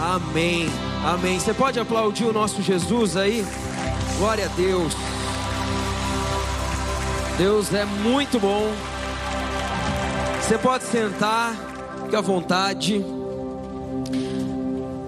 Amém, 0.00 0.66
amém. 1.04 1.38
Você 1.38 1.52
pode 1.52 1.78
aplaudir 1.78 2.24
o 2.24 2.32
nosso 2.32 2.62
Jesus 2.62 3.16
aí? 3.16 3.44
Glória 4.18 4.46
a 4.46 4.48
Deus. 4.48 4.92
Deus 7.36 7.72
é 7.74 7.84
muito 7.84 8.40
bom. 8.40 8.72
Você 10.40 10.58
pode 10.58 10.84
sentar, 10.84 11.54
fique 12.02 12.16
à 12.16 12.20
vontade. 12.20 13.04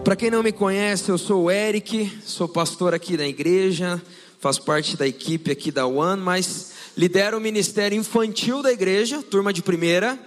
Para 0.04 0.16
quem 0.16 0.30
não 0.30 0.42
me 0.42 0.52
conhece, 0.52 1.10
eu 1.10 1.16
sou 1.16 1.44
o 1.44 1.50
Eric, 1.50 2.12
sou 2.24 2.46
pastor 2.46 2.92
aqui 2.92 3.16
da 3.16 3.26
igreja, 3.26 4.02
faço 4.38 4.62
parte 4.62 4.96
da 4.96 5.06
equipe 5.06 5.50
aqui 5.50 5.70
da 5.70 5.86
One, 5.86 6.20
mas 6.20 6.72
lidero 6.96 7.38
o 7.38 7.40
ministério 7.40 7.98
infantil 7.98 8.62
da 8.62 8.70
igreja, 8.70 9.22
turma 9.22 9.52
de 9.52 9.62
primeira. 9.62 10.18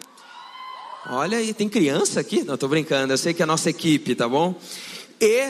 Olha 1.05 1.37
aí, 1.37 1.53
tem 1.53 1.69
criança 1.69 2.19
aqui? 2.19 2.43
Não, 2.43 2.55
estou 2.55 2.67
brincando, 2.67 3.13
eu 3.13 3.17
sei 3.17 3.33
que 3.33 3.41
é 3.41 3.45
a 3.45 3.47
nossa 3.47 3.69
equipe, 3.69 4.15
tá 4.15 4.27
bom? 4.27 4.59
E 5.21 5.49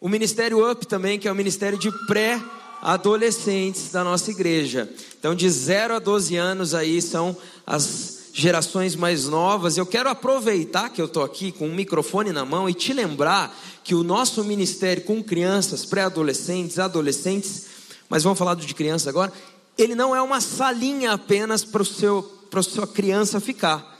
o 0.00 0.08
Ministério 0.08 0.70
Up 0.70 0.86
também, 0.86 1.18
que 1.18 1.26
é 1.26 1.32
o 1.32 1.34
Ministério 1.34 1.78
de 1.78 1.90
Pré-Adolescentes 2.06 3.90
da 3.90 4.04
nossa 4.04 4.30
igreja. 4.30 4.88
Então, 5.18 5.34
de 5.34 5.48
0 5.50 5.96
a 5.96 5.98
12 5.98 6.36
anos 6.36 6.74
aí 6.74 7.02
são 7.02 7.36
as 7.66 8.30
gerações 8.32 8.94
mais 8.94 9.26
novas. 9.26 9.76
Eu 9.76 9.86
quero 9.86 10.08
aproveitar 10.08 10.88
que 10.90 11.00
eu 11.00 11.06
estou 11.06 11.24
aqui 11.24 11.50
com 11.50 11.66
um 11.66 11.74
microfone 11.74 12.30
na 12.30 12.44
mão 12.44 12.68
e 12.68 12.74
te 12.74 12.92
lembrar 12.92 13.52
que 13.82 13.94
o 13.94 14.04
nosso 14.04 14.44
ministério 14.44 15.02
com 15.02 15.22
crianças, 15.22 15.84
pré-adolescentes, 15.84 16.78
adolescentes, 16.78 17.66
mas 18.08 18.22
vamos 18.22 18.38
falar 18.38 18.54
de 18.54 18.72
crianças 18.72 19.08
agora, 19.08 19.32
ele 19.76 19.96
não 19.96 20.14
é 20.14 20.22
uma 20.22 20.40
salinha 20.40 21.12
apenas 21.12 21.64
para 21.64 21.82
a 21.82 22.62
sua 22.62 22.86
criança 22.86 23.40
ficar 23.40 23.99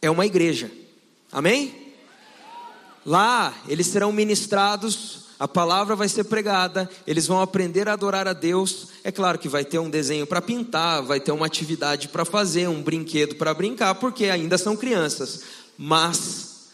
é 0.00 0.10
uma 0.10 0.26
igreja. 0.26 0.70
Amém? 1.32 1.94
Lá 3.04 3.54
eles 3.68 3.86
serão 3.86 4.12
ministrados, 4.12 5.30
a 5.38 5.48
palavra 5.48 5.96
vai 5.96 6.08
ser 6.08 6.24
pregada, 6.24 6.88
eles 7.06 7.26
vão 7.26 7.40
aprender 7.40 7.88
a 7.88 7.94
adorar 7.94 8.28
a 8.28 8.34
Deus. 8.34 8.88
É 9.02 9.10
claro 9.10 9.38
que 9.38 9.48
vai 9.48 9.64
ter 9.64 9.78
um 9.78 9.88
desenho 9.88 10.26
para 10.26 10.42
pintar, 10.42 11.02
vai 11.02 11.18
ter 11.18 11.32
uma 11.32 11.46
atividade 11.46 12.08
para 12.08 12.24
fazer, 12.24 12.68
um 12.68 12.82
brinquedo 12.82 13.36
para 13.36 13.54
brincar, 13.54 13.94
porque 13.94 14.26
ainda 14.26 14.58
são 14.58 14.76
crianças. 14.76 15.40
Mas 15.78 16.68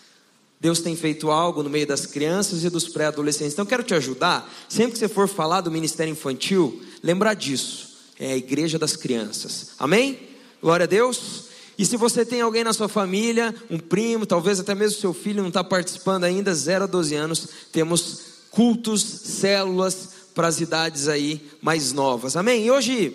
Deus 0.60 0.80
tem 0.80 0.96
feito 0.96 1.30
algo 1.30 1.62
no 1.62 1.70
meio 1.70 1.86
das 1.86 2.06
crianças 2.06 2.64
e 2.64 2.70
dos 2.70 2.88
pré-adolescentes. 2.88 3.52
Então 3.52 3.64
quero 3.64 3.84
te 3.84 3.94
ajudar, 3.94 4.52
sempre 4.68 4.92
que 4.92 4.98
você 4.98 5.08
for 5.08 5.28
falar 5.28 5.60
do 5.60 5.70
ministério 5.70 6.10
infantil, 6.10 6.82
lembrar 7.02 7.34
disso. 7.34 7.94
É 8.18 8.32
a 8.32 8.36
igreja 8.36 8.78
das 8.78 8.96
crianças. 8.96 9.72
Amém? 9.78 10.18
Glória 10.60 10.84
a 10.84 10.88
Deus. 10.88 11.44
E 11.78 11.84
se 11.84 11.96
você 11.96 12.24
tem 12.24 12.40
alguém 12.40 12.64
na 12.64 12.72
sua 12.72 12.88
família, 12.88 13.54
um 13.70 13.78
primo, 13.78 14.24
talvez 14.24 14.58
até 14.58 14.74
mesmo 14.74 14.98
seu 14.98 15.12
filho 15.12 15.42
não 15.42 15.48
está 15.48 15.62
participando 15.62 16.24
ainda, 16.24 16.54
0 16.54 16.84
a 16.84 16.86
12 16.86 17.14
anos, 17.14 17.48
temos 17.70 18.20
cultos, 18.50 19.02
células 19.02 20.08
para 20.34 20.48
as 20.48 20.60
idades 20.60 21.08
aí 21.08 21.46
mais 21.60 21.92
novas. 21.92 22.36
Amém? 22.36 22.64
E 22.64 22.70
hoje 22.70 23.12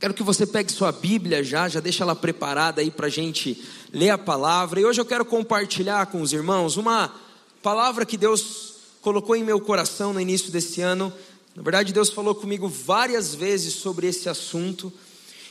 quero 0.00 0.12
que 0.12 0.22
você 0.22 0.44
pegue 0.44 0.72
sua 0.72 0.90
Bíblia 0.90 1.44
já, 1.44 1.68
já 1.68 1.78
deixa 1.78 2.02
ela 2.02 2.16
preparada 2.16 2.80
aí 2.80 2.90
para 2.90 3.06
a 3.06 3.10
gente 3.10 3.62
ler 3.92 4.10
a 4.10 4.18
palavra. 4.18 4.80
E 4.80 4.84
hoje 4.84 5.00
eu 5.00 5.04
quero 5.04 5.24
compartilhar 5.24 6.06
com 6.06 6.20
os 6.20 6.32
irmãos 6.32 6.76
uma 6.76 7.14
palavra 7.62 8.04
que 8.04 8.16
Deus 8.16 8.74
colocou 9.00 9.36
em 9.36 9.44
meu 9.44 9.60
coração 9.60 10.12
no 10.12 10.20
início 10.20 10.50
desse 10.50 10.80
ano. 10.80 11.12
Na 11.54 11.62
verdade, 11.62 11.92
Deus 11.92 12.10
falou 12.10 12.34
comigo 12.34 12.68
várias 12.68 13.34
vezes 13.34 13.74
sobre 13.74 14.08
esse 14.08 14.28
assunto. 14.28 14.92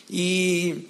E 0.10 0.90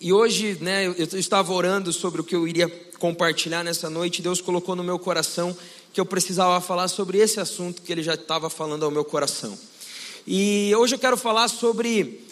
e 0.00 0.12
hoje, 0.12 0.56
né, 0.60 0.86
eu 0.86 1.18
estava 1.18 1.52
orando 1.52 1.92
sobre 1.92 2.20
o 2.20 2.24
que 2.24 2.36
eu 2.36 2.46
iria 2.46 2.68
compartilhar 3.00 3.64
nessa 3.64 3.90
noite. 3.90 4.22
Deus 4.22 4.40
colocou 4.40 4.76
no 4.76 4.84
meu 4.84 4.96
coração 4.96 5.56
que 5.92 6.00
eu 6.00 6.06
precisava 6.06 6.60
falar 6.60 6.86
sobre 6.86 7.18
esse 7.18 7.40
assunto 7.40 7.82
que 7.82 7.90
Ele 7.90 8.02
já 8.02 8.14
estava 8.14 8.48
falando 8.48 8.84
ao 8.84 8.92
meu 8.92 9.04
coração. 9.04 9.58
E 10.24 10.72
hoje 10.76 10.94
eu 10.94 11.00
quero 11.00 11.16
falar 11.16 11.48
sobre 11.48 12.24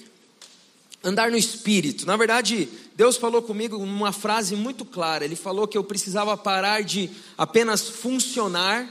andar 1.02 1.28
no 1.28 1.36
Espírito. 1.36 2.06
Na 2.06 2.16
verdade, 2.16 2.68
Deus 2.94 3.16
falou 3.16 3.42
comigo 3.42 3.76
uma 3.76 4.12
frase 4.12 4.54
muito 4.54 4.84
clara. 4.84 5.24
Ele 5.24 5.34
falou 5.34 5.66
que 5.66 5.76
eu 5.76 5.82
precisava 5.82 6.36
parar 6.36 6.84
de 6.84 7.10
apenas 7.36 7.88
funcionar 7.88 8.88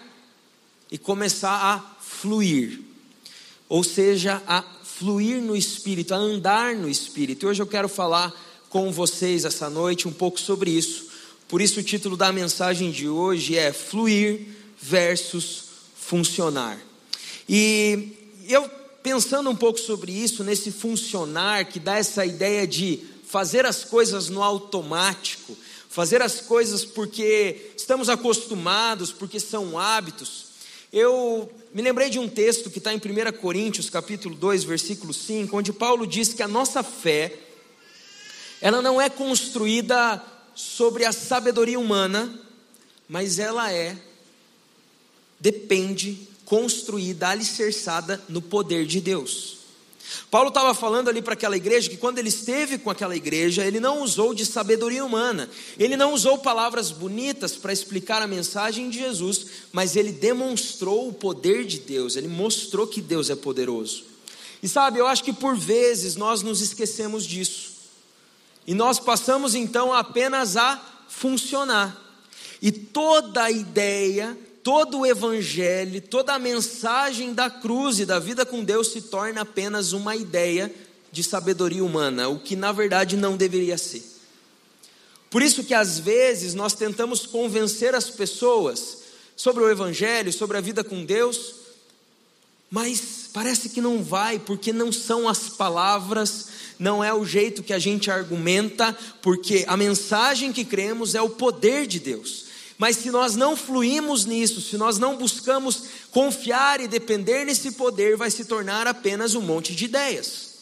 e 0.91 0.97
começar 0.97 1.53
a 1.53 1.95
fluir. 2.01 2.81
Ou 3.69 3.85
seja, 3.85 4.43
a 4.45 4.61
fluir 4.83 5.41
no 5.41 5.55
Espírito, 5.55 6.13
a 6.13 6.17
andar 6.17 6.75
no 6.75 6.89
Espírito. 6.89 7.45
E 7.45 7.49
hoje 7.49 7.61
eu 7.61 7.67
quero 7.67 7.87
falar 7.87 8.33
com 8.75 8.91
vocês 8.91 9.45
essa 9.45 9.69
noite 9.69 10.05
um 10.05 10.11
pouco 10.11 10.37
sobre 10.37 10.69
isso. 10.69 11.07
Por 11.47 11.61
isso, 11.61 11.79
o 11.79 11.83
título 11.83 12.17
da 12.17 12.29
mensagem 12.33 12.91
de 12.91 13.07
hoje 13.07 13.57
é 13.57 13.71
Fluir 13.71 14.47
versus 14.77 15.63
Funcionar. 15.95 16.77
E 17.47 18.09
eu 18.49 18.69
pensando 19.01 19.49
um 19.49 19.55
pouco 19.55 19.79
sobre 19.79 20.11
isso, 20.11 20.43
nesse 20.43 20.73
funcionar 20.73 21.63
que 21.69 21.79
dá 21.79 21.95
essa 21.95 22.25
ideia 22.25 22.67
de 22.67 22.99
fazer 23.25 23.65
as 23.65 23.85
coisas 23.85 24.27
no 24.27 24.43
automático, 24.43 25.55
fazer 25.87 26.21
as 26.21 26.41
coisas 26.41 26.83
porque 26.83 27.71
estamos 27.77 28.09
acostumados, 28.09 29.09
porque 29.09 29.39
são 29.39 29.79
hábitos. 29.79 30.47
Eu 30.91 31.49
me 31.73 31.81
lembrei 31.81 32.09
de 32.09 32.19
um 32.19 32.27
texto 32.27 32.69
que 32.69 32.79
está 32.79 32.93
em 32.93 32.97
1 32.97 33.01
Coríntios, 33.39 33.89
capítulo 33.89 34.35
2, 34.35 34.65
versículo 34.65 35.13
5, 35.13 35.57
onde 35.57 35.71
Paulo 35.71 36.05
diz 36.05 36.33
que 36.33 36.43
a 36.43 36.47
nossa 36.47 36.83
fé 36.83 37.44
ela 38.65 38.81
não 38.81 38.99
é 38.99 39.11
construída 39.11 40.19
sobre 40.55 41.05
a 41.05 41.11
sabedoria 41.11 41.79
humana, 41.79 42.33
mas 43.07 43.37
ela 43.37 43.71
é, 43.71 43.95
depende, 45.39 46.27
construída, 46.45 47.27
alicerçada 47.27 48.19
no 48.27 48.41
poder 48.41 48.87
de 48.87 48.99
Deus. 48.99 49.57
Paulo 50.31 50.47
estava 50.47 50.73
falando 50.73 51.09
ali 51.09 51.21
para 51.21 51.35
aquela 51.35 51.55
igreja 51.55 51.91
que 51.91 51.97
quando 51.97 52.17
ele 52.17 52.29
esteve 52.29 52.79
com 52.79 52.89
aquela 52.89 53.15
igreja, 53.15 53.63
ele 53.63 53.79
não 53.79 54.01
usou 54.01 54.33
de 54.33 54.43
sabedoria 54.43 55.05
humana, 55.05 55.47
ele 55.77 55.95
não 55.95 56.11
usou 56.11 56.39
palavras 56.39 56.89
bonitas 56.89 57.55
para 57.55 57.71
explicar 57.71 58.23
a 58.23 58.27
mensagem 58.27 58.89
de 58.89 58.97
Jesus, 58.97 59.45
mas 59.71 59.95
ele 59.95 60.11
demonstrou 60.11 61.07
o 61.07 61.13
poder 61.13 61.65
de 61.65 61.81
Deus, 61.81 62.15
ele 62.15 62.27
mostrou 62.27 62.87
que 62.87 62.99
Deus 62.99 63.29
é 63.29 63.35
poderoso. 63.35 64.05
E 64.63 64.67
sabe, 64.67 64.97
eu 64.97 65.05
acho 65.05 65.23
que 65.23 65.33
por 65.33 65.55
vezes 65.55 66.15
nós 66.15 66.41
nos 66.41 66.61
esquecemos 66.61 67.27
disso. 67.27 67.64
E 68.67 68.73
nós 68.73 68.99
passamos 68.99 69.53
então 69.55 69.93
apenas 69.93 70.57
a 70.57 70.81
funcionar. 71.07 72.01
E 72.61 72.71
toda 72.71 73.43
a 73.43 73.51
ideia, 73.51 74.37
todo 74.63 74.99
o 74.99 75.05
evangelho, 75.05 76.01
toda 76.01 76.33
a 76.33 76.39
mensagem 76.39 77.33
da 77.33 77.49
cruz 77.49 77.99
e 77.99 78.05
da 78.05 78.17
vida 78.17 78.45
com 78.45 78.63
Deus 78.63 78.91
se 78.91 79.03
torna 79.03 79.41
apenas 79.41 79.93
uma 79.93 80.15
ideia 80.15 80.73
de 81.11 81.23
sabedoria 81.23 81.83
humana, 81.83 82.27
o 82.27 82.39
que 82.39 82.55
na 82.55 82.71
verdade 82.71 83.15
não 83.15 83.37
deveria 83.37 83.77
ser. 83.77 84.03
Por 85.29 85.41
isso 85.41 85.63
que 85.63 85.73
às 85.73 85.99
vezes 85.99 86.53
nós 86.53 86.73
tentamos 86.73 87.25
convencer 87.25 87.93
as 87.93 88.09
pessoas 88.09 88.99
sobre 89.35 89.63
o 89.63 89.69
evangelho, 89.69 90.31
sobre 90.31 90.57
a 90.57 90.61
vida 90.61 90.83
com 90.83 91.05
Deus, 91.05 91.55
mas 92.71 93.29
parece 93.33 93.69
que 93.69 93.81
não 93.81 94.03
vai, 94.03 94.39
porque 94.39 94.73
não 94.73 94.91
são 94.91 95.27
as 95.27 95.49
palavras 95.49 96.47
não 96.77 97.03
é 97.03 97.13
o 97.13 97.25
jeito 97.25 97.63
que 97.63 97.73
a 97.73 97.79
gente 97.79 98.11
argumenta, 98.11 98.97
porque 99.21 99.65
a 99.67 99.77
mensagem 99.77 100.51
que 100.51 100.65
cremos 100.65 101.15
é 101.15 101.21
o 101.21 101.29
poder 101.29 101.87
de 101.87 101.99
Deus. 101.99 102.45
Mas 102.77 102.97
se 102.97 103.09
nós 103.09 103.35
não 103.35 103.55
fluímos 103.55 104.25
nisso, 104.25 104.61
se 104.61 104.77
nós 104.77 104.97
não 104.97 105.15
buscamos 105.15 105.83
confiar 106.11 106.81
e 106.81 106.87
depender 106.87 107.45
nesse 107.45 107.71
poder, 107.71 108.17
vai 108.17 108.29
se 108.29 108.45
tornar 108.45 108.85
apenas 108.87 109.33
um 109.33 109.41
monte 109.41 109.73
de 109.73 109.85
ideias. 109.85 110.55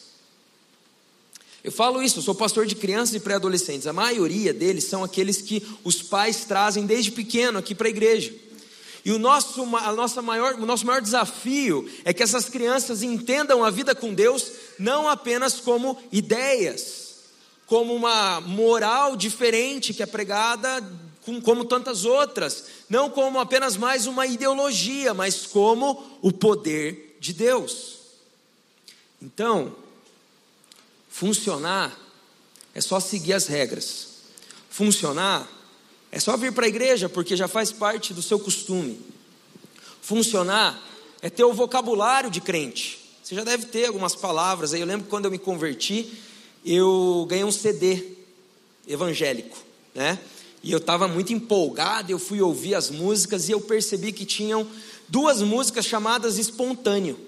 Eu 1.64 1.72
falo 1.72 2.02
isso, 2.02 2.18
eu 2.18 2.22
sou 2.22 2.34
pastor 2.34 2.66
de 2.66 2.74
crianças 2.74 3.14
e 3.14 3.20
pré-adolescentes. 3.20 3.86
A 3.86 3.92
maioria 3.92 4.52
deles 4.52 4.84
são 4.84 5.02
aqueles 5.02 5.40
que 5.40 5.66
os 5.82 6.02
pais 6.02 6.44
trazem 6.44 6.84
desde 6.84 7.10
pequeno 7.10 7.58
aqui 7.58 7.74
para 7.74 7.88
a 7.88 7.90
igreja. 7.90 8.34
E 9.04 9.10
o 9.10 9.18
nosso, 9.18 9.62
a 9.76 9.92
nossa 9.92 10.22
maior, 10.22 10.54
o 10.54 10.66
nosso 10.66 10.86
maior 10.86 11.00
desafio 11.00 11.88
é 12.04 12.12
que 12.12 12.22
essas 12.22 12.48
crianças 12.48 13.02
entendam 13.02 13.64
a 13.64 13.70
vida 13.70 13.94
com 13.94 14.14
Deus 14.14 14.50
não 14.78 15.08
apenas 15.08 15.60
como 15.60 15.98
ideias, 16.10 17.14
como 17.66 17.94
uma 17.94 18.40
moral 18.40 19.16
diferente 19.16 19.94
que 19.94 20.02
é 20.02 20.06
pregada 20.06 20.82
como 21.42 21.64
tantas 21.64 22.04
outras, 22.04 22.66
não 22.88 23.08
como 23.08 23.40
apenas 23.40 23.76
mais 23.76 24.06
uma 24.06 24.26
ideologia, 24.26 25.14
mas 25.14 25.46
como 25.46 26.18
o 26.20 26.30
poder 26.30 27.16
de 27.18 27.32
Deus. 27.32 27.98
Então, 29.22 29.74
funcionar 31.08 31.98
é 32.74 32.80
só 32.80 33.00
seguir 33.00 33.32
as 33.32 33.46
regras. 33.46 34.08
Funcionar 34.68 35.48
é 36.12 36.20
só 36.20 36.36
vir 36.36 36.52
para 36.52 36.66
a 36.66 36.68
igreja 36.68 37.08
porque 37.08 37.36
já 37.36 37.48
faz 37.48 37.72
parte 37.72 38.12
do 38.12 38.20
seu 38.20 38.38
costume. 38.38 39.00
Funcionar 40.02 40.78
é 41.22 41.30
ter 41.30 41.44
o 41.44 41.54
vocabulário 41.54 42.30
de 42.30 42.40
crente. 42.40 43.03
Você 43.24 43.34
já 43.34 43.42
deve 43.42 43.64
ter 43.64 43.86
algumas 43.86 44.14
palavras 44.14 44.74
aí. 44.74 44.82
Eu 44.82 44.86
lembro 44.86 45.04
que 45.04 45.08
quando 45.10 45.24
eu 45.24 45.30
me 45.30 45.38
converti, 45.38 46.12
eu 46.62 47.24
ganhei 47.26 47.42
um 47.42 47.50
CD 47.50 48.04
evangélico, 48.86 49.56
né? 49.94 50.18
E 50.62 50.70
eu 50.70 50.76
estava 50.76 51.08
muito 51.08 51.32
empolgado, 51.32 52.12
eu 52.12 52.18
fui 52.18 52.42
ouvir 52.42 52.74
as 52.74 52.90
músicas 52.90 53.48
e 53.48 53.52
eu 53.52 53.62
percebi 53.62 54.12
que 54.12 54.26
tinham 54.26 54.66
duas 55.08 55.40
músicas 55.40 55.86
chamadas 55.86 56.36
espontâneo. 56.36 57.18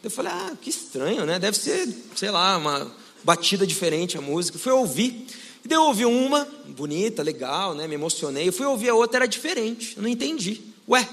Eu 0.00 0.12
falei, 0.12 0.30
ah, 0.30 0.52
que 0.60 0.70
estranho, 0.70 1.26
né? 1.26 1.40
Deve 1.40 1.56
ser, 1.56 1.88
sei 2.14 2.30
lá, 2.30 2.56
uma 2.56 2.92
batida 3.24 3.66
diferente 3.66 4.16
a 4.16 4.20
música. 4.20 4.60
Fui 4.60 4.70
ouvir. 4.70 5.26
E 5.64 5.66
daí 5.66 5.76
eu 5.76 5.82
ouvi 5.82 6.04
uma, 6.04 6.46
bonita, 6.68 7.20
legal, 7.20 7.74
né? 7.74 7.88
Me 7.88 7.96
emocionei. 7.96 8.46
Eu 8.46 8.52
fui 8.52 8.66
ouvir 8.66 8.90
a 8.90 8.94
outra, 8.94 9.18
era 9.18 9.26
diferente. 9.26 9.96
Eu 9.96 10.04
não 10.04 10.08
entendi. 10.08 10.60
Ué, 10.88 11.08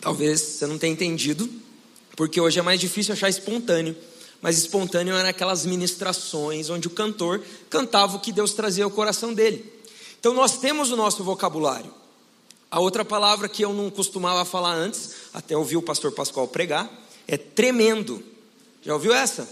talvez 0.00 0.40
você 0.40 0.66
não 0.66 0.78
tenha 0.78 0.92
entendido, 0.92 1.61
porque 2.16 2.40
hoje 2.40 2.58
é 2.58 2.62
mais 2.62 2.80
difícil 2.80 3.12
achar 3.12 3.28
espontâneo. 3.28 3.96
Mas 4.40 4.58
espontâneo 4.58 5.14
era 5.14 5.28
aquelas 5.28 5.64
ministrações 5.64 6.68
onde 6.68 6.88
o 6.88 6.90
cantor 6.90 7.40
cantava 7.70 8.16
o 8.16 8.20
que 8.20 8.32
Deus 8.32 8.52
trazia 8.52 8.84
ao 8.84 8.90
coração 8.90 9.32
dele. 9.32 9.72
Então 10.18 10.34
nós 10.34 10.58
temos 10.58 10.90
o 10.90 10.96
nosso 10.96 11.22
vocabulário. 11.22 11.92
A 12.68 12.80
outra 12.80 13.04
palavra 13.04 13.48
que 13.48 13.62
eu 13.62 13.72
não 13.72 13.90
costumava 13.90 14.44
falar 14.44 14.74
antes, 14.74 15.12
até 15.32 15.56
ouvi 15.56 15.76
o 15.76 15.82
pastor 15.82 16.10
Pascoal 16.10 16.48
pregar, 16.48 16.90
é 17.28 17.36
tremendo. 17.36 18.22
Já 18.82 18.94
ouviu 18.94 19.12
essa? 19.12 19.48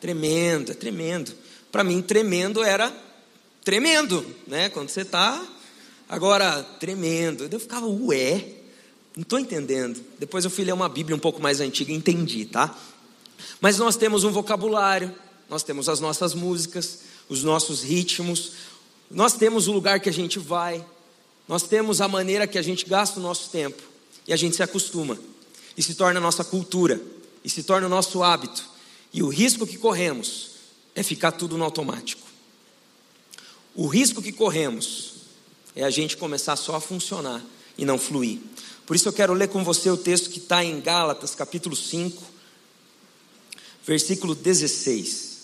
Tremendo, 0.00 0.72
é 0.72 0.74
tremendo. 0.74 1.32
Para 1.70 1.84
mim, 1.84 2.00
tremendo 2.00 2.62
era 2.62 2.94
tremendo, 3.64 4.24
né? 4.46 4.68
Quando 4.68 4.88
você 4.88 5.00
está. 5.02 5.44
Agora, 6.08 6.62
tremendo. 6.78 7.48
Eu 7.50 7.60
ficava, 7.60 7.86
ué, 7.86 8.44
não 9.16 9.22
estou 9.22 9.38
entendendo. 9.38 10.04
Depois 10.18 10.44
eu 10.44 10.50
fui 10.50 10.62
ler 10.62 10.72
uma 10.72 10.90
Bíblia 10.90 11.16
um 11.16 11.18
pouco 11.18 11.40
mais 11.40 11.58
antiga 11.60 11.90
e 11.90 11.94
entendi, 11.94 12.44
tá? 12.44 12.76
Mas 13.60 13.78
nós 13.78 13.96
temos 13.96 14.24
um 14.24 14.30
vocabulário, 14.30 15.12
nós 15.48 15.62
temos 15.62 15.88
as 15.88 16.00
nossas 16.00 16.34
músicas, 16.34 17.00
os 17.26 17.42
nossos 17.42 17.82
ritmos, 17.82 18.52
nós 19.10 19.32
temos 19.32 19.68
o 19.68 19.72
lugar 19.72 20.00
que 20.00 20.10
a 20.10 20.12
gente 20.12 20.38
vai, 20.38 20.84
nós 21.48 21.62
temos 21.62 22.02
a 22.02 22.08
maneira 22.08 22.46
que 22.46 22.58
a 22.58 22.62
gente 22.62 22.84
gasta 22.84 23.18
o 23.18 23.22
nosso 23.22 23.48
tempo 23.48 23.82
e 24.28 24.34
a 24.34 24.36
gente 24.36 24.54
se 24.54 24.62
acostuma 24.62 25.18
e 25.76 25.82
se 25.82 25.94
torna 25.94 26.20
a 26.20 26.22
nossa 26.22 26.44
cultura 26.44 27.00
e 27.42 27.48
se 27.48 27.62
torna 27.62 27.86
o 27.86 27.90
nosso 27.90 28.22
hábito. 28.22 28.68
E 29.14 29.22
o 29.22 29.28
risco 29.28 29.66
que 29.66 29.78
corremos 29.78 30.50
é 30.94 31.02
ficar 31.02 31.32
tudo 31.32 31.56
no 31.56 31.64
automático. 31.64 32.26
O 33.74 33.86
risco 33.86 34.20
que 34.20 34.32
corremos 34.32 35.14
é 35.74 35.84
a 35.84 35.90
gente 35.90 36.16
começar 36.16 36.56
só 36.56 36.76
a 36.76 36.80
funcionar 36.80 37.42
e 37.78 37.84
não 37.84 37.98
fluir. 37.98 38.40
Por 38.86 38.94
isso 38.94 39.08
eu 39.08 39.12
quero 39.12 39.34
ler 39.34 39.48
com 39.48 39.64
você 39.64 39.90
o 39.90 39.96
texto 39.96 40.30
que 40.30 40.38
está 40.38 40.64
em 40.64 40.80
Gálatas, 40.80 41.34
capítulo 41.34 41.74
5, 41.74 42.22
versículo 43.84 44.32
16. 44.32 45.36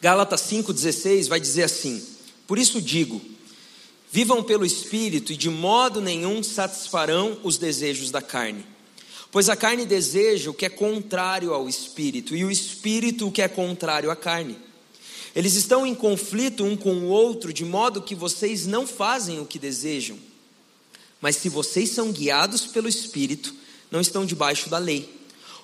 Gálatas 0.00 0.40
5,16 0.40 1.28
vai 1.28 1.38
dizer 1.38 1.62
assim: 1.62 2.04
Por 2.44 2.58
isso 2.58 2.82
digo, 2.82 3.22
vivam 4.10 4.42
pelo 4.42 4.66
Espírito 4.66 5.32
e 5.32 5.36
de 5.36 5.48
modo 5.48 6.00
nenhum 6.00 6.42
satisfarão 6.42 7.38
os 7.44 7.56
desejos 7.56 8.10
da 8.10 8.20
carne. 8.20 8.66
Pois 9.30 9.48
a 9.48 9.54
carne 9.54 9.86
deseja 9.86 10.50
o 10.50 10.54
que 10.54 10.66
é 10.66 10.68
contrário 10.68 11.54
ao 11.54 11.68
Espírito, 11.68 12.34
e 12.34 12.44
o 12.44 12.50
Espírito 12.50 13.28
o 13.28 13.32
que 13.32 13.42
é 13.42 13.46
contrário 13.48 14.10
à 14.10 14.16
carne. 14.16 14.58
Eles 15.34 15.54
estão 15.54 15.86
em 15.86 15.94
conflito 15.94 16.64
um 16.64 16.76
com 16.76 16.94
o 16.94 17.08
outro, 17.08 17.52
de 17.52 17.64
modo 17.64 18.02
que 18.02 18.14
vocês 18.14 18.66
não 18.66 18.86
fazem 18.86 19.40
o 19.40 19.46
que 19.46 19.58
desejam. 19.58 20.18
Mas 21.20 21.36
se 21.36 21.48
vocês 21.48 21.90
são 21.90 22.12
guiados 22.12 22.66
pelo 22.66 22.88
Espírito, 22.88 23.54
não 23.90 24.00
estão 24.00 24.26
debaixo 24.26 24.68
da 24.68 24.78
lei. 24.78 25.08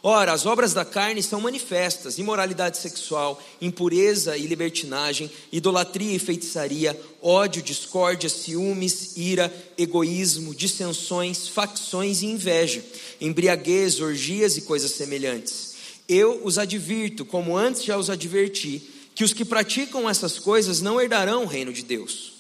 Ora, 0.03 0.33
as 0.33 0.47
obras 0.47 0.73
da 0.73 0.85
carne 0.85 1.23
são 1.23 1.41
manifestas: 1.41 2.19
imoralidade 2.19 2.79
sexual, 2.79 3.43
impureza 3.61 4.37
e 4.37 4.47
libertinagem, 4.47 5.31
idolatria 5.51 6.15
e 6.15 6.19
feitiçaria, 6.19 6.99
ódio, 7.21 7.61
discórdia, 7.61 8.29
ciúmes, 8.29 9.17
ira, 9.17 9.53
egoísmo, 9.77 10.55
dissensões, 10.55 11.49
facções 11.49 12.23
e 12.23 12.27
inveja, 12.27 12.85
embriaguez, 13.21 14.01
orgias 14.01 14.57
e 14.57 14.63
coisas 14.63 14.93
semelhantes. 14.93 15.75
Eu 16.09 16.41
os 16.45 16.57
advirto, 16.57 17.25
como 17.25 17.57
antes 17.57 17.85
já 17.85 17.99
os 17.99 18.09
adverti, 18.09 18.98
que 19.19 19.25
os 19.25 19.33
que 19.33 19.45
praticam 19.45 20.09
essas 20.09 20.39
coisas 20.39 20.81
não 20.81 21.01
herdarão 21.01 21.43
o 21.43 21.47
reino 21.49 21.73
de 21.73 21.83
Deus. 21.83 22.35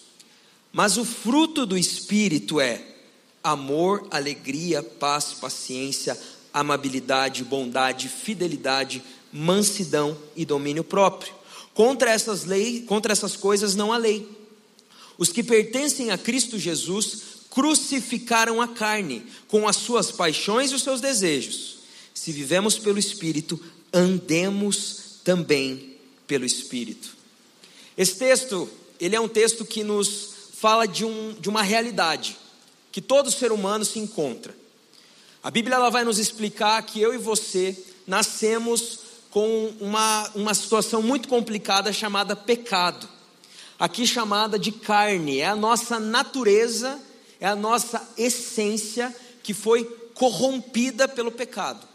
Mas 0.72 0.96
o 0.96 1.04
fruto 1.04 1.66
do 1.66 1.76
Espírito 1.76 2.60
é 2.60 2.80
amor, 3.42 4.06
alegria, 4.12 4.80
paz, 4.80 5.34
paciência, 5.40 6.16
amabilidade, 6.54 7.42
bondade, 7.42 8.08
fidelidade, 8.08 9.02
mansidão 9.32 10.16
e 10.36 10.44
domínio 10.44 10.84
próprio. 10.84 11.34
Contra 11.74 12.12
essas 12.12 12.44
leis, 12.44 12.84
contra 12.86 13.10
essas 13.10 13.34
coisas 13.34 13.74
não 13.74 13.92
há 13.92 13.96
lei. 13.96 14.28
Os 15.18 15.30
que 15.30 15.42
pertencem 15.42 16.12
a 16.12 16.16
Cristo 16.16 16.60
Jesus 16.60 17.22
crucificaram 17.50 18.62
a 18.62 18.68
carne 18.68 19.26
com 19.48 19.66
as 19.66 19.74
suas 19.74 20.12
paixões 20.12 20.70
e 20.70 20.76
os 20.76 20.84
seus 20.84 21.00
desejos. 21.00 21.78
Se 22.14 22.30
vivemos 22.30 22.78
pelo 22.78 23.00
Espírito, 23.00 23.60
andemos 23.92 25.18
também 25.24 25.87
pelo 26.28 26.44
Espírito. 26.44 27.16
Esse 27.96 28.16
texto, 28.16 28.70
ele 29.00 29.16
é 29.16 29.20
um 29.20 29.26
texto 29.26 29.64
que 29.64 29.82
nos 29.82 30.52
fala 30.52 30.86
de, 30.86 31.04
um, 31.04 31.34
de 31.40 31.48
uma 31.48 31.62
realidade 31.62 32.36
que 32.92 33.00
todo 33.00 33.30
ser 33.30 33.50
humano 33.50 33.84
se 33.84 33.98
encontra. 33.98 34.54
A 35.42 35.50
Bíblia 35.50 35.76
ela 35.76 35.90
vai 35.90 36.04
nos 36.04 36.18
explicar 36.18 36.80
que 36.82 37.00
eu 37.00 37.14
e 37.14 37.18
você 37.18 37.76
nascemos 38.06 39.00
com 39.30 39.72
uma, 39.80 40.30
uma 40.34 40.54
situação 40.54 41.02
muito 41.02 41.28
complicada 41.28 41.92
chamada 41.92 42.34
pecado. 42.34 43.08
Aqui 43.78 44.06
chamada 44.06 44.58
de 44.58 44.72
carne, 44.72 45.38
é 45.38 45.46
a 45.46 45.54
nossa 45.56 46.00
natureza, 46.00 46.98
é 47.40 47.46
a 47.46 47.54
nossa 47.54 48.06
essência 48.16 49.14
que 49.42 49.54
foi 49.54 49.84
corrompida 50.14 51.06
pelo 51.06 51.30
pecado. 51.30 51.86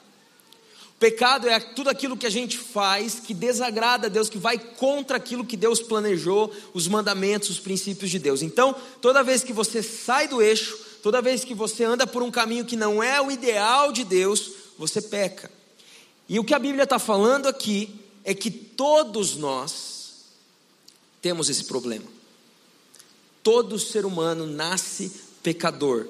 Pecado 1.03 1.49
é 1.49 1.59
tudo 1.59 1.89
aquilo 1.89 2.15
que 2.15 2.25
a 2.25 2.29
gente 2.29 2.57
faz 2.57 3.19
que 3.19 3.33
desagrada 3.33 4.07
a 4.07 4.09
Deus, 4.09 4.29
que 4.29 4.37
vai 4.37 4.57
contra 4.57 5.17
aquilo 5.17 5.45
que 5.45 5.57
Deus 5.57 5.81
planejou, 5.81 6.49
os 6.73 6.87
mandamentos, 6.87 7.49
os 7.49 7.59
princípios 7.59 8.09
de 8.09 8.17
Deus. 8.17 8.41
Então, 8.41 8.73
toda 9.01 9.21
vez 9.21 9.43
que 9.43 9.51
você 9.51 9.83
sai 9.83 10.29
do 10.29 10.41
eixo, 10.41 10.93
Toda 11.03 11.21
vez 11.21 11.43
que 11.43 11.53
você 11.53 11.83
anda 11.83 12.07
por 12.07 12.23
um 12.23 12.31
caminho 12.31 12.63
que 12.63 12.77
não 12.77 13.03
é 13.03 13.21
o 13.21 13.29
ideal 13.29 13.91
de 13.91 14.05
Deus, 14.05 14.53
você 14.77 15.01
peca. 15.01 15.51
E 16.29 16.39
o 16.39 16.45
que 16.45 16.53
a 16.53 16.59
Bíblia 16.59 16.85
está 16.85 16.97
falando 16.97 17.47
aqui 17.47 17.93
é 18.23 18.33
que 18.33 18.49
todos 18.49 19.35
nós 19.35 20.13
temos 21.21 21.49
esse 21.49 21.65
problema. 21.65 22.05
Todo 23.43 23.77
ser 23.77 24.05
humano 24.05 24.47
nasce 24.47 25.11
pecador 25.43 26.07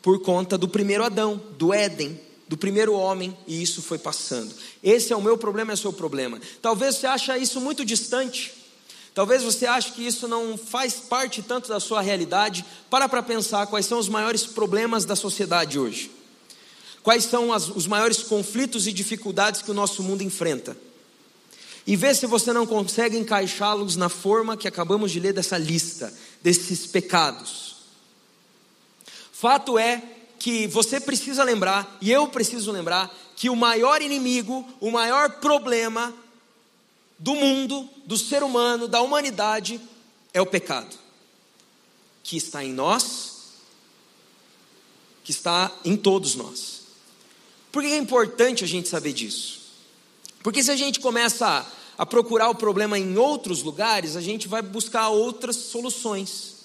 por 0.00 0.22
conta 0.22 0.56
do 0.56 0.66
primeiro 0.66 1.04
Adão, 1.04 1.38
do 1.58 1.74
Éden, 1.74 2.18
do 2.48 2.56
primeiro 2.56 2.94
homem, 2.94 3.36
e 3.46 3.62
isso 3.62 3.80
foi 3.80 3.98
passando. 3.98 4.54
Esse 4.82 5.12
é 5.12 5.16
o 5.16 5.22
meu 5.22 5.38
problema, 5.38 5.72
é 5.72 5.74
o 5.74 5.78
seu 5.78 5.92
problema. 5.92 6.40
Talvez 6.60 6.96
você 6.96 7.06
ache 7.06 7.36
isso 7.38 7.60
muito 7.60 7.84
distante. 7.84 8.52
Talvez 9.14 9.42
você 9.42 9.66
ache 9.66 9.92
que 9.92 10.06
isso 10.06 10.26
não 10.26 10.56
faz 10.56 10.94
parte 10.94 11.42
tanto 11.42 11.68
da 11.68 11.78
sua 11.78 12.00
realidade. 12.00 12.64
Para 12.88 13.08
para 13.08 13.22
pensar 13.22 13.66
quais 13.66 13.86
são 13.86 13.98
os 13.98 14.08
maiores 14.08 14.44
problemas 14.44 15.04
da 15.04 15.14
sociedade 15.14 15.78
hoje. 15.78 16.10
Quais 17.02 17.24
são 17.24 17.52
as, 17.52 17.68
os 17.68 17.86
maiores 17.86 18.22
conflitos 18.22 18.86
e 18.86 18.92
dificuldades 18.92 19.60
que 19.60 19.70
o 19.70 19.74
nosso 19.74 20.02
mundo 20.02 20.22
enfrenta. 20.22 20.76
E 21.86 21.96
vê 21.96 22.14
se 22.14 22.26
você 22.26 22.52
não 22.52 22.64
consegue 22.64 23.18
encaixá-los 23.18 23.96
na 23.96 24.08
forma 24.08 24.56
que 24.56 24.68
acabamos 24.68 25.10
de 25.10 25.18
ler 25.18 25.32
dessa 25.32 25.58
lista, 25.58 26.12
desses 26.40 26.86
pecados. 26.86 27.76
Fato 29.32 29.76
é 29.76 30.00
que 30.42 30.66
você 30.66 30.98
precisa 30.98 31.44
lembrar, 31.44 31.96
e 32.00 32.10
eu 32.10 32.26
preciso 32.26 32.72
lembrar, 32.72 33.16
que 33.36 33.48
o 33.48 33.54
maior 33.54 34.02
inimigo, 34.02 34.68
o 34.80 34.90
maior 34.90 35.38
problema 35.38 36.12
do 37.16 37.36
mundo, 37.36 37.88
do 38.04 38.18
ser 38.18 38.42
humano, 38.42 38.88
da 38.88 39.00
humanidade, 39.00 39.80
é 40.34 40.42
o 40.42 40.46
pecado, 40.46 40.96
que 42.24 42.36
está 42.36 42.64
em 42.64 42.72
nós, 42.72 43.52
que 45.22 45.30
está 45.30 45.70
em 45.84 45.96
todos 45.96 46.34
nós. 46.34 46.80
Por 47.70 47.80
que 47.80 47.92
é 47.92 47.96
importante 47.96 48.64
a 48.64 48.66
gente 48.66 48.88
saber 48.88 49.12
disso? 49.12 49.60
Porque 50.42 50.60
se 50.60 50.72
a 50.72 50.76
gente 50.76 50.98
começa 50.98 51.46
a, 51.46 51.66
a 52.02 52.04
procurar 52.04 52.50
o 52.50 52.54
problema 52.56 52.98
em 52.98 53.16
outros 53.16 53.62
lugares, 53.62 54.16
a 54.16 54.20
gente 54.20 54.48
vai 54.48 54.60
buscar 54.60 55.08
outras 55.08 55.54
soluções 55.54 56.61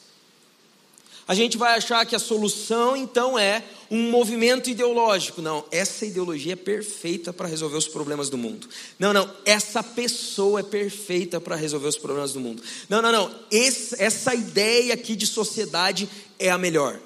a 1.27 1.36
gente 1.36 1.57
vai 1.57 1.75
achar 1.75 2.05
que 2.05 2.15
a 2.15 2.19
solução 2.19 2.96
então 2.96 3.38
é 3.38 3.62
um 3.91 4.10
movimento 4.10 4.69
ideológico. 4.69 5.41
Não, 5.41 5.65
essa 5.69 6.05
ideologia 6.05 6.53
é 6.53 6.55
perfeita 6.55 7.34
para 7.34 7.48
resolver 7.48 7.75
os 7.75 7.88
problemas 7.88 8.29
do 8.29 8.38
mundo. 8.38 8.69
Não, 8.98 9.12
não, 9.12 9.29
essa 9.46 9.84
pessoa 9.84 10.62
é 10.62 10.63
perfeita 10.63 11.41
para 11.41 11.55
resolver 11.57 11.88
os 11.88 11.98
problemas 11.98 12.31
do 12.31 12.39
mundo. 12.39 12.63
Não, 12.88 13.01
não, 13.01 13.12
não, 13.12 13.36
esse, 13.51 14.01
essa 14.01 14.34
ideia 14.34 14.93
aqui 14.93 15.17
de 15.17 15.27
sociedade 15.27 16.10
é 16.39 16.50
a 16.50 16.57
melhor. 16.57 16.98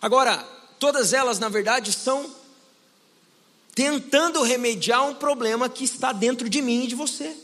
Agora, 0.00 0.38
todas 0.78 1.12
elas 1.12 1.40
na 1.40 1.48
verdade 1.48 1.92
são 1.92 2.30
tentando 3.74 4.42
remediar 4.42 5.08
um 5.08 5.14
problema 5.14 5.68
que 5.68 5.84
está 5.84 6.12
dentro 6.12 6.48
de 6.48 6.62
mim 6.62 6.84
e 6.84 6.86
de 6.86 6.94
você: 6.94 7.36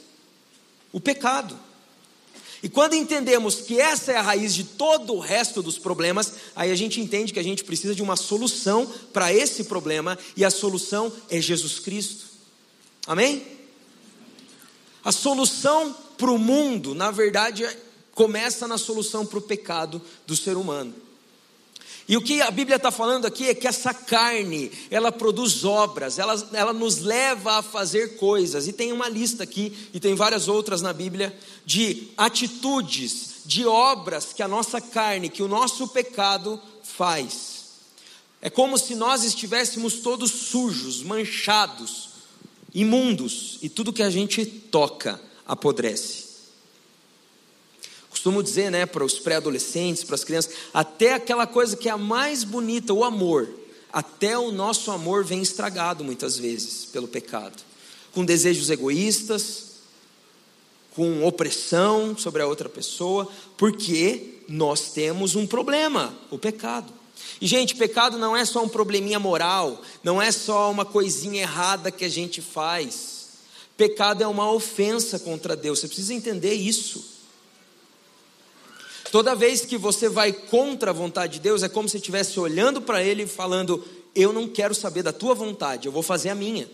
o 0.92 1.00
pecado. 1.00 1.65
E 2.62 2.68
quando 2.68 2.94
entendemos 2.94 3.56
que 3.56 3.80
essa 3.80 4.12
é 4.12 4.16
a 4.16 4.22
raiz 4.22 4.54
de 4.54 4.64
todo 4.64 5.14
o 5.14 5.20
resto 5.20 5.62
dos 5.62 5.78
problemas, 5.78 6.32
aí 6.54 6.70
a 6.70 6.76
gente 6.76 7.00
entende 7.00 7.32
que 7.32 7.38
a 7.38 7.44
gente 7.44 7.64
precisa 7.64 7.94
de 7.94 8.02
uma 8.02 8.16
solução 8.16 8.86
para 9.12 9.32
esse 9.32 9.64
problema, 9.64 10.18
e 10.36 10.44
a 10.44 10.50
solução 10.50 11.12
é 11.28 11.40
Jesus 11.40 11.78
Cristo. 11.78 12.24
Amém? 13.06 13.46
A 15.04 15.12
solução 15.12 15.94
para 16.16 16.30
o 16.30 16.38
mundo, 16.38 16.94
na 16.94 17.10
verdade, 17.10 17.64
começa 18.12 18.66
na 18.66 18.78
solução 18.78 19.24
para 19.24 19.38
o 19.38 19.42
pecado 19.42 20.02
do 20.26 20.34
ser 20.34 20.56
humano. 20.56 21.05
E 22.08 22.16
o 22.16 22.20
que 22.20 22.40
a 22.40 22.50
Bíblia 22.52 22.76
está 22.76 22.92
falando 22.92 23.26
aqui 23.26 23.48
é 23.48 23.54
que 23.54 23.66
essa 23.66 23.92
carne, 23.92 24.70
ela 24.90 25.10
produz 25.10 25.64
obras, 25.64 26.18
ela, 26.18 26.48
ela 26.52 26.72
nos 26.72 26.98
leva 26.98 27.58
a 27.58 27.62
fazer 27.62 28.16
coisas. 28.16 28.68
E 28.68 28.72
tem 28.72 28.92
uma 28.92 29.08
lista 29.08 29.42
aqui, 29.42 29.90
e 29.92 29.98
tem 29.98 30.14
várias 30.14 30.46
outras 30.46 30.80
na 30.80 30.92
Bíblia, 30.92 31.36
de 31.64 32.08
atitudes, 32.16 33.42
de 33.44 33.66
obras 33.66 34.32
que 34.32 34.42
a 34.42 34.48
nossa 34.48 34.80
carne, 34.80 35.28
que 35.28 35.42
o 35.42 35.48
nosso 35.48 35.88
pecado 35.88 36.60
faz. 36.82 37.56
É 38.40 38.48
como 38.48 38.78
se 38.78 38.94
nós 38.94 39.24
estivéssemos 39.24 39.94
todos 39.94 40.30
sujos, 40.30 41.02
manchados, 41.02 42.10
imundos, 42.72 43.58
e 43.62 43.68
tudo 43.68 43.92
que 43.92 44.02
a 44.02 44.10
gente 44.10 44.46
toca 44.46 45.20
apodrece 45.44 46.25
costumo 48.16 48.42
dizer, 48.42 48.70
né, 48.70 48.86
para 48.86 49.04
os 49.04 49.18
pré-adolescentes, 49.18 50.02
para 50.02 50.14
as 50.14 50.24
crianças, 50.24 50.54
até 50.72 51.12
aquela 51.12 51.46
coisa 51.46 51.76
que 51.76 51.86
é 51.86 51.92
a 51.92 51.98
mais 51.98 52.44
bonita, 52.44 52.94
o 52.94 53.04
amor, 53.04 53.46
até 53.92 54.38
o 54.38 54.50
nosso 54.50 54.90
amor 54.90 55.22
vem 55.22 55.42
estragado 55.42 56.02
muitas 56.02 56.38
vezes 56.38 56.86
pelo 56.86 57.06
pecado, 57.06 57.62
com 58.14 58.24
desejos 58.24 58.70
egoístas, 58.70 59.66
com 60.94 61.26
opressão 61.26 62.16
sobre 62.16 62.40
a 62.40 62.46
outra 62.46 62.70
pessoa, 62.70 63.30
porque 63.58 64.40
nós 64.48 64.92
temos 64.92 65.36
um 65.36 65.46
problema, 65.46 66.16
o 66.30 66.38
pecado. 66.38 66.90
E 67.38 67.46
gente, 67.46 67.76
pecado 67.76 68.16
não 68.16 68.34
é 68.34 68.46
só 68.46 68.64
um 68.64 68.68
probleminha 68.68 69.20
moral, 69.20 69.82
não 70.02 70.22
é 70.22 70.32
só 70.32 70.70
uma 70.70 70.86
coisinha 70.86 71.42
errada 71.42 71.90
que 71.90 72.04
a 72.06 72.08
gente 72.08 72.40
faz. 72.40 73.26
Pecado 73.76 74.22
é 74.22 74.26
uma 74.26 74.50
ofensa 74.50 75.18
contra 75.18 75.54
Deus, 75.54 75.80
você 75.80 75.86
precisa 75.86 76.14
entender 76.14 76.54
isso. 76.54 77.15
Toda 79.16 79.34
vez 79.34 79.64
que 79.64 79.78
você 79.78 80.10
vai 80.10 80.30
contra 80.30 80.90
a 80.90 80.92
vontade 80.92 81.32
de 81.34 81.40
Deus, 81.40 81.62
é 81.62 81.70
como 81.70 81.88
se 81.88 81.96
estivesse 81.96 82.38
olhando 82.38 82.82
para 82.82 83.02
Ele 83.02 83.22
e 83.22 83.26
falando: 83.26 83.82
Eu 84.14 84.30
não 84.30 84.46
quero 84.46 84.74
saber 84.74 85.02
da 85.02 85.10
tua 85.10 85.34
vontade, 85.34 85.86
eu 85.86 85.92
vou 85.92 86.02
fazer 86.02 86.28
a 86.28 86.34
minha. 86.34 86.68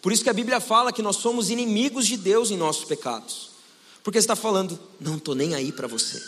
Por 0.00 0.10
isso 0.10 0.24
que 0.24 0.30
a 0.30 0.32
Bíblia 0.32 0.58
fala 0.58 0.90
que 0.90 1.02
nós 1.02 1.16
somos 1.16 1.50
inimigos 1.50 2.06
de 2.06 2.16
Deus 2.16 2.50
em 2.50 2.56
nossos 2.56 2.86
pecados, 2.86 3.50
porque 4.02 4.16
está 4.16 4.34
falando: 4.34 4.80
Não 4.98 5.18
estou 5.18 5.34
nem 5.34 5.54
aí 5.54 5.70
para 5.70 5.86
você. 5.86 6.18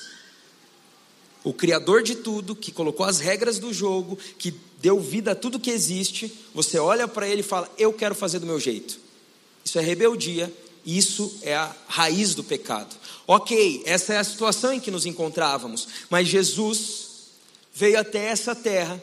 O 1.42 1.54
Criador 1.54 2.02
de 2.02 2.16
tudo, 2.16 2.54
que 2.54 2.70
colocou 2.70 3.06
as 3.06 3.18
regras 3.18 3.58
do 3.58 3.72
jogo, 3.72 4.18
que 4.38 4.54
deu 4.82 5.00
vida 5.00 5.32
a 5.32 5.34
tudo 5.34 5.58
que 5.58 5.70
existe, 5.70 6.30
você 6.54 6.78
olha 6.78 7.08
para 7.08 7.26
Ele 7.26 7.40
e 7.40 7.42
fala: 7.42 7.72
Eu 7.78 7.90
quero 7.94 8.14
fazer 8.14 8.38
do 8.38 8.46
meu 8.46 8.60
jeito. 8.60 9.00
Isso 9.64 9.78
é 9.78 9.80
rebeldia, 9.80 10.52
isso 10.84 11.38
é 11.40 11.56
a 11.56 11.74
raiz 11.86 12.34
do 12.34 12.44
pecado. 12.44 12.94
Ok, 13.30 13.82
essa 13.84 14.14
é 14.14 14.16
a 14.16 14.24
situação 14.24 14.72
em 14.72 14.80
que 14.80 14.90
nos 14.90 15.04
encontrávamos, 15.04 15.86
mas 16.08 16.26
Jesus 16.26 17.08
veio 17.74 18.00
até 18.00 18.24
essa 18.24 18.54
terra 18.54 18.98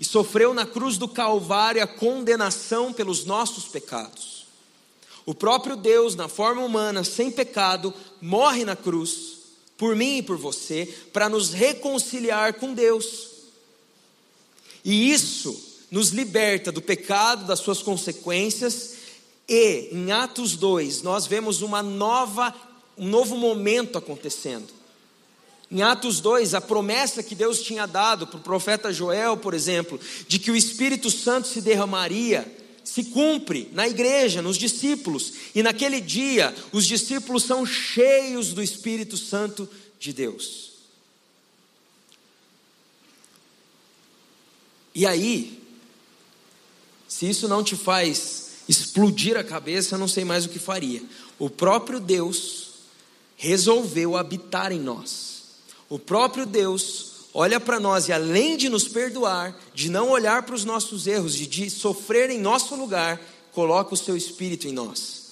e 0.00 0.04
sofreu 0.06 0.54
na 0.54 0.64
cruz 0.64 0.96
do 0.96 1.06
Calvário 1.06 1.82
a 1.82 1.86
condenação 1.86 2.94
pelos 2.94 3.26
nossos 3.26 3.64
pecados. 3.64 4.46
O 5.26 5.34
próprio 5.34 5.76
Deus, 5.76 6.16
na 6.16 6.28
forma 6.28 6.64
humana, 6.64 7.04
sem 7.04 7.30
pecado, 7.30 7.92
morre 8.22 8.64
na 8.64 8.74
cruz, 8.74 9.38
por 9.76 9.94
mim 9.94 10.16
e 10.16 10.22
por 10.22 10.38
você, 10.38 10.86
para 11.12 11.28
nos 11.28 11.52
reconciliar 11.52 12.54
com 12.54 12.72
Deus. 12.72 13.28
E 14.82 15.12
isso 15.12 15.62
nos 15.90 16.08
liberta 16.08 16.72
do 16.72 16.80
pecado, 16.80 17.44
das 17.44 17.58
suas 17.58 17.82
consequências, 17.82 18.94
e 19.46 19.90
em 19.92 20.10
Atos 20.10 20.56
2, 20.56 21.02
nós 21.02 21.26
vemos 21.26 21.60
uma 21.60 21.82
nova 21.82 22.54
um 23.00 23.08
novo 23.08 23.34
momento 23.34 23.96
acontecendo. 23.96 24.68
Em 25.70 25.80
Atos 25.80 26.20
2, 26.20 26.52
a 26.52 26.60
promessa 26.60 27.22
que 27.22 27.34
Deus 27.34 27.62
tinha 27.62 27.86
dado 27.86 28.26
para 28.26 28.38
o 28.38 28.42
profeta 28.42 28.92
Joel, 28.92 29.38
por 29.38 29.54
exemplo, 29.54 29.98
de 30.28 30.38
que 30.38 30.50
o 30.50 30.56
Espírito 30.56 31.10
Santo 31.10 31.48
se 31.48 31.62
derramaria, 31.62 32.46
se 32.84 33.04
cumpre 33.04 33.70
na 33.72 33.88
igreja, 33.88 34.42
nos 34.42 34.58
discípulos, 34.58 35.32
e 35.54 35.62
naquele 35.62 35.98
dia 36.00 36.54
os 36.72 36.84
discípulos 36.84 37.44
são 37.44 37.64
cheios 37.64 38.52
do 38.52 38.62
Espírito 38.62 39.16
Santo 39.16 39.66
de 39.98 40.12
Deus. 40.12 40.72
E 44.94 45.06
aí, 45.06 45.62
se 47.08 47.30
isso 47.30 47.48
não 47.48 47.64
te 47.64 47.76
faz 47.76 48.50
explodir 48.68 49.38
a 49.38 49.44
cabeça, 49.44 49.94
eu 49.94 49.98
não 49.98 50.08
sei 50.08 50.24
mais 50.24 50.44
o 50.44 50.50
que 50.50 50.58
faria. 50.58 51.02
O 51.38 51.48
próprio 51.48 51.98
Deus 51.98 52.69
resolveu 53.40 54.18
habitar 54.18 54.70
em 54.70 54.78
nós. 54.78 55.44
O 55.88 55.98
próprio 55.98 56.44
Deus 56.44 57.12
olha 57.32 57.58
para 57.58 57.80
nós 57.80 58.06
e, 58.06 58.12
além 58.12 58.54
de 58.54 58.68
nos 58.68 58.86
perdoar, 58.86 59.58
de 59.74 59.88
não 59.88 60.10
olhar 60.10 60.42
para 60.42 60.54
os 60.54 60.62
nossos 60.62 61.06
erros, 61.06 61.34
de, 61.34 61.46
de 61.46 61.70
sofrer 61.70 62.28
em 62.28 62.38
nosso 62.38 62.76
lugar, 62.76 63.18
coloca 63.50 63.94
o 63.94 63.96
seu 63.96 64.14
espírito 64.14 64.68
em 64.68 64.72
nós. 64.72 65.30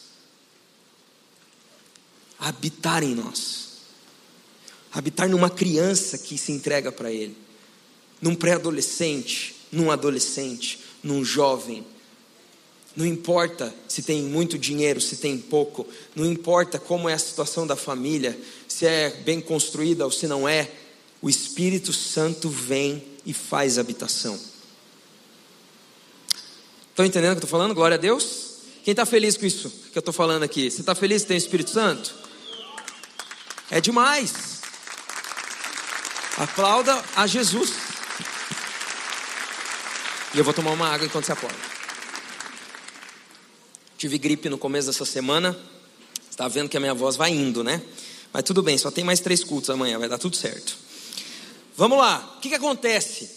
Habitar 2.38 3.02
em 3.02 3.14
nós. 3.14 3.72
Habitar 4.90 5.28
numa 5.28 5.50
criança 5.50 6.16
que 6.16 6.38
se 6.38 6.50
entrega 6.50 6.90
para 6.90 7.12
Ele, 7.12 7.36
num 8.22 8.34
pré-adolescente, 8.34 9.54
num 9.70 9.90
adolescente, 9.90 10.80
num 11.02 11.22
jovem 11.22 11.84
não 12.98 13.06
importa 13.06 13.72
se 13.86 14.02
tem 14.02 14.24
muito 14.24 14.58
dinheiro, 14.58 15.00
se 15.00 15.18
tem 15.18 15.38
pouco, 15.38 15.86
não 16.16 16.26
importa 16.26 16.80
como 16.80 17.08
é 17.08 17.14
a 17.14 17.18
situação 17.18 17.64
da 17.64 17.76
família, 17.76 18.36
se 18.66 18.86
é 18.86 19.10
bem 19.24 19.40
construída 19.40 20.04
ou 20.04 20.10
se 20.10 20.26
não 20.26 20.48
é, 20.48 20.68
o 21.22 21.30
Espírito 21.30 21.92
Santo 21.92 22.50
vem 22.50 23.04
e 23.24 23.32
faz 23.32 23.78
habitação. 23.78 24.36
Estão 26.90 27.06
entendendo 27.06 27.30
o 27.30 27.34
que 27.36 27.44
eu 27.44 27.46
estou 27.46 27.50
falando? 27.50 27.72
Glória 27.72 27.94
a 27.94 27.98
Deus. 27.98 28.56
Quem 28.82 28.90
está 28.90 29.06
feliz 29.06 29.36
com 29.36 29.46
isso 29.46 29.70
que 29.92 29.96
eu 29.96 30.00
estou 30.00 30.12
falando 30.12 30.42
aqui? 30.42 30.68
Você 30.68 30.80
está 30.80 30.92
feliz 30.92 31.22
que 31.22 31.28
tem 31.28 31.36
o 31.36 31.38
Espírito 31.38 31.70
Santo? 31.70 32.12
É 33.70 33.80
demais. 33.80 34.60
Aplauda 36.36 37.00
a 37.14 37.28
Jesus. 37.28 37.74
E 40.34 40.38
eu 40.38 40.42
vou 40.42 40.52
tomar 40.52 40.72
uma 40.72 40.88
água 40.88 41.06
enquanto 41.06 41.26
você 41.26 41.32
aplaude. 41.32 41.77
Tive 43.98 44.16
gripe 44.16 44.48
no 44.48 44.56
começo 44.56 44.86
dessa 44.86 45.04
semana. 45.04 45.58
Está 46.30 46.46
vendo 46.46 46.68
que 46.68 46.76
a 46.76 46.80
minha 46.80 46.94
voz 46.94 47.16
vai 47.16 47.32
indo, 47.32 47.64
né? 47.64 47.82
Mas 48.32 48.44
tudo 48.44 48.62
bem, 48.62 48.78
só 48.78 48.92
tem 48.92 49.02
mais 49.02 49.18
três 49.18 49.42
cultos 49.42 49.70
amanhã, 49.70 49.98
vai 49.98 50.08
dar 50.08 50.18
tudo 50.18 50.36
certo. 50.36 50.78
Vamos 51.76 51.98
lá, 51.98 52.36
o 52.36 52.40
que, 52.40 52.48
que 52.48 52.54
acontece? 52.54 53.28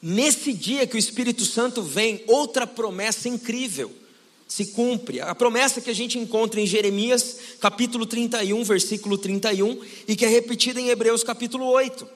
Nesse 0.00 0.54
dia 0.54 0.86
que 0.86 0.96
o 0.96 0.98
Espírito 0.98 1.44
Santo 1.44 1.82
vem, 1.82 2.24
outra 2.26 2.66
promessa 2.66 3.28
incrível 3.28 3.92
se 4.46 4.68
cumpre. 4.68 5.20
A 5.20 5.34
promessa 5.34 5.82
que 5.82 5.90
a 5.90 5.94
gente 5.94 6.18
encontra 6.18 6.58
em 6.58 6.66
Jeremias, 6.66 7.36
capítulo 7.60 8.06
31, 8.06 8.64
versículo 8.64 9.18
31, 9.18 9.84
e 10.08 10.16
que 10.16 10.24
é 10.24 10.28
repetida 10.28 10.80
em 10.80 10.88
Hebreus, 10.88 11.22
capítulo 11.22 11.66
8. 11.66 12.08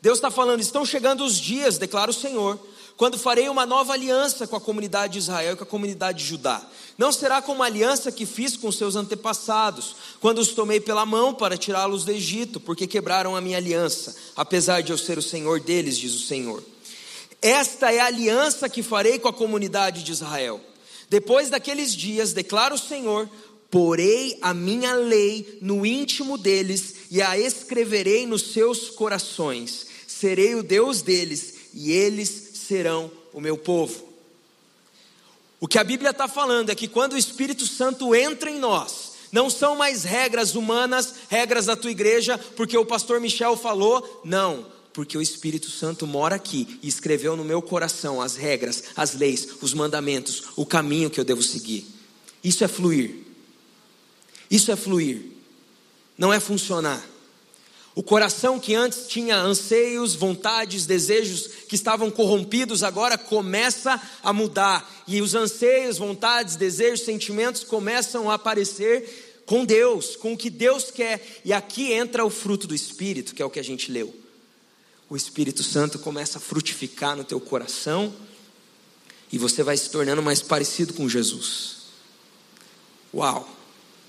Deus 0.00 0.16
está 0.16 0.30
falando: 0.30 0.62
estão 0.62 0.86
chegando 0.86 1.22
os 1.22 1.38
dias, 1.38 1.76
declara 1.76 2.10
o 2.10 2.14
Senhor, 2.14 2.58
quando 2.96 3.16
farei 3.16 3.48
uma 3.48 3.64
nova 3.64 3.92
aliança 3.92 4.46
com 4.46 4.56
a 4.56 4.60
comunidade 4.60 5.12
de 5.12 5.18
Israel 5.20 5.52
e 5.52 5.56
com 5.56 5.64
a 5.64 5.66
comunidade 5.66 6.18
de 6.18 6.24
Judá. 6.24 6.66
Não 6.98 7.12
será 7.12 7.40
como 7.40 7.62
a 7.62 7.66
aliança 7.66 8.10
que 8.10 8.26
fiz 8.26 8.56
com 8.56 8.72
seus 8.72 8.96
antepassados, 8.96 9.94
quando 10.18 10.40
os 10.40 10.48
tomei 10.48 10.80
pela 10.80 11.06
mão 11.06 11.32
para 11.32 11.56
tirá-los 11.56 12.04
do 12.04 12.10
Egito, 12.10 12.58
porque 12.58 12.88
quebraram 12.88 13.36
a 13.36 13.40
minha 13.40 13.56
aliança, 13.56 14.16
apesar 14.34 14.82
de 14.82 14.90
eu 14.90 14.98
ser 14.98 15.16
o 15.16 15.22
Senhor 15.22 15.60
deles, 15.60 15.96
diz 15.96 16.12
o 16.12 16.26
Senhor. 16.26 16.60
Esta 17.40 17.92
é 17.92 18.00
a 18.00 18.06
aliança 18.06 18.68
que 18.68 18.82
farei 18.82 19.16
com 19.20 19.28
a 19.28 19.32
comunidade 19.32 20.02
de 20.02 20.10
Israel. 20.10 20.60
Depois 21.08 21.48
daqueles 21.48 21.94
dias, 21.94 22.32
declara 22.32 22.74
o 22.74 22.78
Senhor, 22.78 23.30
porei 23.70 24.36
a 24.42 24.52
minha 24.52 24.94
lei 24.94 25.58
no 25.62 25.86
íntimo 25.86 26.36
deles 26.36 26.94
e 27.12 27.22
a 27.22 27.38
escreverei 27.38 28.26
nos 28.26 28.52
seus 28.52 28.90
corações. 28.90 29.86
Serei 30.04 30.56
o 30.56 30.64
Deus 30.64 31.00
deles 31.00 31.54
e 31.72 31.92
eles 31.92 32.28
serão 32.54 33.08
o 33.32 33.40
meu 33.40 33.56
povo. 33.56 34.07
O 35.60 35.66
que 35.66 35.78
a 35.78 35.84
Bíblia 35.84 36.10
está 36.10 36.28
falando 36.28 36.70
é 36.70 36.74
que 36.74 36.86
quando 36.86 37.14
o 37.14 37.18
Espírito 37.18 37.66
Santo 37.66 38.14
entra 38.14 38.50
em 38.50 38.58
nós, 38.58 39.12
não 39.32 39.50
são 39.50 39.76
mais 39.76 40.04
regras 40.04 40.54
humanas, 40.54 41.14
regras 41.28 41.66
da 41.66 41.76
tua 41.76 41.90
igreja, 41.90 42.38
porque 42.56 42.76
o 42.78 42.86
pastor 42.86 43.20
Michel 43.20 43.56
falou, 43.56 44.22
não, 44.24 44.66
Porque 44.98 45.16
o 45.16 45.22
Espírito 45.22 45.70
Santo 45.70 46.08
mora 46.08 46.34
aqui 46.34 46.78
e 46.82 46.88
escreveu 46.88 47.36
no 47.36 47.44
meu 47.44 47.62
coração 47.62 48.20
as 48.20 48.34
regras, 48.34 48.82
as 48.96 49.14
leis, 49.14 49.48
os 49.60 49.72
mandamentos, 49.72 50.44
o 50.56 50.66
caminho 50.66 51.08
que 51.08 51.20
eu 51.20 51.24
devo 51.24 51.40
seguir. 51.40 51.86
Isso 52.42 52.64
é 52.64 52.68
fluir. 52.68 53.14
Isso 54.50 54.72
é 54.72 54.76
fluir. 54.76 55.22
Não 56.16 56.32
é 56.32 56.40
funcionar. 56.40 57.00
O 57.98 58.02
coração 58.04 58.60
que 58.60 58.76
antes 58.76 59.08
tinha 59.08 59.36
anseios, 59.36 60.14
vontades, 60.14 60.86
desejos 60.86 61.48
que 61.68 61.74
estavam 61.74 62.12
corrompidos, 62.12 62.84
agora 62.84 63.18
começa 63.18 64.00
a 64.22 64.32
mudar. 64.32 64.88
E 65.08 65.20
os 65.20 65.34
anseios, 65.34 65.98
vontades, 65.98 66.54
desejos, 66.54 67.04
sentimentos 67.04 67.64
começam 67.64 68.30
a 68.30 68.34
aparecer 68.34 69.42
com 69.44 69.64
Deus, 69.64 70.14
com 70.14 70.32
o 70.32 70.36
que 70.36 70.48
Deus 70.48 70.92
quer. 70.92 71.40
E 71.44 71.52
aqui 71.52 71.92
entra 71.92 72.24
o 72.24 72.30
fruto 72.30 72.68
do 72.68 72.74
Espírito, 72.74 73.34
que 73.34 73.42
é 73.42 73.44
o 73.44 73.50
que 73.50 73.58
a 73.58 73.64
gente 73.64 73.90
leu. 73.90 74.14
O 75.10 75.16
Espírito 75.16 75.64
Santo 75.64 75.98
começa 75.98 76.38
a 76.38 76.40
frutificar 76.40 77.16
no 77.16 77.24
teu 77.24 77.40
coração 77.40 78.14
e 79.32 79.38
você 79.38 79.64
vai 79.64 79.76
se 79.76 79.90
tornando 79.90 80.22
mais 80.22 80.40
parecido 80.40 80.94
com 80.94 81.08
Jesus. 81.08 81.78
Uau! 83.12 83.48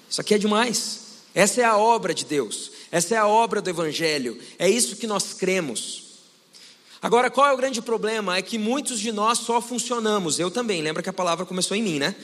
Isso 0.08 0.22
aqui 0.22 0.36
é 0.36 0.38
demais. 0.38 1.10
Essa 1.34 1.62
é 1.62 1.64
a 1.64 1.76
obra 1.76 2.14
de 2.14 2.26
Deus. 2.26 2.72
Essa 2.92 3.16
é 3.16 3.18
a 3.18 3.28
obra 3.28 3.62
do 3.62 3.70
Evangelho, 3.70 4.40
é 4.58 4.70
isso 4.70 4.96
que 4.96 5.08
nós 5.08 5.34
cremos. 5.34 6.04
Agora, 7.02 7.30
qual 7.30 7.48
é 7.48 7.54
o 7.54 7.58
grande 7.58 7.82
problema? 7.82 8.38
É 8.38 8.42
que 8.42 8.58
muitos 8.58 9.00
de 9.00 9.12
nós 9.12 9.40
só 9.40 9.62
funcionamos, 9.62 10.40
eu 10.40 10.52
também, 10.52 10.82
lembra 10.82 11.02
que 11.02 11.10
a 11.10 11.14
palavra 11.14 11.46
começou 11.46 11.78
em 11.78 11.84
mim, 11.84 12.00
né? 12.00 12.16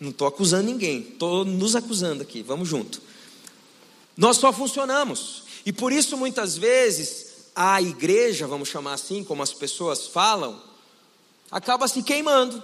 Não 0.00 0.10
estou 0.10 0.26
acusando 0.26 0.64
ninguém, 0.64 1.00
estou 1.00 1.44
nos 1.44 1.74
acusando 1.74 2.22
aqui, 2.22 2.42
vamos 2.42 2.68
junto. 2.68 3.02
Nós 4.16 4.36
só 4.36 4.52
funcionamos, 4.52 5.42
e 5.66 5.72
por 5.72 5.92
isso 5.92 6.16
muitas 6.16 6.56
vezes 6.56 7.50
a 7.54 7.82
igreja, 7.82 8.46
vamos 8.46 8.68
chamar 8.68 8.94
assim, 8.94 9.24
como 9.24 9.42
as 9.42 9.52
pessoas 9.52 10.06
falam, 10.06 10.62
acaba 11.50 11.88
se 11.88 12.02
queimando 12.02 12.62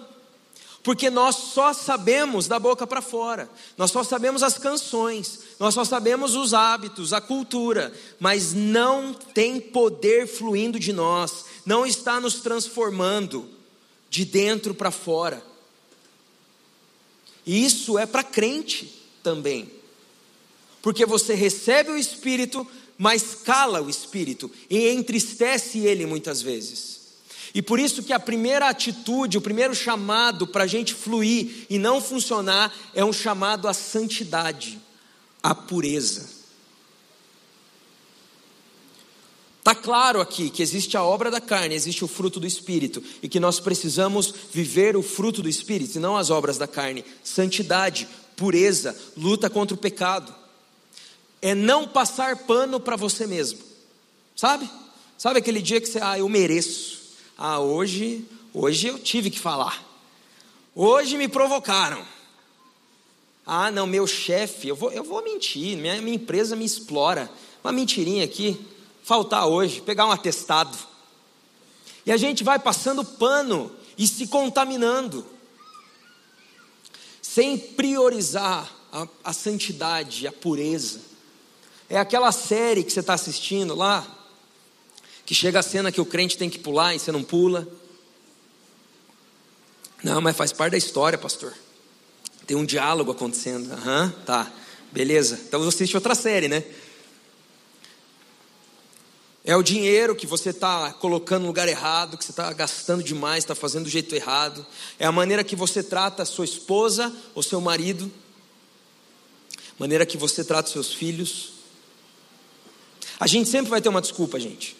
porque 0.84 1.08
nós 1.08 1.36
só 1.36 1.72
sabemos 1.72 2.46
da 2.46 2.58
boca 2.58 2.86
para 2.86 3.00
fora, 3.00 3.48
nós 3.76 3.90
só 3.90 4.04
sabemos 4.04 4.42
as 4.42 4.58
canções, 4.58 5.40
nós 5.58 5.72
só 5.72 5.82
sabemos 5.82 6.36
os 6.36 6.52
hábitos, 6.52 7.14
a 7.14 7.22
cultura, 7.22 7.90
mas 8.20 8.52
não 8.52 9.14
tem 9.14 9.58
poder 9.58 10.28
fluindo 10.28 10.78
de 10.78 10.92
nós, 10.92 11.46
não 11.64 11.86
está 11.86 12.20
nos 12.20 12.34
transformando 12.34 13.48
de 14.10 14.26
dentro 14.26 14.74
para 14.74 14.90
fora. 14.90 15.42
E 17.46 17.64
isso 17.64 17.98
é 17.98 18.04
para 18.04 18.22
crente 18.22 19.02
também, 19.22 19.70
porque 20.82 21.06
você 21.06 21.32
recebe 21.32 21.92
o 21.92 21.98
Espírito, 21.98 22.66
mas 22.98 23.34
cala 23.42 23.80
o 23.80 23.88
Espírito. 23.88 24.50
E 24.68 24.90
entristece 24.90 25.78
ele 25.78 26.04
muitas 26.04 26.42
vezes. 26.42 27.03
E 27.54 27.62
por 27.62 27.78
isso 27.78 28.02
que 28.02 28.12
a 28.12 28.18
primeira 28.18 28.68
atitude, 28.68 29.38
o 29.38 29.40
primeiro 29.40 29.74
chamado 29.76 30.44
para 30.44 30.64
a 30.64 30.66
gente 30.66 30.92
fluir 30.92 31.66
e 31.70 31.78
não 31.78 32.00
funcionar 32.00 32.74
é 32.92 33.04
um 33.04 33.12
chamado 33.12 33.68
à 33.68 33.72
santidade, 33.72 34.80
à 35.40 35.54
pureza. 35.54 36.28
Está 39.60 39.74
claro 39.74 40.20
aqui 40.20 40.50
que 40.50 40.62
existe 40.62 40.96
a 40.96 41.02
obra 41.02 41.30
da 41.30 41.40
carne, 41.40 41.74
existe 41.74 42.04
o 42.04 42.08
fruto 42.08 42.38
do 42.38 42.46
Espírito, 42.46 43.02
e 43.22 43.28
que 43.28 43.40
nós 43.40 43.60
precisamos 43.60 44.34
viver 44.52 44.94
o 44.94 45.02
fruto 45.02 45.40
do 45.40 45.48
Espírito, 45.48 45.96
e 45.96 46.00
não 46.00 46.16
as 46.18 46.28
obras 46.28 46.58
da 46.58 46.66
carne. 46.66 47.02
Santidade, 47.22 48.06
pureza, 48.36 48.94
luta 49.16 49.48
contra 49.48 49.74
o 49.74 49.78
pecado. 49.78 50.34
É 51.40 51.54
não 51.54 51.88
passar 51.88 52.36
pano 52.44 52.78
para 52.78 52.96
você 52.96 53.26
mesmo, 53.26 53.60
sabe? 54.36 54.68
Sabe 55.16 55.38
aquele 55.38 55.62
dia 55.62 55.80
que 55.80 55.86
você, 55.86 56.00
ah, 56.02 56.18
eu 56.18 56.28
mereço. 56.28 57.03
Ah, 57.36 57.58
hoje, 57.58 58.24
hoje 58.52 58.86
eu 58.86 58.98
tive 58.98 59.30
que 59.30 59.38
falar. 59.38 59.84
Hoje 60.74 61.16
me 61.16 61.28
provocaram. 61.28 62.04
Ah, 63.46 63.70
não, 63.70 63.86
meu 63.86 64.06
chefe, 64.06 64.68
eu 64.68 64.76
vou, 64.76 64.90
eu 64.92 65.04
vou 65.04 65.22
mentir, 65.22 65.76
minha, 65.76 66.00
minha 66.00 66.16
empresa 66.16 66.56
me 66.56 66.64
explora. 66.64 67.30
Uma 67.62 67.72
mentirinha 67.72 68.24
aqui, 68.24 68.58
faltar 69.02 69.46
hoje, 69.46 69.80
pegar 69.80 70.06
um 70.06 70.12
atestado. 70.12 70.76
E 72.06 72.12
a 72.12 72.16
gente 72.16 72.44
vai 72.44 72.58
passando 72.58 73.04
pano 73.04 73.70
e 73.98 74.06
se 74.06 74.26
contaminando, 74.28 75.26
sem 77.20 77.58
priorizar 77.58 78.70
a, 78.92 79.08
a 79.24 79.32
santidade, 79.32 80.26
a 80.26 80.32
pureza. 80.32 81.00
É 81.88 81.98
aquela 81.98 82.32
série 82.32 82.84
que 82.84 82.92
você 82.92 83.00
está 83.00 83.14
assistindo 83.14 83.74
lá, 83.74 84.06
que 85.26 85.34
chega 85.34 85.60
a 85.60 85.62
cena 85.62 85.90
que 85.90 86.00
o 86.00 86.06
crente 86.06 86.36
tem 86.36 86.50
que 86.50 86.58
pular 86.58 86.94
e 86.94 86.98
você 86.98 87.10
não 87.10 87.22
pula. 87.22 87.66
Não, 90.02 90.20
mas 90.20 90.36
faz 90.36 90.52
parte 90.52 90.72
da 90.72 90.78
história, 90.78 91.16
pastor. 91.16 91.54
Tem 92.46 92.56
um 92.56 92.64
diálogo 92.64 93.10
acontecendo. 93.10 93.72
Aham, 93.72 94.04
uhum, 94.04 94.24
tá. 94.24 94.52
Beleza. 94.92 95.40
Então 95.48 95.60
você 95.60 95.76
assiste 95.76 95.96
outra 95.96 96.14
série, 96.14 96.46
né? 96.46 96.62
É 99.46 99.56
o 99.56 99.62
dinheiro 99.62 100.14
que 100.14 100.26
você 100.26 100.50
está 100.50 100.92
colocando 100.92 101.42
no 101.42 101.48
lugar 101.48 101.68
errado, 101.68 102.16
que 102.16 102.24
você 102.24 102.32
está 102.32 102.52
gastando 102.52 103.02
demais, 103.02 103.44
está 103.44 103.54
fazendo 103.54 103.84
do 103.84 103.90
jeito 103.90 104.14
errado. 104.14 104.64
É 104.98 105.04
a 105.04 105.12
maneira 105.12 105.44
que 105.44 105.56
você 105.56 105.82
trata 105.82 106.24
sua 106.24 106.44
esposa 106.44 107.14
ou 107.34 107.42
seu 107.42 107.60
marido. 107.60 108.10
Maneira 109.78 110.06
que 110.06 110.16
você 110.16 110.44
trata 110.44 110.70
seus 110.70 110.92
filhos. 110.92 111.52
A 113.18 113.26
gente 113.26 113.48
sempre 113.48 113.70
vai 113.70 113.82
ter 113.82 113.88
uma 113.88 114.00
desculpa, 114.00 114.38
gente. 114.38 114.76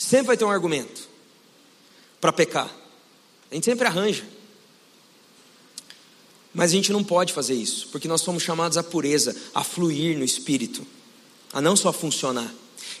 Sempre 0.00 0.28
vai 0.28 0.36
ter 0.38 0.46
um 0.46 0.50
argumento 0.50 1.06
para 2.22 2.32
pecar. 2.32 2.74
A 3.50 3.54
gente 3.54 3.66
sempre 3.66 3.86
arranja. 3.86 4.24
Mas 6.54 6.70
a 6.70 6.74
gente 6.74 6.90
não 6.90 7.04
pode 7.04 7.34
fazer 7.34 7.52
isso, 7.52 7.86
porque 7.88 8.08
nós 8.08 8.22
somos 8.22 8.42
chamados 8.42 8.78
à 8.78 8.82
pureza, 8.82 9.36
a 9.54 9.62
fluir 9.62 10.16
no 10.16 10.24
espírito, 10.24 10.86
a 11.52 11.60
não 11.60 11.76
só 11.76 11.92
funcionar. 11.92 12.50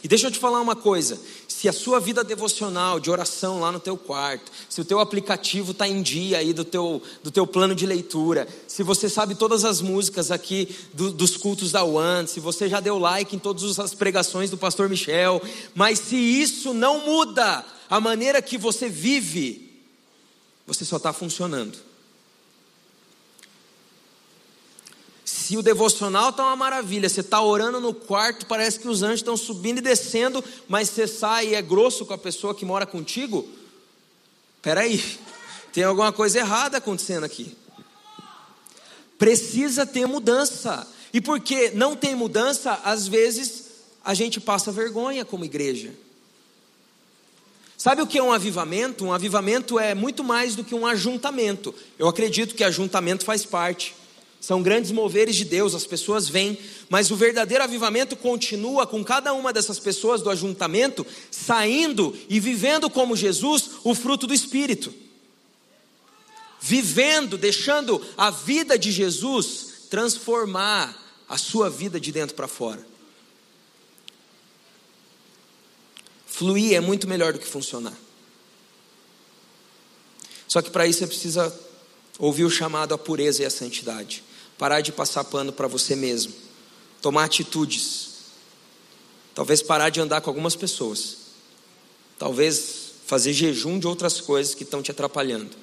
E 0.04 0.08
deixa 0.08 0.26
eu 0.26 0.30
te 0.30 0.38
falar 0.38 0.60
uma 0.60 0.76
coisa: 0.76 1.18
se 1.60 1.68
a 1.68 1.74
sua 1.74 2.00
vida 2.00 2.24
devocional 2.24 2.98
de 2.98 3.10
oração 3.10 3.60
lá 3.60 3.70
no 3.70 3.78
teu 3.78 3.94
quarto, 3.94 4.50
se 4.66 4.80
o 4.80 4.84
teu 4.84 4.98
aplicativo 4.98 5.72
está 5.72 5.86
em 5.86 6.00
dia 6.00 6.38
aí 6.38 6.54
do 6.54 6.64
teu, 6.64 7.02
do 7.22 7.30
teu 7.30 7.46
plano 7.46 7.74
de 7.74 7.84
leitura, 7.84 8.48
se 8.66 8.82
você 8.82 9.10
sabe 9.10 9.34
todas 9.34 9.62
as 9.62 9.82
músicas 9.82 10.30
aqui 10.30 10.74
do, 10.94 11.10
dos 11.10 11.36
cultos 11.36 11.70
da 11.70 11.84
One, 11.84 12.26
se 12.26 12.40
você 12.40 12.66
já 12.66 12.80
deu 12.80 12.96
like 12.96 13.36
em 13.36 13.38
todas 13.38 13.78
as 13.78 13.92
pregações 13.92 14.48
do 14.48 14.56
pastor 14.56 14.88
Michel, 14.88 15.42
mas 15.74 15.98
se 15.98 16.16
isso 16.16 16.72
não 16.72 17.04
muda 17.04 17.62
a 17.90 18.00
maneira 18.00 18.40
que 18.40 18.56
você 18.56 18.88
vive, 18.88 19.84
você 20.66 20.82
só 20.82 20.96
está 20.96 21.12
funcionando. 21.12 21.76
Se 25.50 25.56
o 25.56 25.64
devocional 25.64 26.30
está 26.30 26.44
uma 26.44 26.54
maravilha, 26.54 27.08
você 27.08 27.22
está 27.22 27.42
orando 27.42 27.80
no 27.80 27.92
quarto, 27.92 28.46
parece 28.46 28.78
que 28.78 28.86
os 28.86 29.02
anjos 29.02 29.18
estão 29.18 29.36
subindo 29.36 29.78
e 29.78 29.80
descendo, 29.80 30.44
mas 30.68 30.88
você 30.88 31.08
sai 31.08 31.48
e 31.48 31.54
é 31.56 31.60
grosso 31.60 32.06
com 32.06 32.14
a 32.14 32.18
pessoa 32.18 32.54
que 32.54 32.64
mora 32.64 32.86
contigo. 32.86 33.48
Peraí, 34.62 35.02
tem 35.74 35.82
alguma 35.82 36.12
coisa 36.12 36.38
errada 36.38 36.78
acontecendo 36.78 37.24
aqui. 37.24 37.56
Precisa 39.18 39.84
ter 39.84 40.06
mudança. 40.06 40.86
E 41.12 41.20
porque 41.20 41.70
não 41.70 41.96
tem 41.96 42.14
mudança, 42.14 42.80
às 42.84 43.08
vezes 43.08 43.70
a 44.04 44.14
gente 44.14 44.40
passa 44.40 44.70
vergonha 44.70 45.24
como 45.24 45.44
igreja. 45.44 45.92
Sabe 47.76 48.02
o 48.02 48.06
que 48.06 48.18
é 48.18 48.22
um 48.22 48.32
avivamento? 48.32 49.04
Um 49.04 49.12
avivamento 49.12 49.80
é 49.80 49.96
muito 49.96 50.22
mais 50.22 50.54
do 50.54 50.62
que 50.62 50.76
um 50.76 50.86
ajuntamento. 50.86 51.74
Eu 51.98 52.06
acredito 52.06 52.54
que 52.54 52.62
ajuntamento 52.62 53.24
faz 53.24 53.44
parte. 53.44 53.98
São 54.40 54.62
grandes 54.62 54.90
moveres 54.90 55.36
de 55.36 55.44
Deus, 55.44 55.74
as 55.74 55.84
pessoas 55.86 56.26
vêm, 56.26 56.58
mas 56.88 57.10
o 57.10 57.16
verdadeiro 57.16 57.62
avivamento 57.62 58.16
continua 58.16 58.86
com 58.86 59.04
cada 59.04 59.34
uma 59.34 59.52
dessas 59.52 59.78
pessoas 59.78 60.22
do 60.22 60.30
ajuntamento 60.30 61.06
saindo 61.30 62.18
e 62.26 62.40
vivendo 62.40 62.88
como 62.88 63.14
Jesus 63.14 63.72
o 63.84 63.94
fruto 63.94 64.26
do 64.26 64.32
Espírito. 64.32 64.94
Vivendo, 66.58 67.36
deixando 67.36 68.02
a 68.16 68.30
vida 68.30 68.78
de 68.78 68.90
Jesus 68.90 69.88
transformar 69.90 70.96
a 71.28 71.36
sua 71.36 71.68
vida 71.68 72.00
de 72.00 72.10
dentro 72.10 72.34
para 72.34 72.48
fora. 72.48 72.84
Fluir 76.26 76.74
é 76.74 76.80
muito 76.80 77.06
melhor 77.06 77.34
do 77.34 77.38
que 77.38 77.46
funcionar. 77.46 77.96
Só 80.48 80.62
que 80.62 80.70
para 80.70 80.86
isso 80.86 81.00
você 81.00 81.06
precisa 81.06 81.60
ouvir 82.18 82.44
o 82.44 82.50
chamado 82.50 82.94
à 82.94 82.98
pureza 82.98 83.42
e 83.42 83.46
à 83.46 83.50
santidade 83.50 84.24
parar 84.60 84.82
de 84.82 84.92
passar 84.92 85.24
pano 85.24 85.54
para 85.54 85.66
você 85.66 85.96
mesmo, 85.96 86.34
tomar 87.00 87.24
atitudes, 87.24 88.10
talvez 89.34 89.62
parar 89.62 89.88
de 89.88 90.02
andar 90.02 90.20
com 90.20 90.28
algumas 90.28 90.54
pessoas, 90.54 91.16
talvez 92.18 92.90
fazer 93.06 93.32
jejum 93.32 93.78
de 93.78 93.86
outras 93.86 94.20
coisas 94.20 94.54
que 94.54 94.62
estão 94.62 94.82
te 94.82 94.90
atrapalhando. 94.90 95.56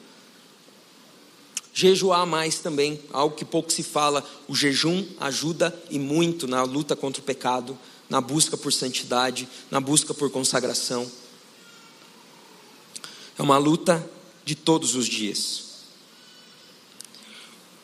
Jejuar 1.72 2.26
mais 2.26 2.58
também, 2.58 3.00
algo 3.14 3.36
que 3.36 3.46
pouco 3.46 3.72
se 3.72 3.84
fala, 3.84 4.28
o 4.48 4.56
jejum 4.56 5.06
ajuda 5.20 5.80
e 5.92 6.00
muito 6.00 6.48
na 6.48 6.64
luta 6.64 6.96
contra 6.96 7.22
o 7.22 7.26
pecado, 7.26 7.78
na 8.10 8.20
busca 8.20 8.58
por 8.58 8.74
santidade, 8.74 9.48
na 9.70 9.80
busca 9.80 10.12
por 10.12 10.32
consagração. 10.32 11.08
É 13.38 13.44
uma 13.44 13.60
luta 13.60 14.04
de 14.44 14.56
todos 14.56 14.96
os 14.96 15.06
dias. 15.06 15.67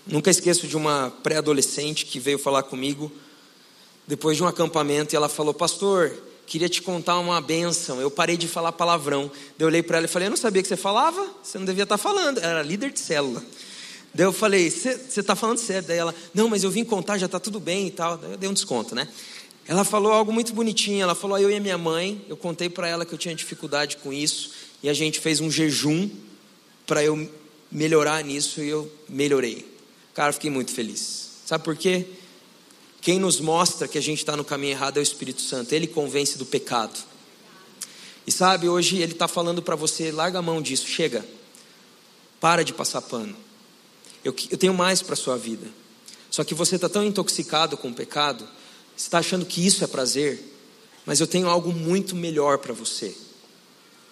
Nunca 0.06 0.30
esqueço 0.30 0.68
de 0.68 0.76
uma 0.76 1.12
pré-adolescente 1.24 2.06
que 2.06 2.20
veio 2.20 2.38
falar 2.38 2.64
comigo 2.64 3.12
depois 4.06 4.36
de 4.36 4.44
um 4.44 4.48
acampamento 4.48 5.14
e 5.14 5.16
ela 5.16 5.30
falou: 5.30 5.54
Pastor, 5.54 6.12
queria 6.46 6.68
te 6.68 6.82
contar 6.82 7.20
uma 7.20 7.40
benção. 7.40 8.02
Eu 8.02 8.12
parei 8.12 8.36
de 8.36 8.48
falar 8.48 8.74
palavrão. 8.74 9.32
Eu 9.58 9.68
olhei 9.68 9.82
para 9.82 9.98
ela 9.98 10.06
e 10.06 10.10
falei: 10.10 10.28
Eu 10.28 10.32
não 10.32 10.38
sabia 10.38 10.62
que 10.62 10.68
você 10.68 10.76
falava, 10.76 11.26
você 11.42 11.58
não 11.58 11.66
devia 11.66 11.84
estar 11.84 11.98
falando. 11.98 12.40
Era 12.40 12.62
líder 12.62 12.92
de 12.92 13.00
célula. 13.00 13.44
Daí 14.14 14.26
eu 14.26 14.34
falei: 14.34 14.70
Você 14.70 15.20
está 15.20 15.36
falando 15.36 15.58
sério? 15.58 15.88
Daí 15.88 15.98
ela: 15.98 16.14
Não, 16.34 16.50
mas 16.50 16.64
eu 16.64 16.72
vim 16.72 16.84
contar, 16.84 17.18
já 17.18 17.26
está 17.26 17.40
tudo 17.40 17.60
bem 17.60 17.88
e 17.88 17.92
tal. 17.92 18.18
Daí 18.18 18.32
eu 18.32 18.38
dei 18.38 18.50
um 18.50 18.54
desconto, 18.54 18.94
né? 18.94 19.08
Ela 19.66 19.86
falou 19.86 20.12
algo 20.12 20.34
muito 20.34 20.54
bonitinho. 20.54 21.02
Ela 21.02 21.16
falou: 21.16 21.38
Eu 21.40 21.50
e 21.50 21.56
a 21.56 21.62
minha 21.62 21.78
mãe, 21.78 22.24
eu 22.28 22.36
contei 22.36 22.70
para 22.70 22.90
ela 22.90 23.06
que 23.06 23.14
eu 23.14 23.18
tinha 23.18 23.34
dificuldade 23.34 23.98
com 23.98 24.12
isso 24.12 24.52
e 24.84 24.90
a 24.90 24.94
gente 24.94 25.22
fez 25.22 25.40
um 25.40 25.50
jejum 25.50 26.10
para 26.86 27.02
eu 27.02 27.30
melhorar 27.72 28.22
nisso 28.22 28.62
e 28.62 28.68
eu 28.68 28.92
melhorei. 29.08 29.73
Cara, 30.14 30.32
fiquei 30.32 30.50
muito 30.50 30.72
feliz. 30.72 31.30
Sabe 31.46 31.64
por 31.64 31.76
quê? 31.76 32.06
Quem 33.02 33.20
nos 33.20 33.40
mostra 33.40 33.88
que 33.88 33.98
a 33.98 34.02
gente 34.02 34.20
está 34.20 34.38
no 34.38 34.46
caminho 34.46 34.72
errado 34.72 34.98
é 34.98 35.00
o 35.00 35.04
Espírito 35.04 35.42
Santo. 35.42 35.74
Ele 35.74 35.88
convence 35.88 36.38
do 36.38 36.46
pecado. 36.46 36.98
E 38.26 38.32
sabe, 38.32 38.70
hoje 38.70 38.98
ele 38.98 39.12
está 39.12 39.28
falando 39.28 39.62
para 39.62 39.76
você: 39.76 40.12
larga 40.12 40.40
a 40.40 40.42
mão 40.42 40.62
disso, 40.62 40.88
chega. 40.88 41.26
Para 42.40 42.64
de 42.64 42.74
passar 42.74 43.02
pano. 43.02 43.36
Eu, 44.24 44.34
eu 44.50 44.58
tenho 44.58 44.74
mais 44.74 45.02
para 45.02 45.14
a 45.14 45.18
sua 45.18 45.38
vida. 45.38 45.68
Só 46.30 46.44
que 46.44 46.54
você 46.54 46.76
está 46.76 46.88
tão 46.88 47.04
intoxicado 47.04 47.78
com 47.78 47.90
o 47.90 47.94
pecado, 47.94 48.48
está 48.96 49.20
achando 49.20 49.46
que 49.46 49.66
isso 49.66 49.84
é 49.84 49.88
prazer, 49.88 50.42
mas 51.06 51.20
eu 51.20 51.28
tenho 51.28 51.48
algo 51.48 51.72
muito 51.72 52.16
melhor 52.16 52.58
para 52.58 52.74
você. 52.74 53.16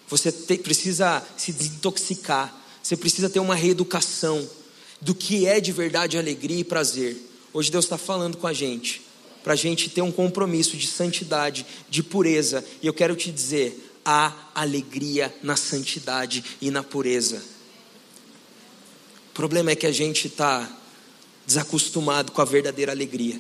Você 0.07 0.31
te, 0.31 0.57
precisa 0.57 1.25
se 1.37 1.53
desintoxicar, 1.53 2.53
você 2.83 2.97
precisa 2.97 3.29
ter 3.29 3.39
uma 3.39 3.55
reeducação 3.55 4.47
do 5.01 5.15
que 5.15 5.47
é 5.47 5.59
de 5.59 5.71
verdade 5.71 6.17
alegria 6.17 6.59
e 6.59 6.63
prazer. 6.63 7.17
Hoje 7.51 7.71
Deus 7.71 7.85
está 7.85 7.97
falando 7.97 8.37
com 8.37 8.47
a 8.47 8.53
gente, 8.53 9.01
para 9.43 9.53
a 9.53 9.57
gente 9.57 9.89
ter 9.89 10.01
um 10.01 10.11
compromisso 10.11 10.77
de 10.77 10.87
santidade, 10.87 11.65
de 11.89 12.03
pureza, 12.03 12.63
e 12.81 12.87
eu 12.87 12.93
quero 12.93 13.15
te 13.15 13.31
dizer: 13.31 13.91
há 14.05 14.33
alegria 14.53 15.33
na 15.41 15.55
santidade 15.55 16.43
e 16.61 16.69
na 16.69 16.83
pureza. 16.83 17.41
O 19.31 19.33
problema 19.33 19.71
é 19.71 19.75
que 19.75 19.87
a 19.87 19.91
gente 19.91 20.27
está 20.27 20.69
desacostumado 21.45 22.31
com 22.31 22.41
a 22.41 22.45
verdadeira 22.45 22.91
alegria. 22.91 23.39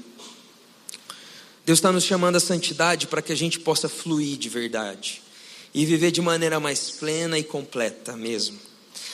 Deus 1.63 1.77
está 1.77 1.91
nos 1.91 2.03
chamando 2.03 2.37
à 2.37 2.39
santidade 2.39 3.07
para 3.07 3.21
que 3.21 3.31
a 3.31 3.35
gente 3.35 3.59
possa 3.59 3.87
fluir 3.87 4.37
de 4.37 4.49
verdade 4.49 5.21
e 5.73 5.85
viver 5.85 6.11
de 6.11 6.21
maneira 6.21 6.59
mais 6.59 6.89
plena 6.91 7.37
e 7.37 7.43
completa 7.43 8.17
mesmo. 8.17 8.70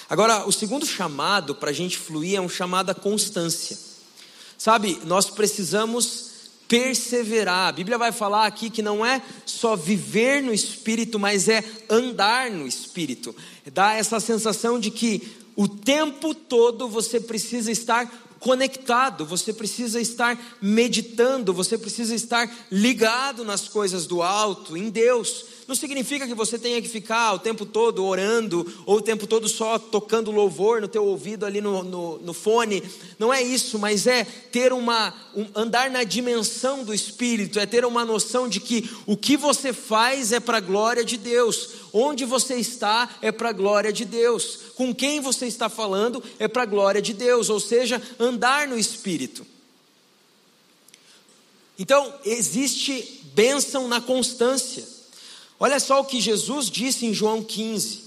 Agora, 0.09 0.47
o 0.47 0.51
segundo 0.51 0.85
chamado 0.85 1.53
para 1.53 1.69
a 1.69 1.73
gente 1.73 1.97
fluir 1.97 2.37
é 2.37 2.41
um 2.41 2.47
chamado 2.47 2.89
à 2.89 2.95
constância. 2.95 3.77
Sabe, 4.57 4.99
nós 5.05 5.29
precisamos 5.29 6.27
perseverar. 6.67 7.69
A 7.69 7.71
Bíblia 7.71 7.97
vai 7.97 8.11
falar 8.11 8.45
aqui 8.45 8.69
que 8.69 8.81
não 8.81 9.05
é 9.05 9.21
só 9.45 9.75
viver 9.75 10.41
no 10.41 10.53
espírito, 10.53 11.19
mas 11.19 11.47
é 11.47 11.63
andar 11.89 12.49
no 12.51 12.67
espírito. 12.67 13.35
Dá 13.73 13.93
essa 13.93 14.19
sensação 14.19 14.79
de 14.79 14.91
que 14.91 15.35
o 15.55 15.67
tempo 15.67 16.33
todo 16.35 16.87
você 16.87 17.19
precisa 17.19 17.71
estar 17.71 18.09
conectado, 18.39 19.25
você 19.25 19.51
precisa 19.51 19.99
estar 19.99 20.39
meditando, 20.61 21.53
você 21.53 21.77
precisa 21.77 22.13
estar 22.13 22.49
ligado 22.71 23.43
nas 23.43 23.67
coisas 23.67 24.05
do 24.05 24.21
alto, 24.21 24.77
em 24.77 24.89
Deus. 24.89 25.45
Não 25.67 25.75
significa 25.75 26.25
que 26.25 26.33
você 26.33 26.57
tenha 26.57 26.81
que 26.81 26.87
ficar 26.87 27.33
o 27.33 27.39
tempo 27.39 27.65
todo 27.65 28.05
orando, 28.05 28.65
ou 28.85 28.97
o 28.97 29.01
tempo 29.01 29.27
todo 29.27 29.49
só 29.49 29.77
tocando 29.77 30.31
louvor 30.31 30.79
no 30.79 30.87
teu 30.87 31.03
ouvido 31.03 31.45
ali 31.45 31.59
no, 31.59 31.83
no, 31.83 32.17
no 32.19 32.33
fone. 32.33 32.81
Não 33.19 33.33
é 33.33 33.43
isso, 33.43 33.77
mas 33.77 34.07
é 34.07 34.23
ter 34.23 34.71
uma. 34.71 35.13
Um, 35.35 35.45
andar 35.53 35.91
na 35.91 36.05
dimensão 36.05 36.85
do 36.85 36.93
Espírito, 36.93 37.59
é 37.59 37.65
ter 37.65 37.83
uma 37.83 38.05
noção 38.05 38.47
de 38.47 38.61
que 38.61 38.89
o 39.05 39.17
que 39.17 39.35
você 39.35 39.73
faz 39.73 40.31
é 40.31 40.39
para 40.39 40.57
a 40.57 40.61
glória 40.61 41.03
de 41.03 41.17
Deus. 41.17 41.71
Onde 41.91 42.23
você 42.23 42.55
está 42.55 43.09
é 43.21 43.29
para 43.29 43.49
a 43.49 43.53
glória 43.53 43.91
de 43.91 44.05
Deus. 44.05 44.59
Com 44.75 44.95
quem 44.95 45.19
você 45.19 45.47
está 45.47 45.67
falando 45.67 46.23
é 46.39 46.47
para 46.47 46.63
a 46.63 46.65
glória 46.65 47.01
de 47.01 47.13
Deus. 47.13 47.49
Ou 47.49 47.59
seja, 47.59 48.01
andar 48.17 48.69
no 48.69 48.79
Espírito. 48.79 49.45
Então, 51.77 52.13
existe 52.23 53.21
bênção 53.35 53.89
na 53.89 53.99
constância. 53.99 54.96
Olha 55.59 55.79
só 55.79 56.01
o 56.01 56.05
que 56.05 56.21
Jesus 56.21 56.69
disse 56.69 57.05
em 57.05 57.13
João 57.13 57.43
15. 57.43 58.05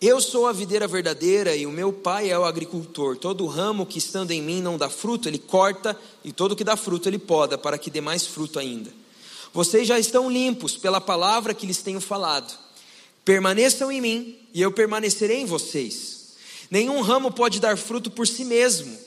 Eu 0.00 0.20
sou 0.20 0.46
a 0.46 0.52
videira 0.52 0.86
verdadeira 0.86 1.54
e 1.54 1.64
o 1.64 1.70
meu 1.70 1.92
pai 1.92 2.30
é 2.30 2.38
o 2.38 2.44
agricultor. 2.44 3.16
Todo 3.16 3.46
ramo 3.46 3.86
que 3.86 3.98
estando 3.98 4.32
em 4.32 4.42
mim 4.42 4.60
não 4.60 4.76
dá 4.76 4.90
fruto, 4.90 5.28
ele 5.28 5.38
corta, 5.38 5.98
e 6.24 6.32
todo 6.32 6.56
que 6.56 6.64
dá 6.64 6.76
fruto 6.76 7.08
ele 7.08 7.18
poda, 7.18 7.56
para 7.56 7.78
que 7.78 7.90
dê 7.90 8.00
mais 8.00 8.26
fruto 8.26 8.58
ainda. 8.58 8.92
Vocês 9.52 9.86
já 9.86 9.98
estão 9.98 10.28
limpos 10.28 10.76
pela 10.76 11.00
palavra 11.00 11.54
que 11.54 11.66
lhes 11.66 11.80
tenho 11.80 12.00
falado. 12.00 12.58
Permaneçam 13.24 13.90
em 13.90 14.00
mim 14.00 14.38
e 14.52 14.60
eu 14.60 14.72
permanecerei 14.72 15.40
em 15.40 15.46
vocês. 15.46 16.34
Nenhum 16.70 17.00
ramo 17.00 17.30
pode 17.30 17.60
dar 17.60 17.78
fruto 17.78 18.10
por 18.10 18.26
si 18.26 18.44
mesmo, 18.44 18.98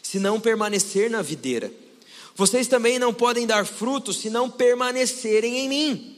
se 0.00 0.20
não 0.20 0.40
permanecer 0.40 1.10
na 1.10 1.20
videira. 1.20 1.72
Vocês 2.36 2.66
também 2.66 2.98
não 2.98 3.14
podem 3.14 3.46
dar 3.46 3.64
frutos 3.64 4.18
se 4.18 4.28
não 4.28 4.50
permanecerem 4.50 5.58
em 5.58 5.68
mim. 5.68 6.16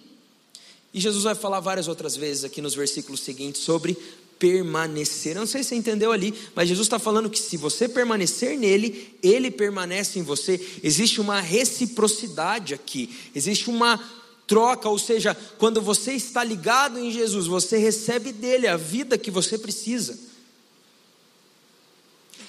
E 0.93 1.01
Jesus 1.01 1.23
vai 1.23 1.35
falar 1.37 1.61
várias 1.61 1.87
outras 1.87 2.17
vezes 2.17 2.43
aqui 2.43 2.61
nos 2.61 2.75
versículos 2.75 3.21
seguintes 3.21 3.63
sobre 3.63 3.97
permanecer. 4.37 5.37
Eu 5.37 5.41
não 5.41 5.47
sei 5.47 5.63
se 5.63 5.71
você 5.71 5.75
entendeu 5.77 6.11
ali, 6.11 6.35
mas 6.57 6.69
Jesus 6.69 6.87
está 6.87 6.99
falando 6.99 7.31
que 7.31 7.39
se 7.39 7.57
você 7.57 7.89
permanecer 7.89 8.59
nele, 8.59 9.17
ele 9.23 9.49
permanece 9.49 10.19
em 10.19 10.23
você. 10.23 10.61
Existe 10.83 11.21
uma 11.21 11.41
reciprocidade 11.41 12.75
aqui, 12.75 13.15
existe 13.33 13.71
uma 13.71 14.03
troca, 14.45 14.89
ou 14.89 14.99
seja, 14.99 15.37
quando 15.57 15.81
você 15.81 16.15
está 16.15 16.43
ligado 16.43 16.99
em 16.99 17.13
Jesus, 17.13 17.47
você 17.47 17.77
recebe 17.77 18.33
dele 18.33 18.67
a 18.67 18.77
vida 18.77 19.17
que 19.17 19.31
você 19.31 19.57
precisa. 19.57 20.19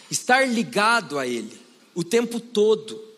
Estar 0.10 0.47
ligado 0.47 1.19
a 1.19 1.27
ele 1.27 1.60
o 1.93 2.03
tempo 2.03 2.39
todo 2.39 3.08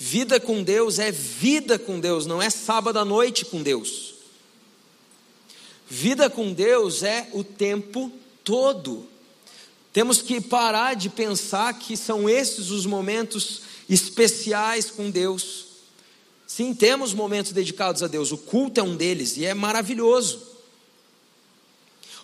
Vida 0.00 0.38
com 0.38 0.62
Deus 0.62 1.00
é 1.00 1.10
vida 1.10 1.76
com 1.76 1.98
Deus, 1.98 2.24
não 2.24 2.40
é 2.40 2.48
sábado 2.48 3.00
à 3.00 3.04
noite 3.04 3.44
com 3.44 3.60
Deus. 3.60 4.14
Vida 5.88 6.30
com 6.30 6.52
Deus 6.52 7.02
é 7.02 7.28
o 7.32 7.42
tempo 7.42 8.12
todo. 8.44 9.08
Temos 9.92 10.22
que 10.22 10.40
parar 10.40 10.94
de 10.94 11.08
pensar 11.08 11.76
que 11.76 11.96
são 11.96 12.30
esses 12.30 12.70
os 12.70 12.86
momentos 12.86 13.62
especiais 13.88 14.88
com 14.88 15.10
Deus. 15.10 15.66
Sim, 16.46 16.72
temos 16.74 17.12
momentos 17.12 17.50
dedicados 17.50 18.00
a 18.00 18.06
Deus, 18.06 18.30
o 18.30 18.38
culto 18.38 18.78
é 18.78 18.82
um 18.84 18.94
deles 18.94 19.36
e 19.36 19.44
é 19.44 19.52
maravilhoso. 19.52 20.46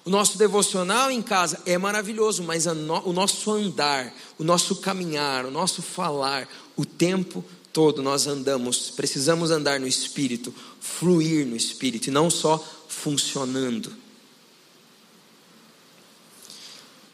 O 0.04 0.10
nosso 0.10 0.38
devocional 0.38 1.10
em 1.10 1.22
casa 1.22 1.60
é 1.66 1.76
maravilhoso, 1.76 2.44
mas 2.44 2.66
no, 2.66 3.08
o 3.08 3.12
nosso 3.12 3.50
andar, 3.50 4.14
o 4.38 4.44
nosso 4.44 4.76
caminhar, 4.76 5.44
o 5.44 5.50
nosso 5.50 5.82
falar, 5.82 6.46
o 6.76 6.84
tempo 6.84 7.44
todo 7.74 8.00
nós 8.02 8.28
andamos, 8.28 8.88
precisamos 8.92 9.50
andar 9.50 9.80
no 9.80 9.86
espírito, 9.86 10.54
fluir 10.80 11.44
no 11.44 11.56
espírito 11.56 12.06
e 12.06 12.12
não 12.12 12.30
só 12.30 12.56
funcionando. 12.88 13.92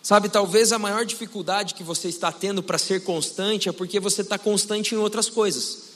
Sabe, 0.03 0.29
talvez 0.29 0.71
a 0.71 0.79
maior 0.79 1.07
dificuldade 1.07 1.73
que 1.75 1.83
você 1.83 2.09
está 2.09 2.31
tendo 2.31 2.63
para 2.63 2.77
ser 2.77 3.03
constante 3.05 3.71
é 3.71 3.73
porque 3.73 3.99
você 3.99 4.21
está 4.21 4.39
constante 4.39 4.95
em 4.95 4.99
outras 4.99 5.31
coisas. 5.31 5.91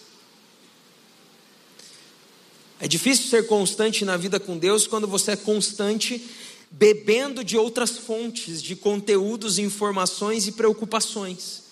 É 2.80 2.88
difícil 2.88 3.28
ser 3.28 3.46
constante 3.46 4.02
na 4.04 4.16
vida 4.16 4.40
com 4.40 4.56
Deus 4.56 4.86
quando 4.86 5.06
você 5.06 5.32
é 5.32 5.36
constante 5.36 6.24
bebendo 6.70 7.44
de 7.44 7.56
outras 7.58 7.98
fontes, 7.98 8.62
de 8.62 8.74
conteúdos, 8.74 9.58
informações 9.58 10.46
e 10.46 10.52
preocupações. 10.52 11.63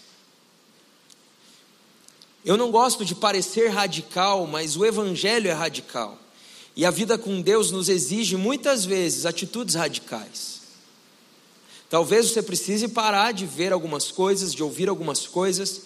Eu 2.44 2.57
não 2.57 2.70
gosto 2.70 3.05
de 3.05 3.14
parecer 3.14 3.68
radical, 3.68 4.46
mas 4.46 4.76
o 4.76 4.85
Evangelho 4.85 5.48
é 5.48 5.52
radical. 5.52 6.18
E 6.74 6.85
a 6.85 6.90
vida 6.90 7.16
com 7.16 7.40
Deus 7.40 7.70
nos 7.70 7.88
exige 7.88 8.37
muitas 8.37 8.85
vezes 8.85 9.26
atitudes 9.26 9.74
radicais. 9.74 10.62
Talvez 11.88 12.31
você 12.31 12.42
precise 12.42 12.88
parar 12.88 13.33
de 13.33 13.44
ver 13.44 13.72
algumas 13.72 14.11
coisas, 14.11 14.55
de 14.55 14.62
ouvir 14.62 14.88
algumas 14.88 15.26
coisas, 15.26 15.83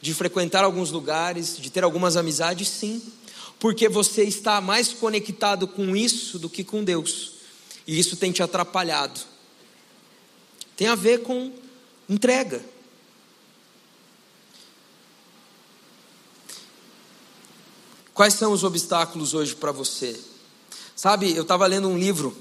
de 0.00 0.14
frequentar 0.14 0.64
alguns 0.64 0.90
lugares, 0.90 1.56
de 1.58 1.70
ter 1.70 1.82
algumas 1.82 2.16
amizades, 2.16 2.68
sim, 2.68 3.02
porque 3.58 3.88
você 3.88 4.22
está 4.22 4.60
mais 4.60 4.92
conectado 4.92 5.66
com 5.66 5.96
isso 5.96 6.38
do 6.38 6.48
que 6.48 6.62
com 6.62 6.84
Deus, 6.84 7.32
e 7.86 7.98
isso 7.98 8.16
tem 8.16 8.30
te 8.30 8.42
atrapalhado. 8.42 9.20
Tem 10.76 10.86
a 10.86 10.94
ver 10.94 11.22
com 11.22 11.52
entrega. 12.08 12.64
Quais 18.14 18.34
são 18.34 18.52
os 18.52 18.62
obstáculos 18.62 19.34
hoje 19.34 19.56
para 19.56 19.72
você? 19.72 20.16
Sabe, 20.94 21.34
eu 21.34 21.42
estava 21.42 21.66
lendo 21.66 21.88
um 21.88 21.98
livro 21.98 22.32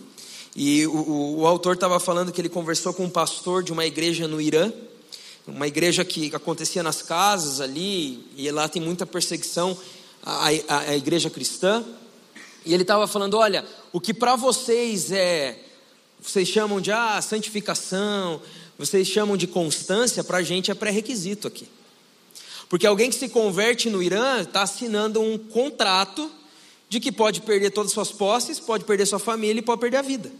e 0.55 0.85
o, 0.85 0.91
o, 0.91 1.39
o 1.39 1.47
autor 1.47 1.73
estava 1.73 1.99
falando 1.99 2.31
que 2.31 2.39
ele 2.39 2.47
conversou 2.47 2.93
com 2.93 3.05
um 3.05 3.09
pastor 3.09 3.63
de 3.63 3.73
uma 3.73 3.83
igreja 3.83 4.27
no 4.27 4.39
Irã, 4.39 4.71
uma 5.47 5.67
igreja 5.67 6.05
que 6.05 6.31
acontecia 6.35 6.83
nas 6.83 7.01
casas 7.01 7.59
ali, 7.59 8.23
e 8.37 8.51
lá 8.51 8.69
tem 8.69 8.83
muita 8.83 9.03
perseguição 9.03 9.75
à, 10.23 10.49
à, 10.67 10.79
à 10.89 10.95
igreja 10.95 11.27
cristã. 11.27 11.83
E 12.63 12.71
ele 12.71 12.83
estava 12.83 13.07
falando: 13.07 13.35
olha, 13.35 13.65
o 13.91 13.99
que 13.99 14.13
para 14.13 14.35
vocês 14.35 15.11
é, 15.11 15.57
vocês 16.21 16.47
chamam 16.47 16.79
de 16.79 16.91
ah, 16.91 17.19
santificação, 17.19 18.39
vocês 18.77 19.07
chamam 19.07 19.35
de 19.35 19.47
constância, 19.47 20.23
para 20.23 20.37
a 20.37 20.43
gente 20.43 20.69
é 20.69 20.75
pré-requisito 20.75 21.47
aqui. 21.47 21.67
Porque 22.73 22.87
alguém 22.87 23.11
que 23.11 23.15
se 23.15 23.29
converte 23.29 23.87
no 23.87 24.01
Irã 24.01 24.41
está 24.41 24.63
assinando 24.63 25.21
um 25.21 25.37
contrato 25.37 26.27
de 26.89 26.99
que 26.99 27.11
pode 27.11 27.41
perder 27.41 27.69
todas 27.69 27.91
as 27.91 27.93
suas 27.93 28.11
posses, 28.11 28.59
pode 28.59 28.83
perder 28.83 29.05
sua 29.05 29.19
família 29.19 29.59
e 29.59 29.61
pode 29.61 29.79
perder 29.79 29.97
a 29.97 30.01
vida. 30.01 30.31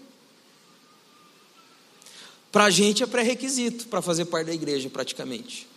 Para 2.52 2.64
a 2.64 2.70
gente 2.72 3.04
é 3.04 3.06
pré-requisito 3.06 3.86
para 3.86 4.02
fazer 4.02 4.26
parte 4.26 4.48
da 4.48 4.54
igreja, 4.56 4.90
praticamente. 4.90 5.68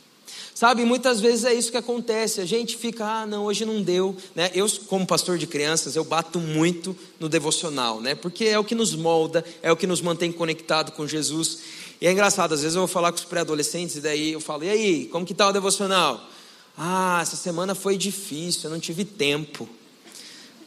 Sabe, 0.55 0.87
muitas 0.87 1.21
vezes 1.21 1.45
é 1.45 1.53
isso 1.53 1.71
que 1.71 1.77
acontece. 1.77 2.40
A 2.40 2.47
gente 2.47 2.75
fica, 2.79 3.05
ah, 3.05 3.27
não, 3.27 3.45
hoje 3.45 3.66
não 3.66 3.83
deu. 3.83 4.16
Né? 4.35 4.51
Eu, 4.55 4.66
como 4.87 5.07
pastor 5.07 5.37
de 5.37 5.47
crianças, 5.47 5.95
eu 5.95 6.05
bato 6.05 6.40
muito 6.40 6.97
no 7.21 7.29
devocional, 7.29 8.01
né? 8.01 8.14
Porque 8.14 8.47
é 8.47 8.59
o 8.59 8.64
que 8.64 8.75
nos 8.75 8.95
molda, 8.95 9.45
é 9.62 9.71
o 9.71 9.77
que 9.77 9.87
nos 9.87 10.01
mantém 10.01 10.33
conectado 10.33 10.92
com 10.92 11.07
Jesus. 11.07 11.59
E 12.01 12.07
é 12.07 12.12
engraçado, 12.12 12.55
às 12.55 12.62
vezes 12.62 12.77
eu 12.77 12.81
vou 12.81 12.88
falar 12.88 13.12
com 13.12 13.19
os 13.19 13.27
pré-adolescentes 13.27 13.97
e 13.97 14.01
daí 14.01 14.33
eu 14.33 14.40
falo, 14.40 14.64
e 14.64 14.71
aí, 14.71 15.05
como 15.09 15.27
que 15.27 15.35
tá 15.35 15.47
o 15.49 15.53
devocional? 15.53 16.33
Ah, 16.77 17.21
essa 17.23 17.37
semana 17.37 17.75
foi 17.75 17.97
difícil, 17.97 18.65
eu 18.65 18.71
não 18.71 18.81
tive 18.81 19.05
tempo. 19.05 19.69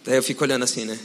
Daí 0.03 0.15
eu 0.15 0.23
fico 0.23 0.43
olhando 0.43 0.63
assim, 0.63 0.85
né? 0.85 0.97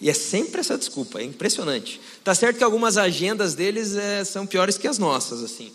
E 0.00 0.10
é 0.10 0.14
sempre 0.14 0.60
essa 0.60 0.76
desculpa, 0.76 1.20
é 1.20 1.24
impressionante. 1.24 2.00
Tá 2.24 2.34
certo 2.34 2.58
que 2.58 2.64
algumas 2.64 2.96
agendas 2.96 3.54
deles 3.54 3.94
é, 3.94 4.24
são 4.24 4.46
piores 4.46 4.76
que 4.76 4.88
as 4.88 4.98
nossas, 4.98 5.42
assim. 5.42 5.72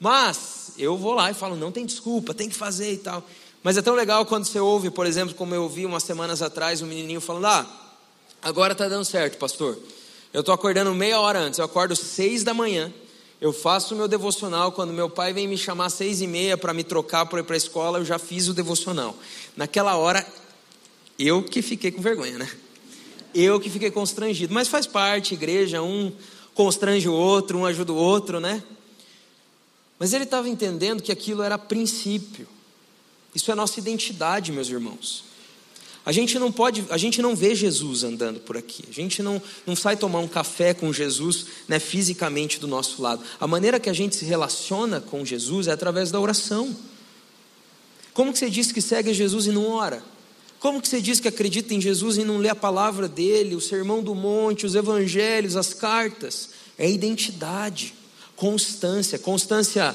Mas 0.00 0.72
eu 0.78 0.96
vou 0.96 1.14
lá 1.14 1.30
e 1.30 1.34
falo, 1.34 1.56
não 1.56 1.72
tem 1.72 1.86
desculpa, 1.86 2.34
tem 2.34 2.48
que 2.48 2.54
fazer 2.54 2.92
e 2.92 2.98
tal. 2.98 3.24
Mas 3.62 3.76
é 3.76 3.82
tão 3.82 3.94
legal 3.94 4.24
quando 4.26 4.44
você 4.44 4.60
ouve, 4.60 4.90
por 4.90 5.06
exemplo, 5.06 5.34
como 5.34 5.54
eu 5.54 5.62
ouvi 5.62 5.84
umas 5.84 6.04
semanas 6.04 6.42
atrás, 6.42 6.80
um 6.80 6.86
menininho 6.86 7.20
falando, 7.20 7.46
ah, 7.46 7.66
agora 8.42 8.74
tá 8.74 8.88
dando 8.88 9.04
certo, 9.04 9.36
pastor. 9.38 9.78
Eu 10.32 10.44
tô 10.44 10.52
acordando 10.52 10.94
meia 10.94 11.20
hora 11.20 11.40
antes, 11.40 11.58
eu 11.58 11.64
acordo 11.64 11.96
seis 11.96 12.44
da 12.44 12.54
manhã, 12.54 12.92
eu 13.40 13.52
faço 13.52 13.94
o 13.94 13.96
meu 13.96 14.08
devocional, 14.08 14.72
quando 14.72 14.92
meu 14.92 15.08
pai 15.08 15.32
vem 15.32 15.46
me 15.46 15.56
chamar 15.56 15.86
às 15.86 15.94
seis 15.94 16.20
e 16.20 16.26
meia 16.26 16.58
para 16.58 16.74
me 16.74 16.82
trocar 16.82 17.24
para 17.26 17.38
ir 17.38 17.44
para 17.44 17.54
a 17.54 17.56
escola, 17.56 17.98
eu 17.98 18.04
já 18.04 18.18
fiz 18.18 18.48
o 18.48 18.54
devocional. 18.54 19.16
Naquela 19.56 19.96
hora, 19.96 20.26
eu 21.16 21.42
que 21.42 21.62
fiquei 21.62 21.92
com 21.92 22.02
vergonha, 22.02 22.36
né? 22.36 22.50
Eu 23.32 23.60
que 23.60 23.70
fiquei 23.70 23.90
constrangido, 23.92 24.52
mas 24.52 24.66
faz 24.66 24.86
parte, 24.86 25.34
igreja, 25.34 25.80
um 25.80 26.12
constrange 26.52 27.08
o 27.08 27.12
outro, 27.12 27.58
um 27.58 27.66
ajuda 27.66 27.92
o 27.92 27.96
outro, 27.96 28.40
né? 28.40 28.60
Mas 30.00 30.12
ele 30.12 30.24
estava 30.24 30.48
entendendo 30.48 31.00
que 31.00 31.12
aquilo 31.12 31.42
era 31.42 31.56
princípio. 31.56 32.48
Isso 33.32 33.52
é 33.52 33.54
nossa 33.54 33.78
identidade, 33.78 34.50
meus 34.50 34.68
irmãos. 34.68 35.27
A 36.08 36.12
gente 36.12 36.38
não 36.38 36.50
pode, 36.50 36.86
a 36.88 36.96
gente 36.96 37.20
não 37.20 37.36
vê 37.36 37.54
Jesus 37.54 38.02
andando 38.02 38.40
por 38.40 38.56
aqui. 38.56 38.82
A 38.88 38.92
gente 38.94 39.22
não, 39.22 39.42
não 39.66 39.76
sai 39.76 39.94
tomar 39.94 40.20
um 40.20 40.26
café 40.26 40.72
com 40.72 40.90
Jesus, 40.90 41.44
né, 41.68 41.78
fisicamente 41.78 42.58
do 42.58 42.66
nosso 42.66 43.02
lado. 43.02 43.22
A 43.38 43.46
maneira 43.46 43.78
que 43.78 43.90
a 43.90 43.92
gente 43.92 44.16
se 44.16 44.24
relaciona 44.24 45.02
com 45.02 45.22
Jesus 45.22 45.66
é 45.66 45.72
através 45.72 46.10
da 46.10 46.18
oração. 46.18 46.74
Como 48.14 48.32
que 48.32 48.38
você 48.38 48.48
diz 48.48 48.72
que 48.72 48.80
segue 48.80 49.12
Jesus 49.12 49.48
e 49.48 49.52
não 49.52 49.68
ora? 49.68 50.02
Como 50.58 50.80
que 50.80 50.88
você 50.88 51.02
diz 51.02 51.20
que 51.20 51.28
acredita 51.28 51.74
em 51.74 51.80
Jesus 51.80 52.16
e 52.16 52.24
não 52.24 52.38
lê 52.38 52.48
a 52.48 52.56
palavra 52.56 53.06
dele, 53.06 53.54
o 53.54 53.60
sermão 53.60 54.02
do 54.02 54.14
monte, 54.14 54.64
os 54.64 54.74
evangelhos, 54.74 55.56
as 55.56 55.74
cartas? 55.74 56.48
É 56.78 56.90
identidade, 56.90 57.92
constância. 58.34 59.18
Constância 59.18 59.94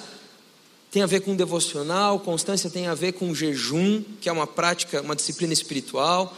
tem 0.94 1.02
a 1.02 1.08
ver 1.08 1.22
com 1.22 1.36
devocional, 1.36 2.20
constância 2.20 2.70
tem 2.70 2.86
a 2.86 2.94
ver 2.94 3.14
com 3.14 3.34
jejum, 3.34 4.04
que 4.22 4.30
é 4.30 4.32
uma 4.32 4.46
prática, 4.46 5.02
uma 5.02 5.16
disciplina 5.16 5.52
espiritual. 5.52 6.38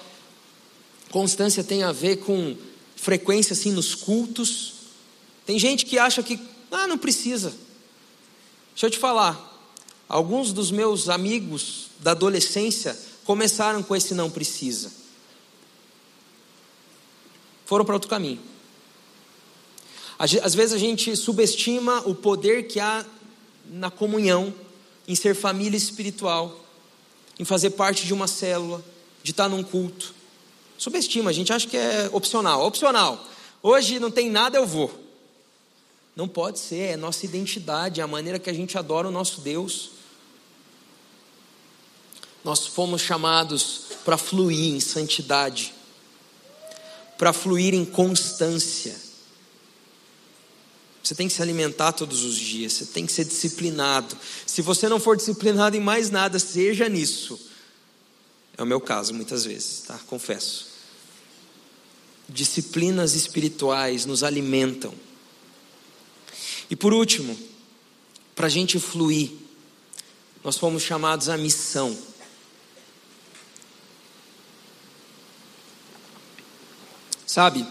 Constância 1.12 1.62
tem 1.62 1.84
a 1.84 1.92
ver 1.92 2.20
com 2.20 2.56
frequência 2.96 3.52
assim 3.52 3.74
nos 3.74 3.94
cultos. 3.94 4.76
Tem 5.46 5.60
gente 5.60 5.86
que 5.86 6.00
acha 6.00 6.24
que 6.24 6.40
ah, 6.72 6.88
não 6.88 6.98
precisa. 6.98 7.50
Deixa 8.72 8.86
eu 8.86 8.90
te 8.90 8.98
falar, 8.98 9.62
alguns 10.08 10.54
dos 10.54 10.72
meus 10.72 11.10
amigos 11.10 11.88
da 12.00 12.12
adolescência 12.12 12.98
começaram 13.26 13.84
com 13.84 13.94
esse 13.94 14.14
não 14.14 14.32
precisa. 14.32 14.90
Foram 17.66 17.84
para 17.84 17.96
outro 17.96 18.10
caminho. 18.10 18.40
Às 20.18 20.56
vezes 20.56 20.74
a 20.74 20.78
gente 20.78 21.14
subestima 21.18 22.02
o 22.06 22.16
poder 22.16 22.68
que 22.68 22.80
há 22.80 23.06
na 23.70 23.90
comunhão, 23.90 24.54
em 25.08 25.16
ser 25.16 25.36
família 25.36 25.78
espiritual, 25.78 26.66
em 27.40 27.46
fazer 27.46 27.72
parte 27.72 28.06
de 28.06 28.14
uma 28.14 28.28
célula, 28.28 28.84
de 29.24 29.32
estar 29.32 29.50
num 29.50 29.64
culto. 29.64 30.14
Subestima, 30.78 31.30
a 31.30 31.34
gente 31.34 31.52
acha 31.54 31.68
que 31.68 31.78
é 31.78 32.10
opcional. 32.12 32.66
Opcional. 32.66 33.26
Hoje 33.62 34.00
não 34.00 34.12
tem 34.12 34.30
nada, 34.30 34.58
eu 34.58 34.66
vou. 34.66 34.94
Não 36.16 36.28
pode 36.28 36.60
ser, 36.60 36.92
é 36.92 36.98
nossa 36.98 37.26
identidade, 37.26 38.00
é 38.00 38.04
a 38.04 38.08
maneira 38.08 38.40
que 38.40 38.50
a 38.50 38.54
gente 38.54 38.78
adora 38.78 39.08
o 39.08 39.12
nosso 39.12 39.42
Deus. 39.42 39.92
Nós 42.44 42.68
fomos 42.68 43.02
chamados 43.02 43.82
para 44.06 44.18
fluir 44.18 44.76
em 44.76 44.80
santidade, 44.80 45.74
para 47.18 47.34
fluir 47.34 47.74
em 47.74 47.84
constância. 47.84 49.05
Você 51.06 51.14
tem 51.14 51.28
que 51.28 51.36
se 51.36 51.42
alimentar 51.44 51.92
todos 51.92 52.24
os 52.24 52.36
dias, 52.36 52.74
você 52.74 52.86
tem 52.88 53.06
que 53.06 53.12
ser 53.12 53.26
disciplinado. 53.26 54.18
Se 54.44 54.64
você 54.64 54.90
não 54.90 55.00
for 55.00 55.16
disciplinado 55.16 55.78
em 55.78 55.80
mais 55.80 56.10
nada, 56.10 56.40
seja 56.40 56.90
nisso. 56.90 57.40
É 58.58 58.64
o 58.64 58.66
meu 58.66 58.82
caso 58.82 59.14
muitas 59.14 59.46
vezes, 59.46 59.84
tá? 59.86 60.00
Confesso. 60.08 60.66
Disciplinas 62.28 63.14
espirituais 63.14 64.08
nos 64.08 64.24
alimentam. 64.24 64.96
E 66.72 66.76
por 66.76 66.92
último, 66.92 67.38
para 68.36 68.48
a 68.48 68.50
gente 68.50 68.80
fluir, 68.80 69.32
nós 70.44 70.58
fomos 70.58 70.82
chamados 70.82 71.30
à 71.30 71.38
missão. 71.38 71.96
Sabe, 77.28 77.64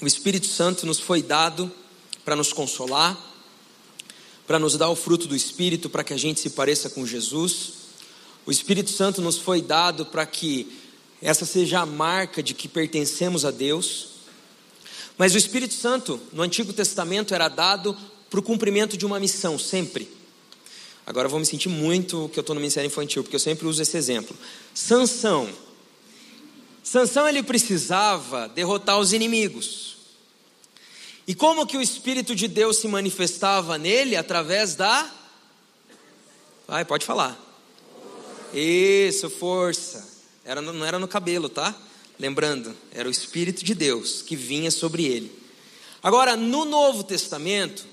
o 0.00 0.06
Espírito 0.06 0.46
Santo 0.46 0.86
nos 0.86 0.98
foi 0.98 1.22
dado 1.22 1.70
para 2.26 2.34
nos 2.34 2.52
consolar, 2.52 3.16
para 4.48 4.58
nos 4.58 4.76
dar 4.76 4.90
o 4.90 4.96
fruto 4.96 5.28
do 5.28 5.36
Espírito, 5.36 5.88
para 5.88 6.02
que 6.02 6.12
a 6.12 6.16
gente 6.16 6.40
se 6.40 6.50
pareça 6.50 6.90
com 6.90 7.06
Jesus. 7.06 7.72
O 8.44 8.50
Espírito 8.50 8.90
Santo 8.90 9.22
nos 9.22 9.38
foi 9.38 9.62
dado 9.62 10.04
para 10.04 10.26
que 10.26 10.76
essa 11.22 11.46
seja 11.46 11.80
a 11.80 11.86
marca 11.86 12.42
de 12.42 12.52
que 12.52 12.66
pertencemos 12.66 13.44
a 13.44 13.52
Deus. 13.52 14.08
Mas 15.16 15.34
o 15.34 15.38
Espírito 15.38 15.72
Santo, 15.72 16.20
no 16.32 16.42
Antigo 16.42 16.72
Testamento, 16.72 17.32
era 17.32 17.48
dado 17.48 17.96
para 18.28 18.40
o 18.40 18.42
cumprimento 18.42 18.96
de 18.96 19.06
uma 19.06 19.20
missão, 19.20 19.56
sempre. 19.56 20.10
Agora 21.06 21.26
eu 21.26 21.30
vou 21.30 21.38
me 21.38 21.46
sentir 21.46 21.68
muito 21.68 22.28
que 22.32 22.40
eu 22.40 22.42
estou 22.42 22.54
no 22.54 22.60
ministério 22.60 22.88
infantil, 22.88 23.22
porque 23.22 23.36
eu 23.36 23.40
sempre 23.40 23.68
uso 23.68 23.80
esse 23.80 23.96
exemplo. 23.96 24.36
Sansão 24.74 25.48
Sansão 26.82 27.28
ele 27.28 27.42
precisava 27.42 28.48
derrotar 28.48 28.98
os 28.98 29.12
inimigos. 29.12 29.95
E 31.26 31.34
como 31.34 31.66
que 31.66 31.76
o 31.76 31.82
espírito 31.82 32.34
de 32.34 32.46
Deus 32.48 32.78
se 32.78 32.88
manifestava 32.88 33.76
nele 33.76 34.16
através 34.16 34.74
da 34.74 35.12
Vai, 36.66 36.84
pode 36.84 37.06
falar. 37.06 37.40
Isso, 38.52 39.30
força. 39.30 40.04
Era, 40.44 40.60
não 40.60 40.84
era 40.84 40.98
no 40.98 41.06
cabelo, 41.06 41.48
tá? 41.48 41.74
Lembrando, 42.18 42.74
era 42.92 43.06
o 43.08 43.10
Espírito 43.10 43.64
de 43.64 43.74
Deus 43.74 44.20
que 44.20 44.34
vinha 44.34 44.70
sobre 44.70 45.04
ele. 45.04 45.32
Agora, 46.02 46.36
no 46.36 46.64
Novo 46.64 47.04
Testamento, 47.04 47.86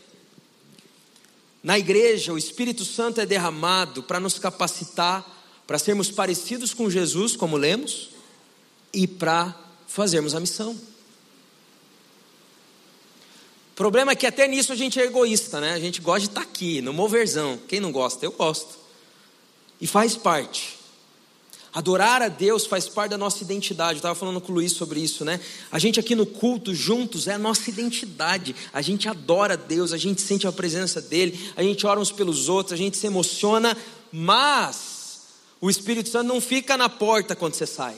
na 1.61 1.77
igreja, 1.77 2.33
o 2.33 2.37
Espírito 2.37 2.83
Santo 2.83 3.21
é 3.21 3.25
derramado 3.25 4.01
para 4.01 4.19
nos 4.19 4.39
capacitar 4.39 5.29
para 5.67 5.79
sermos 5.79 6.11
parecidos 6.11 6.73
com 6.73 6.89
Jesus, 6.89 7.35
como 7.35 7.55
lemos, 7.55 8.09
e 8.91 9.07
para 9.07 9.55
fazermos 9.87 10.35
a 10.35 10.39
missão. 10.39 10.77
O 13.73 13.75
problema 13.75 14.11
é 14.11 14.15
que 14.15 14.27
até 14.27 14.47
nisso 14.47 14.71
a 14.71 14.75
gente 14.75 14.99
é 14.99 15.03
egoísta, 15.03 15.59
né? 15.59 15.73
A 15.73 15.79
gente 15.79 15.99
gosta 15.99 16.19
de 16.19 16.27
estar 16.27 16.41
tá 16.41 16.47
aqui, 16.47 16.79
no 16.79 16.93
moverzão. 16.93 17.59
Quem 17.67 17.79
não 17.79 17.91
gosta? 17.91 18.23
Eu 18.23 18.31
gosto. 18.31 18.77
E 19.81 19.87
faz 19.87 20.15
parte. 20.15 20.77
Adorar 21.73 22.21
a 22.21 22.27
Deus 22.27 22.67
faz 22.67 22.87
parte 22.87 23.09
da 23.09 23.17
nossa 23.17 23.41
identidade. 23.43 23.93
Eu 23.93 23.97
estava 23.97 24.13
falando 24.13 24.39
com 24.39 24.51
o 24.51 24.55
Luiz 24.55 24.73
sobre 24.73 24.99
isso, 24.99 25.25
né? 25.25 25.39
A 25.71 25.79
gente 25.79 25.99
aqui 25.99 26.13
no 26.13 26.23
culto, 26.23 26.71
juntos, 26.75 27.27
é 27.27 27.33
a 27.33 27.39
nossa 27.39 27.67
identidade. 27.67 28.55
A 28.71 28.79
gente 28.79 29.09
adora 29.09 29.55
a 29.55 29.57
Deus, 29.57 29.91
a 29.91 29.97
gente 29.97 30.21
sente 30.21 30.45
a 30.45 30.51
presença 30.51 31.01
dele, 31.01 31.51
a 31.55 31.63
gente 31.63 31.83
ora 31.87 31.99
uns 31.99 32.11
pelos 32.11 32.49
outros, 32.49 32.73
a 32.73 32.77
gente 32.77 32.95
se 32.95 33.07
emociona, 33.07 33.75
mas 34.11 35.21
o 35.59 35.67
Espírito 35.67 36.09
Santo 36.09 36.27
não 36.27 36.39
fica 36.39 36.77
na 36.77 36.89
porta 36.89 37.35
quando 37.35 37.55
você 37.55 37.65
sai. 37.65 37.95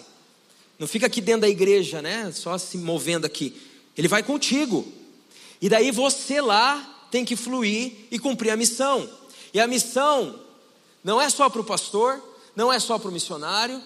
Não 0.79 0.88
fica 0.88 1.07
aqui 1.07 1.19
dentro 1.19 1.41
da 1.41 1.49
igreja, 1.49 2.01
né? 2.01 2.31
Só 2.33 2.57
se 2.57 2.77
movendo 2.77 3.25
aqui. 3.25 3.61
Ele 3.97 4.07
vai 4.07 4.23
contigo. 4.23 4.88
E 5.65 5.69
daí 5.69 5.89
você 5.89 6.39
lá 6.39 7.08
tem 7.10 7.25
que 7.25 7.36
fluir 7.36 8.06
e 8.12 8.19
cumprir 8.19 8.51
a 8.51 8.56
missão. 8.56 9.10
E 9.51 9.60
a 9.60 9.65
missão 9.65 10.39
não 11.04 11.19
é 11.19 11.28
só 11.28 11.49
para 11.49 11.60
o 11.60 11.63
pastor, 11.63 12.21
não 12.56 12.71
é 12.71 12.80
só 12.80 12.99
para 12.99 13.10
o 13.10 13.12
missionário, 13.12 13.82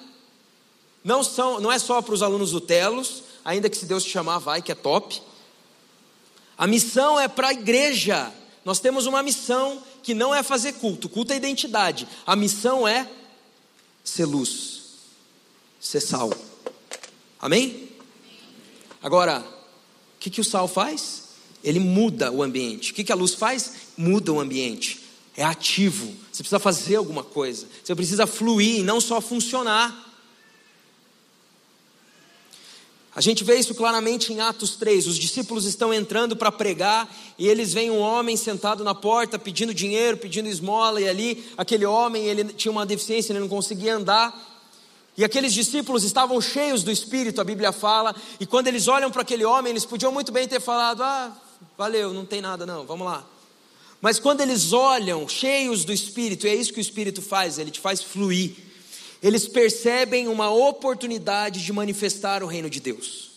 não, 1.02 1.24
são, 1.24 1.62
não 1.62 1.72
é 1.72 1.80
só 1.80 2.02
para 2.02 2.14
os 2.14 2.22
alunos 2.22 2.52
do 2.52 2.60
Telos, 2.60 3.24
ainda 3.46 3.70
que 3.70 3.78
se 3.78 3.86
Deus 3.86 4.04
te 4.04 4.10
chamar, 4.10 4.40
vai, 4.40 4.62
que 4.62 4.74
é 4.74 4.76
top. 4.76 5.22
A 6.58 6.68
missão 6.68 7.18
é 7.18 7.30
para 7.30 7.48
a 7.48 7.54
igreja. 7.54 8.30
Nós 8.66 8.82
temos 8.82 9.06
uma 9.06 9.24
missão 9.24 9.82
que 10.04 10.14
não 10.14 10.36
é 10.36 10.44
fazer 10.44 10.74
culto, 10.74 11.08
culto 11.08 11.32
é 11.32 11.38
identidade. 11.38 12.06
A 12.28 12.36
missão 12.36 12.86
é 12.86 13.10
ser 14.04 14.26
luz, 14.26 14.82
ser 15.80 16.02
sal. 16.02 16.30
Amém? 17.40 17.90
Agora, 19.02 19.40
o 19.40 20.20
que, 20.20 20.30
que 20.30 20.42
o 20.42 20.44
sal 20.44 20.68
faz? 20.68 21.29
Ele 21.64 21.80
muda 21.80 22.32
o 22.32 22.42
ambiente. 22.42 22.92
O 22.92 22.96
que, 22.96 23.12
a 23.12 23.16
luz 23.16 23.34
faz? 23.34 23.74
Muda 23.98 24.32
o 24.32 24.40
ambiente. 24.40 25.02
É 25.36 25.44
ativo. 25.44 26.14
Você 26.32 26.44
precisa 26.44 26.60
fazer 26.60 26.96
alguma 26.96 27.24
coisa. 27.24 27.68
Você 27.84 27.96
precisa 27.96 28.26
fluir 28.26 28.80
e 28.80 28.84
não 28.84 29.02
só 29.02 29.20
funcionar. 29.20 30.08
A 33.16 33.22
gente 33.22 33.44
vê 33.44 33.58
isso 33.58 33.76
claramente 33.76 34.32
em 34.32 34.40
Atos 34.40 34.78
3. 34.78 35.08
Os 35.08 35.18
discípulos 35.18 35.66
estão 35.66 35.94
entrando 35.94 36.38
para 36.38 36.52
pregar 36.52 37.14
e 37.38 37.50
eles 37.50 37.74
veem 37.74 37.92
um 37.92 38.00
homem 38.00 38.38
sentado 38.38 38.84
na 38.84 38.96
porta 38.96 39.38
pedindo 39.38 39.74
dinheiro, 39.74 40.16
pedindo 40.16 40.48
esmola, 40.48 41.02
e 41.02 41.10
ali 41.10 41.44
aquele 41.58 41.86
homem, 41.86 42.26
ele 42.26 42.46
tinha 42.46 42.72
uma 42.72 42.86
deficiência, 42.86 43.34
ele 43.34 43.40
não 43.40 43.50
conseguia 43.50 43.96
andar. 43.96 44.34
E 45.18 45.24
aqueles 45.26 45.54
discípulos 45.54 46.06
estavam 46.06 46.40
cheios 46.40 46.82
do 46.82 46.92
Espírito, 46.92 47.42
a 47.42 47.44
Bíblia 47.44 47.74
fala, 47.74 48.16
e 48.40 48.46
quando 48.46 48.68
eles 48.68 48.88
olham 48.88 49.12
para 49.12 49.24
aquele 49.24 49.44
homem, 49.44 49.72
eles 49.72 49.84
podiam 49.84 50.14
muito 50.14 50.32
bem 50.32 50.48
ter 50.48 50.62
falado: 50.62 51.04
Ah, 51.04 51.36
valeu, 51.78 52.14
não 52.14 52.26
tem 52.26 52.42
nada 52.42 52.66
não, 52.66 52.86
vamos 52.86 53.06
lá. 53.06 53.26
Mas 54.02 54.20
quando 54.20 54.42
eles 54.42 54.72
olham 54.72 55.28
cheios 55.28 55.84
do 55.84 55.92
Espírito, 55.92 56.48
e 56.48 56.50
é 56.50 56.56
isso 56.56 56.72
que 56.72 56.80
o 56.80 56.82
Espírito 56.82 57.22
faz, 57.22 57.60
ele 57.60 57.72
te 57.72 57.80
faz 57.80 58.02
fluir, 58.02 58.56
eles 59.22 59.48
percebem 59.48 60.28
uma 60.28 60.50
oportunidade 60.50 61.64
de 61.64 61.74
manifestar 61.74 62.42
o 62.42 62.48
reino 62.48 62.70
de 62.70 62.80
Deus. 62.80 63.32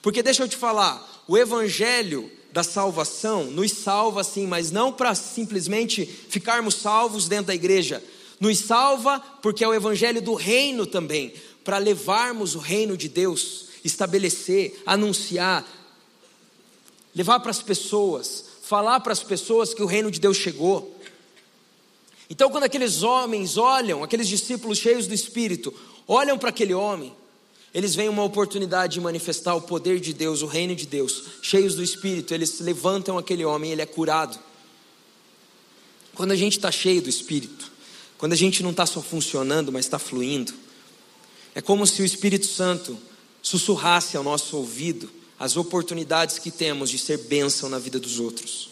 Porque 0.00 0.22
deixa 0.22 0.42
eu 0.42 0.48
te 0.48 0.56
falar, 0.56 1.24
o 1.26 1.36
Evangelho 1.36 2.30
da 2.52 2.62
salvação 2.62 3.44
nos 3.44 3.72
salva 3.72 4.22
sim, 4.22 4.46
mas 4.46 4.70
não 4.70 4.92
para 4.92 5.14
simplesmente 5.14 6.04
ficarmos 6.06 6.74
salvos 6.74 7.26
dentro 7.26 7.46
da 7.46 7.54
igreja, 7.54 8.02
nos 8.38 8.58
salva 8.58 9.20
porque 9.40 9.64
é 9.64 9.68
o 9.68 9.74
evangelho 9.74 10.20
do 10.20 10.34
reino 10.34 10.84
também, 10.84 11.32
para 11.64 11.78
levarmos 11.78 12.54
o 12.54 12.58
reino 12.58 12.96
de 12.96 13.08
Deus, 13.08 13.66
estabelecer, 13.82 14.82
anunciar, 14.84 15.66
levar 17.14 17.40
para 17.40 17.50
as 17.50 17.62
pessoas, 17.62 18.44
falar 18.62 19.00
para 19.00 19.12
as 19.12 19.22
pessoas 19.22 19.74
que 19.74 19.82
o 19.82 19.86
reino 19.86 20.10
de 20.10 20.20
Deus 20.20 20.36
chegou. 20.36 20.98
Então, 22.28 22.50
quando 22.50 22.64
aqueles 22.64 23.02
homens 23.02 23.56
olham, 23.56 24.02
aqueles 24.02 24.26
discípulos 24.26 24.78
cheios 24.78 25.06
do 25.06 25.14
Espírito, 25.14 25.74
olham 26.08 26.38
para 26.38 26.48
aquele 26.48 26.72
homem, 26.72 27.12
eles 27.74 27.94
veem 27.94 28.08
uma 28.08 28.24
oportunidade 28.24 28.94
de 28.94 29.00
manifestar 29.00 29.54
o 29.54 29.62
poder 29.62 30.00
de 30.00 30.12
Deus, 30.12 30.42
o 30.42 30.46
reino 30.46 30.74
de 30.74 30.86
Deus, 30.86 31.24
cheios 31.42 31.74
do 31.74 31.82
Espírito, 31.82 32.32
eles 32.32 32.60
levantam 32.60 33.18
aquele 33.18 33.44
homem, 33.44 33.72
ele 33.72 33.82
é 33.82 33.86
curado. 33.86 34.38
Quando 36.14 36.32
a 36.32 36.36
gente 36.36 36.56
está 36.56 36.70
cheio 36.70 37.02
do 37.02 37.08
Espírito, 37.08 37.70
quando 38.18 38.34
a 38.34 38.36
gente 38.36 38.62
não 38.62 38.70
está 38.70 38.86
só 38.86 39.02
funcionando, 39.02 39.72
mas 39.72 39.84
está 39.86 39.98
fluindo, 39.98 40.54
é 41.54 41.60
como 41.60 41.86
se 41.86 42.00
o 42.00 42.04
Espírito 42.04 42.46
Santo 42.46 42.98
sussurrasse 43.42 44.16
ao 44.16 44.22
nosso 44.22 44.56
ouvido 44.56 45.10
as 45.42 45.56
oportunidades 45.56 46.38
que 46.38 46.52
temos 46.52 46.88
de 46.88 46.96
ser 46.96 47.18
bênção 47.18 47.68
na 47.68 47.76
vida 47.76 47.98
dos 47.98 48.20
outros. 48.20 48.70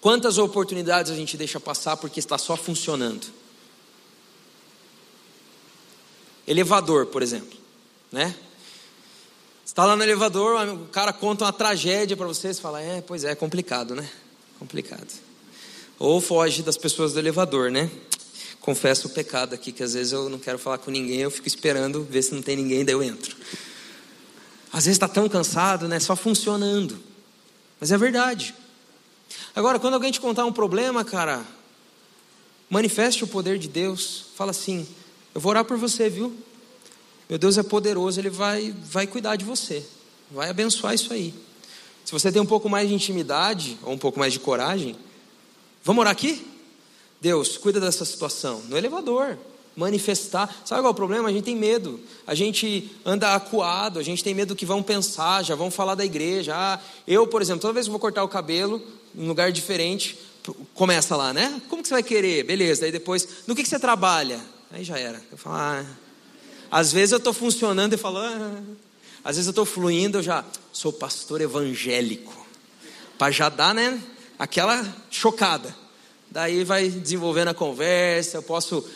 Quantas 0.00 0.38
oportunidades 0.38 1.10
a 1.10 1.16
gente 1.16 1.36
deixa 1.36 1.58
passar 1.58 1.96
porque 1.96 2.20
está 2.20 2.38
só 2.38 2.56
funcionando? 2.56 3.26
Elevador, 6.46 7.06
por 7.06 7.20
exemplo, 7.20 7.58
né? 8.12 8.32
Está 9.66 9.84
lá 9.84 9.96
no 9.96 10.04
elevador, 10.04 10.68
o 10.68 10.86
cara 10.86 11.12
conta 11.12 11.44
uma 11.44 11.52
tragédia 11.52 12.16
para 12.16 12.28
você, 12.28 12.54
você 12.54 12.60
fala, 12.60 12.80
é, 12.80 13.00
pois 13.00 13.24
é, 13.24 13.32
é 13.32 13.34
complicado, 13.34 13.96
né? 13.96 14.08
Complicado. 14.60 15.12
Ou 15.98 16.20
foge 16.20 16.62
das 16.62 16.76
pessoas 16.76 17.12
do 17.12 17.18
elevador, 17.18 17.72
né? 17.72 17.90
Confesso 18.60 19.08
o 19.08 19.10
pecado 19.10 19.52
aqui, 19.52 19.72
que 19.72 19.82
às 19.82 19.94
vezes 19.94 20.12
eu 20.12 20.28
não 20.28 20.38
quero 20.38 20.60
falar 20.60 20.78
com 20.78 20.92
ninguém, 20.92 21.22
eu 21.22 21.30
fico 21.32 21.48
esperando 21.48 22.04
ver 22.04 22.22
se 22.22 22.32
não 22.32 22.40
tem 22.40 22.54
ninguém, 22.54 22.84
daí 22.84 22.94
eu 22.94 23.02
entro. 23.02 23.36
Às 24.72 24.84
vezes 24.84 24.96
está 24.96 25.08
tão 25.08 25.28
cansado, 25.28 25.88
né? 25.88 25.98
Só 25.98 26.14
funcionando. 26.14 26.98
Mas 27.80 27.92
é 27.92 27.98
verdade. 27.98 28.54
Agora, 29.54 29.78
quando 29.78 29.94
alguém 29.94 30.12
te 30.12 30.20
contar 30.20 30.44
um 30.44 30.52
problema, 30.52 31.04
cara, 31.04 31.44
manifeste 32.68 33.24
o 33.24 33.26
poder 33.26 33.58
de 33.58 33.68
Deus. 33.68 34.26
Fala 34.36 34.50
assim: 34.50 34.86
Eu 35.34 35.40
vou 35.40 35.50
orar 35.50 35.64
por 35.64 35.76
você, 35.76 36.08
viu? 36.08 36.36
Meu 37.28 37.38
Deus 37.38 37.58
é 37.58 37.62
poderoso, 37.62 38.20
Ele 38.20 38.30
vai, 38.30 38.74
vai 38.84 39.06
cuidar 39.06 39.36
de 39.36 39.44
você, 39.44 39.84
vai 40.30 40.48
abençoar 40.48 40.94
isso 40.94 41.12
aí. 41.12 41.34
Se 42.04 42.12
você 42.12 42.32
tem 42.32 42.40
um 42.40 42.46
pouco 42.46 42.70
mais 42.70 42.88
de 42.88 42.94
intimidade, 42.94 43.78
ou 43.82 43.92
um 43.92 43.98
pouco 43.98 44.18
mais 44.18 44.32
de 44.32 44.38
coragem, 44.38 44.96
Vamos 45.88 46.02
orar 46.02 46.12
aqui? 46.12 46.46
Deus, 47.18 47.56
cuida 47.56 47.80
dessa 47.80 48.04
situação. 48.04 48.60
No 48.68 48.76
elevador, 48.76 49.38
manifestar. 49.78 50.48
Sabe 50.64 50.82
qual 50.82 50.88
é 50.88 50.90
o 50.90 50.94
problema? 50.94 51.28
A 51.28 51.32
gente 51.32 51.44
tem 51.44 51.56
medo. 51.56 52.00
A 52.26 52.34
gente 52.34 52.90
anda 53.04 53.34
acuado, 53.34 53.98
a 53.98 54.02
gente 54.02 54.22
tem 54.22 54.34
medo 54.34 54.48
do 54.48 54.56
que 54.56 54.66
vão 54.66 54.82
pensar, 54.82 55.44
já 55.44 55.54
vão 55.54 55.70
falar 55.70 55.94
da 55.94 56.04
igreja. 56.04 56.54
Ah, 56.54 56.80
eu, 57.06 57.26
por 57.26 57.40
exemplo, 57.40 57.60
toda 57.60 57.72
vez 57.72 57.86
que 57.86 57.90
vou 57.90 58.00
cortar 58.00 58.24
o 58.24 58.28
cabelo 58.28 58.82
em 59.14 59.24
um 59.24 59.28
lugar 59.28 59.52
diferente, 59.52 60.18
começa 60.74 61.16
lá, 61.16 61.32
né? 61.32 61.60
Como 61.68 61.82
que 61.82 61.88
você 61.88 61.94
vai 61.94 62.02
querer? 62.02 62.44
Beleza. 62.44 62.84
Aí 62.84 62.92
depois, 62.92 63.28
no 63.46 63.54
que, 63.54 63.62
que 63.62 63.68
você 63.68 63.78
trabalha? 63.78 64.40
Aí 64.70 64.84
já 64.84 64.98
era. 64.98 65.22
Eu 65.30 65.38
falo, 65.38 65.56
ah. 65.56 65.86
Às 66.70 66.92
vezes 66.92 67.12
eu 67.12 67.18
estou 67.18 67.32
funcionando 67.32 67.94
e 67.94 67.96
falo, 67.96 68.18
ah. 68.18 68.60
às 69.24 69.36
vezes 69.36 69.46
eu 69.46 69.52
estou 69.52 69.64
fluindo, 69.64 70.18
eu 70.18 70.22
já 70.22 70.44
sou 70.72 70.92
pastor 70.92 71.40
evangélico. 71.40 72.46
Para 73.16 73.32
já 73.32 73.48
dar, 73.48 73.74
né? 73.74 74.00
aquela 74.38 74.86
chocada. 75.10 75.74
Daí 76.30 76.62
vai 76.62 76.88
desenvolvendo 76.88 77.48
a 77.48 77.54
conversa, 77.54 78.36
eu 78.36 78.42
posso 78.42 78.86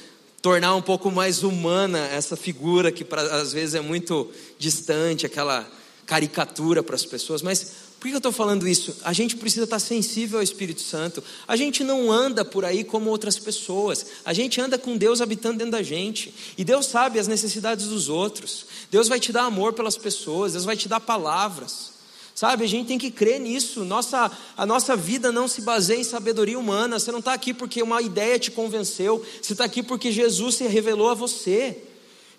tornar 0.43 0.75
um 0.75 0.83
pouco 0.83 1.09
mais 1.11 1.45
humana 1.45 2.01
essa 2.09 2.37
figura 2.37 2.91
que 2.91 3.05
pra, 3.05 3.23
às 3.23 3.53
vezes 3.53 3.77
é 3.77 3.81
muito 3.81 4.29
distante, 4.59 5.25
aquela 5.25 5.67
caricatura 6.05 6.83
para 6.83 6.97
as 6.97 7.07
pessoas. 7.07 7.41
Mas 7.41 7.93
por 8.01 8.09
que 8.09 8.15
eu 8.15 8.17
estou 8.17 8.33
falando 8.33 8.67
isso? 8.67 8.97
A 9.05 9.13
gente 9.13 9.37
precisa 9.37 9.63
estar 9.63 9.79
sensível 9.79 10.41
ao 10.41 10.43
Espírito 10.43 10.81
Santo. 10.81 11.23
A 11.47 11.55
gente 11.55 11.85
não 11.85 12.11
anda 12.11 12.45
por 12.45 12.65
aí 12.65 12.83
como 12.83 13.09
outras 13.09 13.39
pessoas. 13.39 14.05
A 14.25 14.33
gente 14.33 14.61
anda 14.61 14.77
com 14.77 14.97
Deus 14.97 15.21
habitando 15.21 15.59
dentro 15.59 15.71
da 15.71 15.83
gente. 15.85 16.35
E 16.59 16.65
Deus 16.65 16.87
sabe 16.87 17.21
as 17.21 17.29
necessidades 17.29 17.87
dos 17.87 18.09
outros. 18.09 18.67
Deus 18.91 19.07
vai 19.07 19.21
te 19.21 19.33
dar 19.33 19.45
amor 19.45 19.73
pelas 19.73 19.97
pessoas. 19.97 20.55
Deus 20.55 20.65
vai 20.65 20.77
te 20.77 20.89
dar 20.89 20.99
palavras. 20.99 21.93
Sabe, 22.35 22.65
a 22.65 22.69
gente 22.69 22.89
tem 22.89 22.99
que 22.99 23.11
crer 23.11 23.39
nisso. 23.39 23.85
Nossa, 23.85 24.31
a 24.57 24.65
nossa 24.65 24.97
vida 24.97 25.31
não 25.31 25.47
se 25.47 25.61
baseia 25.61 26.01
em 26.01 26.05
sabedoria 26.05 26.59
humana. 26.59 26.99
Você 26.99 27.13
não 27.13 27.19
está 27.19 27.35
aqui 27.35 27.53
porque 27.53 27.83
uma 27.83 28.01
ideia 28.01 28.39
te 28.39 28.51
convenceu. 28.51 29.25
Você 29.41 29.53
está 29.53 29.65
aqui 29.65 29.83
porque 29.83 30.11
Jesus 30.11 30.57
se 30.57 30.67
revelou 30.67 31.11
a 31.11 31.15
você. 31.15 31.83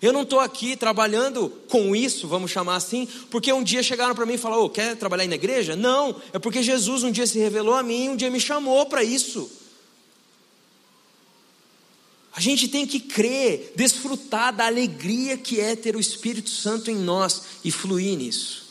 Eu 0.02 0.12
não 0.12 0.22
estou 0.22 0.40
aqui 0.40 0.76
trabalhando 0.76 1.48
com 1.68 1.96
isso, 1.96 2.28
vamos 2.28 2.50
chamar 2.50 2.76
assim, 2.76 3.08
porque 3.30 3.50
um 3.52 3.62
dia 3.62 3.82
chegaram 3.82 4.14
para 4.14 4.26
mim 4.26 4.34
e 4.34 4.38
falaram: 4.38 4.64
oh, 4.64 4.68
quer 4.68 4.96
trabalhar 4.96 5.26
na 5.26 5.34
igreja? 5.34 5.74
Não, 5.74 6.20
é 6.30 6.38
porque 6.38 6.62
Jesus 6.62 7.02
um 7.02 7.10
dia 7.10 7.26
se 7.26 7.38
revelou 7.38 7.74
a 7.74 7.82
mim, 7.82 8.10
um 8.10 8.16
dia 8.16 8.30
me 8.30 8.38
chamou 8.38 8.84
para 8.84 9.02
isso. 9.02 9.50
A 12.36 12.40
gente 12.40 12.66
tem 12.66 12.84
que 12.84 12.98
crer, 12.98 13.72
desfrutar 13.76 14.52
da 14.54 14.66
alegria 14.66 15.38
que 15.38 15.60
é 15.60 15.76
ter 15.76 15.94
o 15.94 16.00
Espírito 16.00 16.50
Santo 16.50 16.90
em 16.90 16.96
nós 16.96 17.42
e 17.64 17.70
fluir 17.70 18.18
nisso. 18.18 18.63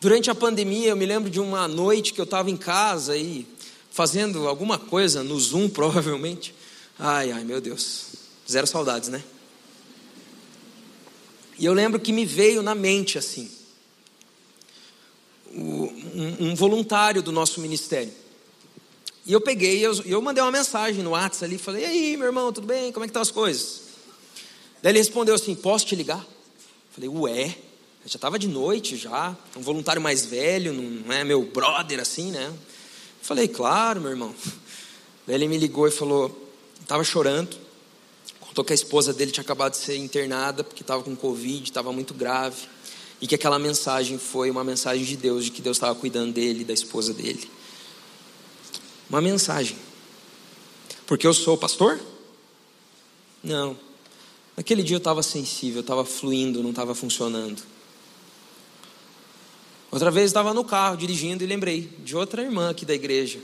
Durante 0.00 0.30
a 0.30 0.34
pandemia, 0.34 0.88
eu 0.88 0.96
me 0.96 1.04
lembro 1.04 1.28
de 1.28 1.38
uma 1.38 1.68
noite 1.68 2.14
que 2.14 2.20
eu 2.20 2.24
estava 2.24 2.50
em 2.50 2.56
casa 2.56 3.18
e 3.18 3.46
fazendo 3.90 4.48
alguma 4.48 4.78
coisa 4.78 5.22
no 5.22 5.38
Zoom, 5.38 5.68
provavelmente. 5.70 6.54
Ai, 6.98 7.30
ai, 7.30 7.44
meu 7.44 7.60
Deus. 7.60 8.06
Zero 8.50 8.66
saudades, 8.66 9.10
né? 9.10 9.22
E 11.58 11.66
eu 11.66 11.74
lembro 11.74 12.00
que 12.00 12.14
me 12.14 12.24
veio 12.24 12.62
na 12.62 12.74
mente 12.74 13.18
assim, 13.18 13.50
um, 15.52 16.54
voluntário 16.54 17.22
do 17.22 17.30
nosso 17.30 17.60
ministério. 17.60 18.10
E 19.26 19.32
eu 19.34 19.40
peguei, 19.42 19.84
eu, 19.84 19.92
eu 20.06 20.22
mandei 20.22 20.42
uma 20.42 20.50
mensagem 20.50 21.04
no 21.04 21.10
WhatsApp 21.10 21.44
ali, 21.44 21.58
falei, 21.58 21.82
e 21.82 21.86
aí, 21.86 22.16
meu 22.16 22.28
irmão, 22.28 22.50
tudo 22.50 22.66
bem? 22.66 22.90
Como 22.90 23.04
é 23.04 23.06
que 23.06 23.10
estão 23.10 23.20
as 23.20 23.30
coisas? 23.30 23.82
Daí 24.82 24.92
ele 24.92 24.98
respondeu 24.98 25.34
assim, 25.34 25.54
posso 25.54 25.84
te 25.84 25.94
ligar? 25.94 26.26
Falei, 26.90 27.10
ué, 27.10 27.58
já 28.06 28.16
estava 28.16 28.38
de 28.38 28.48
noite 28.48 28.96
já, 28.96 29.36
um 29.56 29.60
voluntário 29.60 30.00
mais 30.00 30.24
velho, 30.24 30.72
não 30.72 31.12
é 31.12 31.22
meu 31.22 31.44
brother 31.44 32.00
assim, 32.00 32.30
né? 32.30 32.52
Falei, 33.20 33.46
claro, 33.46 34.00
meu 34.00 34.10
irmão. 34.10 34.34
Daí 35.26 35.36
ele 35.36 35.48
me 35.48 35.58
ligou 35.58 35.86
e 35.86 35.90
falou: 35.90 36.50
estava 36.80 37.04
chorando, 37.04 37.56
contou 38.40 38.64
que 38.64 38.72
a 38.72 38.74
esposa 38.74 39.12
dele 39.12 39.30
tinha 39.30 39.42
acabado 39.42 39.72
de 39.72 39.78
ser 39.78 39.96
internada 39.96 40.64
porque 40.64 40.82
estava 40.82 41.02
com 41.02 41.14
Covid, 41.14 41.62
estava 41.62 41.92
muito 41.92 42.14
grave, 42.14 42.66
e 43.20 43.26
que 43.26 43.34
aquela 43.34 43.58
mensagem 43.58 44.18
foi 44.18 44.50
uma 44.50 44.64
mensagem 44.64 45.04
de 45.04 45.16
Deus, 45.16 45.44
de 45.44 45.50
que 45.50 45.60
Deus 45.60 45.76
estava 45.76 45.94
cuidando 45.94 46.32
dele, 46.32 46.64
da 46.64 46.72
esposa 46.72 47.12
dele. 47.12 47.48
Uma 49.08 49.20
mensagem. 49.20 49.76
Porque 51.06 51.26
eu 51.26 51.34
sou 51.34 51.58
pastor? 51.58 52.00
Não. 53.42 53.76
Naquele 54.56 54.82
dia 54.82 54.96
eu 54.96 54.98
estava 54.98 55.22
sensível, 55.22 55.80
estava 55.80 56.04
fluindo, 56.04 56.62
não 56.62 56.70
estava 56.70 56.94
funcionando. 56.94 57.62
Outra 59.90 60.10
vez 60.10 60.26
estava 60.26 60.54
no 60.54 60.64
carro 60.64 60.96
dirigindo 60.96 61.42
e 61.42 61.46
lembrei 61.46 61.90
de 62.04 62.16
outra 62.16 62.42
irmã 62.42 62.70
aqui 62.70 62.86
da 62.86 62.94
igreja. 62.94 63.40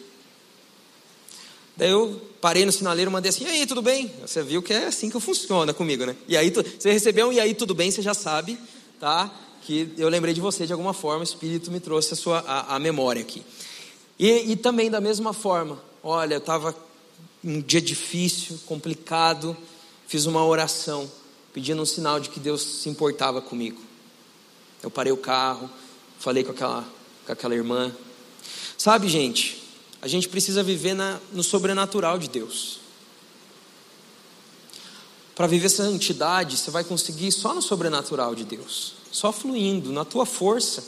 Daí 1.77 1.91
eu 1.91 2.21
parei 2.41 2.65
no 2.65 2.73
sinaleiro, 2.73 3.11
mandei 3.11 3.31
assim: 3.31 3.45
e 3.45 3.49
aí, 3.49 3.67
tudo 3.67 3.83
bem? 3.83 4.11
Você 4.21 4.43
viu 4.43 4.63
que 4.63 4.73
é 4.73 4.87
assim 4.87 5.11
que 5.11 5.21
funciona 5.21 5.75
comigo, 5.75 6.07
né? 6.07 6.17
E 6.27 6.37
aí, 6.37 6.51
você 6.51 6.93
recebeu 6.93 7.29
um 7.29 7.33
e 7.33 7.41
aí, 7.41 7.53
tudo 7.53 7.75
bem, 7.75 7.91
você 7.91 8.01
já 8.01 8.15
sabe, 8.15 8.59
tá? 9.01 9.31
Que 9.63 9.93
eu 9.99 10.09
lembrei 10.09 10.33
de 10.33 10.41
você 10.41 10.67
de 10.67 10.73
alguma 10.73 10.95
forma, 10.95 11.21
o 11.21 11.25
Espírito 11.25 11.71
me 11.71 11.81
trouxe 11.81 12.15
a, 12.15 12.17
sua, 12.17 12.39
a, 12.47 12.77
a 12.77 12.79
memória 12.79 13.21
aqui. 13.21 13.43
E, 14.19 14.53
e 14.53 14.57
também 14.57 14.91
da 14.91 15.01
mesma 15.01 15.33
forma, 15.33 15.83
olha, 16.03 16.35
eu 16.35 16.39
estava 16.39 16.75
um 17.45 17.61
dia 17.61 17.81
difícil, 17.81 18.59
complicado, 18.67 19.57
fiz 20.07 20.25
uma 20.25 20.45
oração, 20.47 21.11
pedindo 21.53 21.83
um 21.83 21.87
sinal 21.87 22.19
de 22.19 22.31
que 22.31 22.41
Deus 22.41 22.63
se 22.63 22.89
importava 22.89 23.43
comigo. 23.43 23.81
Eu 24.83 24.91
parei 24.91 25.13
o 25.13 25.17
carro, 25.17 25.69
falei 26.19 26.45
com 26.45 26.53
aquela, 26.53 26.87
com 27.25 27.33
aquela 27.33 27.55
irmã. 27.55 27.95
Sabe, 28.77 29.09
gente, 29.09 29.63
a 30.01 30.09
gente 30.09 30.29
precisa 30.29 30.63
viver 30.63 30.95
na, 30.95 31.19
no 31.33 31.43
sobrenatural 31.43 32.19
de 32.19 32.29
Deus. 32.29 32.81
Para 35.35 35.47
viver 35.47 35.67
essa 35.67 35.85
santidade, 35.85 36.57
você 36.57 36.71
vai 36.71 36.83
conseguir 36.83 37.31
só 37.31 37.55
no 37.55 37.61
sobrenatural 37.61 38.35
de 38.35 38.45
Deus, 38.45 38.95
só 39.13 39.33
fluindo, 39.33 39.93
na 39.93 40.05
tua 40.05 40.25
força. 40.25 40.83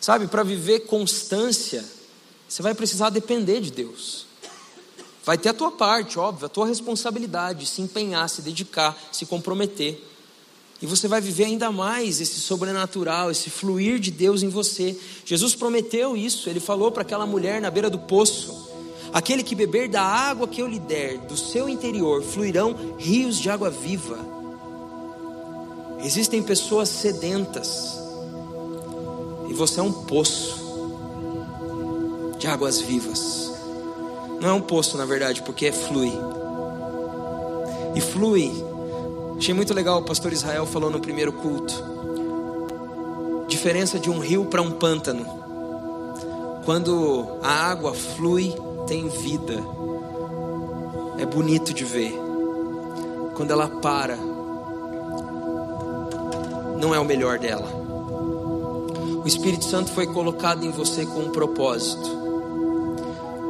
Sabe, 0.00 0.26
para 0.26 0.42
viver 0.42 0.80
constância, 0.80 1.84
você 2.48 2.60
vai 2.60 2.74
precisar 2.74 3.10
depender 3.10 3.60
de 3.60 3.70
Deus. 3.70 4.26
Vai 5.24 5.38
ter 5.38 5.48
a 5.50 5.54
tua 5.54 5.70
parte, 5.70 6.18
óbvio, 6.18 6.46
a 6.46 6.48
tua 6.48 6.66
responsabilidade, 6.66 7.66
se 7.66 7.80
empenhar, 7.80 8.28
se 8.28 8.42
dedicar, 8.42 8.98
se 9.10 9.24
comprometer. 9.24 10.02
E 10.84 10.86
você 10.86 11.08
vai 11.08 11.18
viver 11.18 11.44
ainda 11.44 11.72
mais 11.72 12.20
esse 12.20 12.38
sobrenatural, 12.38 13.30
esse 13.30 13.48
fluir 13.48 13.98
de 13.98 14.10
Deus 14.10 14.42
em 14.42 14.50
você. 14.50 14.94
Jesus 15.24 15.54
prometeu 15.54 16.14
isso, 16.14 16.50
ele 16.50 16.60
falou 16.60 16.92
para 16.92 17.00
aquela 17.00 17.24
mulher 17.24 17.58
na 17.58 17.70
beira 17.70 17.88
do 17.88 18.00
poço: 18.00 18.68
Aquele 19.10 19.42
que 19.42 19.54
beber 19.54 19.88
da 19.88 20.02
água 20.02 20.46
que 20.46 20.60
eu 20.60 20.66
lhe 20.66 20.78
der, 20.78 21.16
do 21.20 21.38
seu 21.38 21.70
interior 21.70 22.22
fluirão 22.22 22.76
rios 22.98 23.38
de 23.38 23.48
água 23.48 23.70
viva. 23.70 24.18
Existem 26.04 26.42
pessoas 26.42 26.90
sedentas, 26.90 27.98
e 29.48 29.54
você 29.54 29.80
é 29.80 29.82
um 29.82 29.90
poço 29.90 30.54
de 32.38 32.46
águas 32.46 32.82
vivas. 32.82 33.50
Não 34.38 34.50
é 34.50 34.52
um 34.52 34.60
poço, 34.60 34.98
na 34.98 35.06
verdade, 35.06 35.40
porque 35.44 35.64
é 35.64 35.72
flui. 35.72 36.12
E 37.94 38.02
flui 38.02 38.73
Achei 39.36 39.52
muito 39.52 39.74
legal 39.74 39.98
o 39.98 40.04
pastor 40.04 40.32
Israel 40.32 40.64
falou 40.64 40.90
no 40.90 41.00
primeiro 41.00 41.32
culto. 41.32 41.74
Diferença 43.48 43.98
de 43.98 44.08
um 44.08 44.18
rio 44.20 44.46
para 44.46 44.62
um 44.62 44.70
pântano. 44.70 45.26
Quando 46.64 47.38
a 47.42 47.70
água 47.70 47.92
flui, 47.92 48.54
tem 48.86 49.08
vida. 49.08 49.54
É 51.18 51.26
bonito 51.26 51.74
de 51.74 51.84
ver. 51.84 52.14
Quando 53.34 53.50
ela 53.50 53.68
para, 53.68 54.16
não 56.80 56.94
é 56.94 56.98
o 56.98 57.04
melhor 57.04 57.38
dela. 57.38 57.68
O 59.22 59.26
Espírito 59.26 59.64
Santo 59.64 59.90
foi 59.90 60.06
colocado 60.06 60.64
em 60.64 60.70
você 60.70 61.04
com 61.04 61.20
um 61.20 61.30
propósito. 61.30 62.08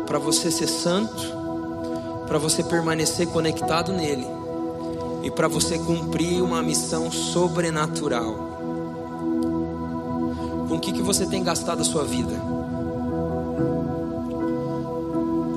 Para 0.06 0.18
você 0.18 0.50
ser 0.50 0.68
santo, 0.68 1.22
para 2.26 2.38
você 2.38 2.62
permanecer 2.62 3.28
conectado 3.28 3.92
nele 3.92 4.33
e 5.24 5.30
para 5.30 5.48
você 5.48 5.78
cumprir 5.78 6.42
uma 6.42 6.62
missão 6.62 7.10
sobrenatural. 7.10 8.52
Com 10.68 10.76
o 10.76 10.78
que, 10.78 10.92
que 10.92 11.00
você 11.00 11.24
tem 11.24 11.42
gastado 11.42 11.80
a 11.80 11.84
sua 11.84 12.04
vida? 12.04 12.34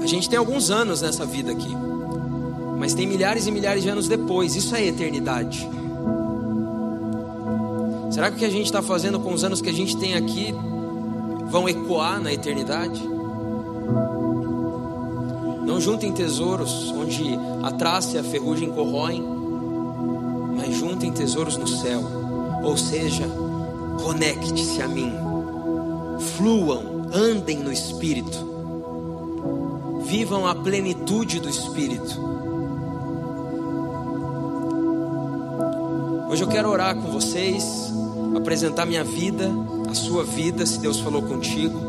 A 0.02 0.06
gente 0.08 0.30
tem 0.30 0.40
alguns 0.40 0.72
anos 0.72 1.02
nessa 1.02 1.26
vida 1.26 1.52
aqui, 1.52 1.76
mas 2.78 2.94
tem 2.94 3.06
milhares 3.06 3.46
e 3.46 3.52
milhares 3.52 3.84
de 3.84 3.90
anos 3.90 4.08
depois, 4.08 4.56
isso 4.56 4.74
é 4.74 4.86
eternidade. 4.86 5.70
Será 8.10 8.30
que 8.30 8.38
o 8.38 8.40
que 8.40 8.46
a 8.46 8.50
gente 8.50 8.68
está 8.68 8.82
fazendo 8.82 9.20
com 9.20 9.34
os 9.34 9.44
anos 9.44 9.62
que 9.62 9.70
a 9.70 9.74
gente 9.74 9.98
tem 9.98 10.16
aqui 10.16 10.56
vão 11.52 11.68
ecoar 11.68 12.22
na 12.22 12.32
eternidade? 12.32 13.06
Não 15.66 15.82
juntem 15.82 16.14
tesouros 16.14 16.90
onde 16.92 17.38
a 17.64 17.72
traça 17.72 18.16
e 18.16 18.20
a 18.20 18.24
ferrugem 18.24 18.72
corroem, 18.72 19.37
juntem 20.98 21.12
tesouros 21.12 21.56
no 21.58 21.68
céu. 21.68 22.02
Ou 22.64 22.76
seja, 22.76 23.24
conecte-se 24.04 24.82
a 24.82 24.88
mim. 24.88 25.14
Fluam, 26.36 27.08
andem 27.14 27.60
no 27.60 27.72
Espírito. 27.72 28.48
Vivam 30.06 30.48
a 30.48 30.56
plenitude 30.56 31.40
do 31.40 31.48
Espírito. 31.48 32.20
Hoje 36.30 36.44
eu 36.44 36.48
quero 36.48 36.70
orar 36.70 36.96
com 36.96 37.12
vocês, 37.12 37.94
apresentar 38.36 38.88
minha 38.88 39.04
vida, 39.04 39.52
a 39.90 39.94
sua 39.94 40.24
vida, 40.24 40.66
se 40.66 40.80
Deus 40.80 41.00
falou 41.00 41.22
contigo, 41.22 41.80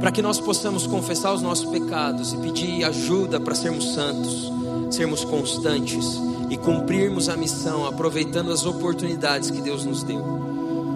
para 0.00 0.10
que 0.10 0.22
nós 0.22 0.40
possamos 0.40 0.86
confessar 0.86 1.34
os 1.34 1.42
nossos 1.42 1.70
pecados 1.70 2.32
e 2.32 2.38
pedir 2.38 2.84
ajuda 2.84 3.38
para 3.38 3.54
sermos 3.54 3.92
santos, 3.92 4.50
sermos 4.90 5.24
constantes 5.24 6.29
e 6.50 6.56
cumprirmos 6.56 7.28
a 7.28 7.36
missão, 7.36 7.86
aproveitando 7.86 8.50
as 8.50 8.66
oportunidades 8.66 9.52
que 9.52 9.62
Deus 9.62 9.84
nos 9.84 10.02
deu. 10.02 10.18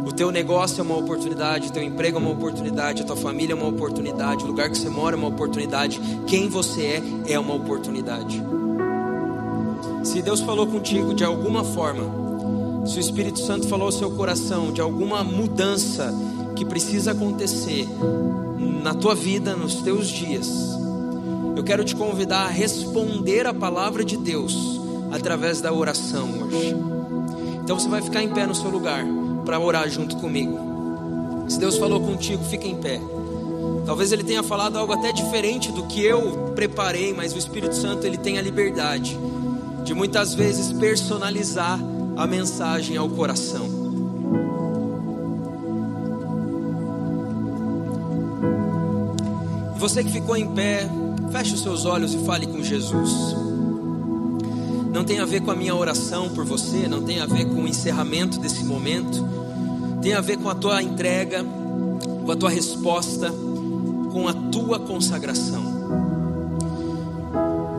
O 0.04 0.12
teu 0.12 0.30
negócio 0.32 0.80
é 0.80 0.82
uma 0.82 0.96
oportunidade, 0.96 1.68
o 1.68 1.72
teu 1.72 1.82
emprego 1.82 2.18
é 2.18 2.20
uma 2.20 2.30
oportunidade, 2.30 3.02
a 3.02 3.04
tua 3.06 3.16
família 3.16 3.54
é 3.54 3.56
uma 3.56 3.68
oportunidade, 3.68 4.44
o 4.44 4.48
lugar 4.48 4.68
que 4.68 4.76
você 4.76 4.90
mora 4.90 5.16
é 5.16 5.18
uma 5.18 5.28
oportunidade, 5.28 6.00
quem 6.26 6.48
você 6.48 6.82
é 6.82 7.32
é 7.34 7.38
uma 7.38 7.54
oportunidade. 7.54 8.42
Se 10.02 10.20
Deus 10.20 10.40
falou 10.40 10.66
contigo 10.66 11.14
de 11.14 11.24
alguma 11.24 11.64
forma, 11.64 12.84
se 12.86 12.98
o 12.98 13.00
Espírito 13.00 13.38
Santo 13.38 13.68
falou 13.68 13.86
ao 13.86 13.92
seu 13.92 14.10
coração 14.10 14.72
de 14.72 14.80
alguma 14.80 15.24
mudança 15.24 16.12
que 16.56 16.64
precisa 16.64 17.12
acontecer 17.12 17.88
na 18.82 18.92
tua 18.92 19.14
vida, 19.14 19.56
nos 19.56 19.76
teus 19.76 20.08
dias, 20.08 20.48
eu 21.56 21.62
quero 21.62 21.84
te 21.84 21.94
convidar 21.94 22.44
a 22.44 22.50
responder 22.50 23.46
a 23.46 23.54
palavra 23.54 24.04
de 24.04 24.16
Deus 24.16 24.83
através 25.14 25.60
da 25.60 25.72
oração 25.72 26.28
hoje. 26.42 26.74
Então 27.62 27.78
você 27.78 27.88
vai 27.88 28.02
ficar 28.02 28.20
em 28.20 28.28
pé 28.28 28.46
no 28.46 28.54
seu 28.54 28.68
lugar 28.68 29.06
para 29.44 29.60
orar 29.60 29.88
junto 29.88 30.16
comigo. 30.16 30.58
Se 31.48 31.56
Deus 31.56 31.76
falou 31.76 32.00
contigo, 32.00 32.42
fica 32.44 32.66
em 32.66 32.74
pé. 32.74 33.00
Talvez 33.86 34.10
ele 34.10 34.24
tenha 34.24 34.42
falado 34.42 34.76
algo 34.76 34.92
até 34.92 35.12
diferente 35.12 35.70
do 35.70 35.86
que 35.86 36.02
eu 36.02 36.52
preparei, 36.56 37.14
mas 37.14 37.32
o 37.32 37.38
Espírito 37.38 37.76
Santo 37.76 38.04
ele 38.04 38.16
tem 38.16 38.38
a 38.38 38.42
liberdade 38.42 39.16
de 39.84 39.94
muitas 39.94 40.34
vezes 40.34 40.72
personalizar 40.72 41.78
a 42.16 42.26
mensagem 42.26 42.96
ao 42.96 43.08
coração. 43.08 43.68
Você 49.76 50.02
que 50.02 50.10
ficou 50.10 50.36
em 50.36 50.48
pé, 50.54 50.88
feche 51.30 51.54
os 51.54 51.62
seus 51.62 51.84
olhos 51.84 52.14
e 52.14 52.18
fale 52.24 52.46
com 52.46 52.62
Jesus 52.62 53.43
não 54.94 55.02
tem 55.02 55.18
a 55.18 55.24
ver 55.24 55.40
com 55.40 55.50
a 55.50 55.56
minha 55.56 55.74
oração 55.74 56.28
por 56.28 56.44
você, 56.44 56.86
não 56.86 57.02
tem 57.02 57.18
a 57.18 57.26
ver 57.26 57.46
com 57.46 57.64
o 57.64 57.66
encerramento 57.66 58.38
desse 58.38 58.64
momento, 58.64 59.26
tem 60.00 60.14
a 60.14 60.20
ver 60.20 60.38
com 60.38 60.48
a 60.48 60.54
tua 60.54 60.80
entrega, 60.80 61.44
com 62.24 62.30
a 62.30 62.36
tua 62.36 62.48
resposta, 62.48 63.28
com 64.12 64.28
a 64.28 64.32
tua 64.32 64.78
consagração. 64.78 65.64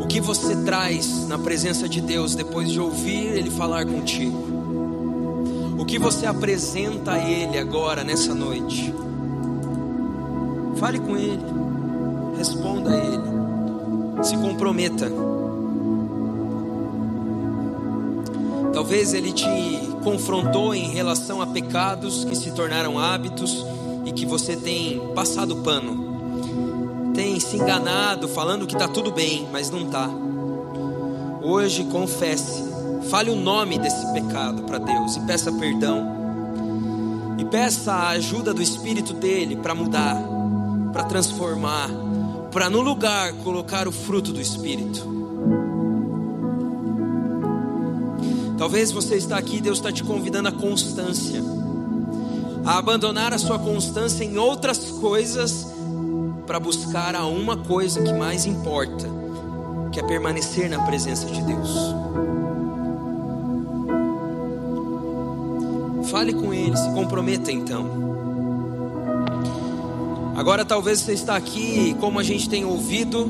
O 0.01 0.07
que 0.07 0.20
você 0.20 0.57
traz 0.57 1.26
na 1.30 1.39
presença 1.39 1.88
de 1.88 2.01
Deus 2.01 2.36
depois 2.36 2.70
de 2.70 2.82
ouvir 2.82 3.28
Ele 3.28 3.49
falar 3.49 3.86
contigo? 3.86 4.38
O 5.80 5.86
que 5.86 5.97
você 5.97 6.26
apresenta 6.26 7.13
a 7.13 7.18
Ele 7.18 7.57
agora, 7.57 8.03
nessa 8.03 8.36
noite? 8.36 8.93
Fale 10.76 10.99
com 10.99 11.16
Ele, 11.16 11.45
responda 12.38 12.91
a 12.91 12.97
Ele, 12.97 13.24
se 14.22 14.36
comprometa. 14.36 15.35
Talvez 18.86 19.16
ele 19.16 19.32
te 19.32 19.50
confrontou 20.04 20.76
em 20.76 20.92
relação 20.92 21.42
a 21.42 21.48
pecados 21.48 22.24
que 22.24 22.36
se 22.36 22.52
tornaram 22.52 23.00
hábitos 23.00 23.66
e 24.06 24.12
que 24.12 24.28
você 24.28 24.56
tem 24.56 25.02
passado 25.16 25.56
pano. 25.64 27.12
tem 27.16 27.40
se 27.40 27.56
enganado, 27.56 28.28
falando 28.28 28.68
que 28.68 28.76
está 28.76 28.88
tudo 28.88 29.12
bem, 29.12 29.48
mas 29.52 29.72
não 29.72 29.88
está. 29.88 30.08
Hoje 31.42 31.84
confesse, 31.86 32.64
fale 33.10 33.32
o 33.32 33.36
nome 33.36 33.80
desse 33.80 34.06
pecado 34.14 34.62
para 34.62 34.78
Deus 34.78 35.16
e 35.16 35.22
peça 35.22 35.52
perdão. 35.52 37.36
E 37.40 37.46
peça 37.46 37.92
a 37.92 38.10
ajuda 38.10 38.54
do 38.54 38.62
Espírito 38.62 39.14
dele 39.16 39.56
para 39.56 39.74
mudar, 39.74 40.16
para 40.94 41.06
transformar, 41.06 41.90
para 42.52 42.70
no 42.70 42.82
lugar 42.82 43.34
colocar 43.44 43.88
o 43.88 43.92
fruto 43.92 44.32
do 44.32 44.40
Espírito. 44.40 45.14
Talvez 48.58 48.91
você 48.91 49.16
está 49.16 49.38
aqui, 49.38 49.60
Deus 49.60 49.80
está 49.80 49.91
te 49.91 50.03
convidando 50.03 50.47
à 50.47 50.51
constância, 50.51 51.43
a 52.64 52.78
abandonar 52.78 53.34
a 53.34 53.38
sua 53.38 53.60
constância 53.60 54.24
em 54.24 54.38
outras 54.38 54.91
coisas 54.91 55.68
para 56.47 56.60
buscar 56.60 57.16
a 57.16 57.26
uma 57.26 57.58
coisa 57.58 58.01
que 58.01 58.14
mais 58.14 58.45
importa, 58.45 59.10
que 59.91 59.99
é 59.99 60.03
permanecer 60.03 60.70
na 60.70 60.80
presença 60.86 61.26
de 61.26 61.41
Deus. 61.41 61.95
Fale 66.10 66.34
com 66.34 66.53
Ele, 66.53 66.78
se 66.78 66.89
comprometa 66.91 67.51
então. 67.51 68.06
Agora 70.36 70.64
talvez 70.64 71.01
você 71.01 71.14
está 71.14 71.36
aqui, 71.36 71.95
como 71.99 72.20
a 72.20 72.24
gente 72.24 72.47
tem 72.47 72.64
ouvido 72.64 73.26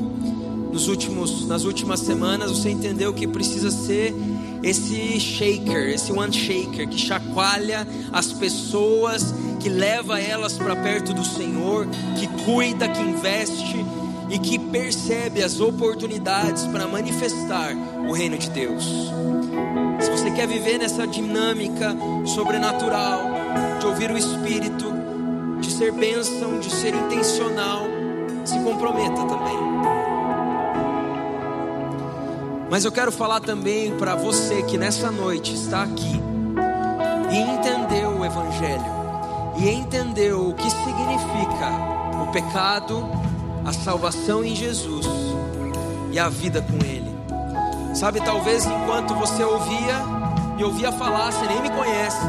nos 0.72 0.86
últimos, 0.86 1.46
nas 1.46 1.64
últimas 1.64 2.00
semanas, 2.00 2.50
você 2.50 2.70
entendeu 2.70 3.12
que 3.12 3.26
precisa 3.26 3.70
ser 3.70 4.14
esse 4.62 5.18
shaker, 5.20 5.88
esse 5.88 6.12
one 6.12 6.32
shaker 6.32 6.88
que 6.88 6.98
chacoalha 6.98 7.86
as 8.12 8.32
pessoas, 8.32 9.34
que 9.60 9.68
leva 9.68 10.20
elas 10.20 10.54
para 10.54 10.76
perto 10.76 11.12
do 11.12 11.24
Senhor, 11.24 11.86
que 12.18 12.26
cuida, 12.44 12.88
que 12.88 13.02
investe 13.02 13.84
e 14.28 14.38
que 14.38 14.58
percebe 14.58 15.42
as 15.42 15.60
oportunidades 15.60 16.66
para 16.66 16.86
manifestar 16.86 17.72
o 18.08 18.12
reino 18.12 18.36
de 18.36 18.50
Deus. 18.50 18.84
Se 20.00 20.10
você 20.10 20.30
quer 20.30 20.46
viver 20.46 20.78
nessa 20.78 21.06
dinâmica 21.06 21.96
sobrenatural, 22.26 23.20
de 23.80 23.86
ouvir 23.86 24.10
o 24.10 24.18
Espírito, 24.18 24.92
de 25.60 25.70
ser 25.70 25.92
bênção, 25.92 26.58
de 26.60 26.70
ser 26.70 26.94
intencional, 26.94 27.86
se 28.44 28.58
comprometa 28.60 29.24
também. 29.24 30.05
Mas 32.68 32.84
eu 32.84 32.90
quero 32.90 33.12
falar 33.12 33.40
também 33.40 33.96
para 33.96 34.16
você 34.16 34.62
que 34.64 34.76
nessa 34.76 35.10
noite 35.10 35.54
está 35.54 35.84
aqui 35.84 36.20
e 37.30 37.38
entendeu 37.38 38.18
o 38.18 38.24
Evangelho, 38.24 38.84
e 39.56 39.68
entendeu 39.68 40.48
o 40.48 40.54
que 40.54 40.68
significa 40.68 41.70
o 42.22 42.26
pecado, 42.32 43.08
a 43.64 43.72
salvação 43.72 44.44
em 44.44 44.54
Jesus 44.54 45.06
e 46.10 46.18
a 46.18 46.28
vida 46.28 46.60
com 46.60 46.84
Ele. 46.84 47.14
Sabe, 47.94 48.20
talvez 48.20 48.66
enquanto 48.66 49.14
você 49.14 49.44
ouvia 49.44 50.02
e 50.58 50.64
ouvia 50.64 50.90
falar, 50.92 51.32
você 51.32 51.46
nem 51.46 51.62
me 51.62 51.70
conhece, 51.70 52.26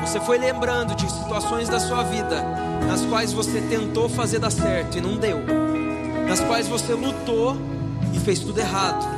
você 0.00 0.20
foi 0.20 0.38
lembrando 0.38 0.94
de 0.94 1.10
situações 1.10 1.68
da 1.68 1.80
sua 1.80 2.04
vida 2.04 2.40
nas 2.86 3.04
quais 3.06 3.32
você 3.32 3.60
tentou 3.62 4.08
fazer 4.08 4.38
dar 4.38 4.50
certo 4.50 4.96
e 4.96 5.00
não 5.00 5.16
deu, 5.16 5.38
nas 6.28 6.40
quais 6.40 6.68
você 6.68 6.94
lutou 6.94 7.56
e 8.14 8.18
fez 8.20 8.38
tudo 8.38 8.58
errado 8.60 9.15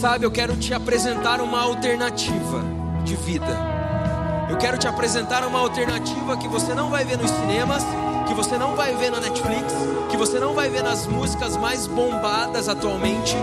sabe, 0.00 0.24
eu 0.24 0.30
quero 0.30 0.56
te 0.56 0.72
apresentar 0.72 1.42
uma 1.42 1.60
alternativa 1.60 2.64
de 3.04 3.14
vida. 3.16 3.54
Eu 4.48 4.56
quero 4.56 4.78
te 4.78 4.88
apresentar 4.88 5.46
uma 5.46 5.58
alternativa 5.58 6.38
que 6.38 6.48
você 6.48 6.74
não 6.74 6.88
vai 6.88 7.04
ver 7.04 7.18
nos 7.18 7.30
cinemas, 7.30 7.84
que 8.26 8.32
você 8.32 8.56
não 8.56 8.74
vai 8.74 8.94
ver 8.94 9.10
na 9.10 9.20
Netflix, 9.20 9.74
que 10.08 10.16
você 10.16 10.40
não 10.40 10.54
vai 10.54 10.70
ver 10.70 10.82
nas 10.82 11.06
músicas 11.06 11.54
mais 11.54 11.86
bombadas 11.86 12.66
atualmente, 12.66 13.36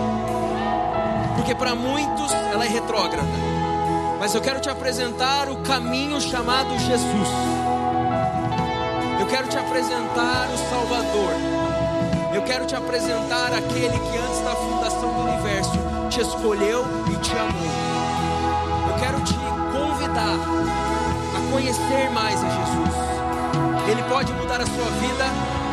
porque 1.36 1.54
para 1.54 1.76
muitos 1.76 2.32
ela 2.52 2.66
é 2.66 2.68
retrógrada. 2.68 3.28
Mas 4.20 4.34
eu 4.34 4.42
quero 4.42 4.60
te 4.60 4.68
apresentar 4.68 5.50
o 5.50 5.58
caminho 5.58 6.20
chamado 6.20 6.72
Jesus. 6.80 7.30
Eu 9.20 9.28
quero 9.28 9.48
te 9.48 9.60
apresentar 9.60 10.48
o 10.52 10.58
Salvador. 10.72 11.34
Eu 12.34 12.42
quero 12.42 12.66
te 12.66 12.76
apresentar 12.76 13.54
aquele 13.54 14.00
que 14.00 14.18
antes 14.18 14.40
da 14.40 14.56
fundação 14.56 14.77
te 16.18 16.22
escolheu 16.22 16.84
e 17.12 17.16
te 17.18 17.32
amou. 17.38 17.70
Eu 18.90 19.00
quero 19.00 19.22
te 19.22 19.36
convidar 19.36 20.34
a 20.34 21.52
conhecer 21.52 22.10
mais 22.10 22.44
a 22.44 22.50
Jesus. 22.50 22.96
Ele 23.88 24.02
pode 24.10 24.34
mudar 24.34 24.60
a 24.60 24.66
sua 24.66 24.90
vida, 25.00 25.26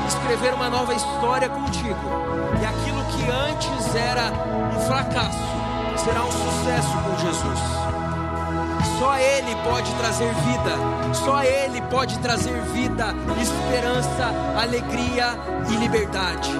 escrever 0.06 0.52
uma 0.52 0.68
nova 0.68 0.92
história 0.92 1.48
contigo. 1.48 1.96
E 2.60 2.66
aquilo 2.66 3.02
que 3.06 3.30
antes 3.30 3.94
era 3.94 4.32
um 4.76 4.80
fracasso 4.80 5.38
será 5.96 6.22
um 6.22 6.30
sucesso 6.30 6.92
com 6.92 7.18
Jesus. 7.24 7.60
Só 8.98 9.16
Ele 9.16 9.56
pode 9.64 9.94
trazer 9.94 10.30
vida, 10.34 11.14
só 11.14 11.42
Ele 11.42 11.80
pode 11.90 12.18
trazer 12.18 12.60
vida, 12.74 13.14
esperança, 13.40 14.30
alegria 14.60 15.38
e 15.70 15.76
liberdade. 15.76 16.50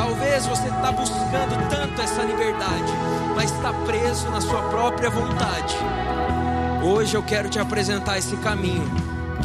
Talvez 0.00 0.46
você 0.46 0.66
está 0.66 0.90
buscando 0.92 1.68
tanto 1.68 2.00
essa 2.00 2.22
liberdade, 2.22 2.90
mas 3.36 3.52
está 3.52 3.70
preso 3.84 4.30
na 4.30 4.40
sua 4.40 4.62
própria 4.70 5.10
vontade. 5.10 5.76
Hoje 6.82 7.14
eu 7.14 7.22
quero 7.22 7.50
te 7.50 7.58
apresentar 7.58 8.16
esse 8.16 8.34
caminho 8.38 8.90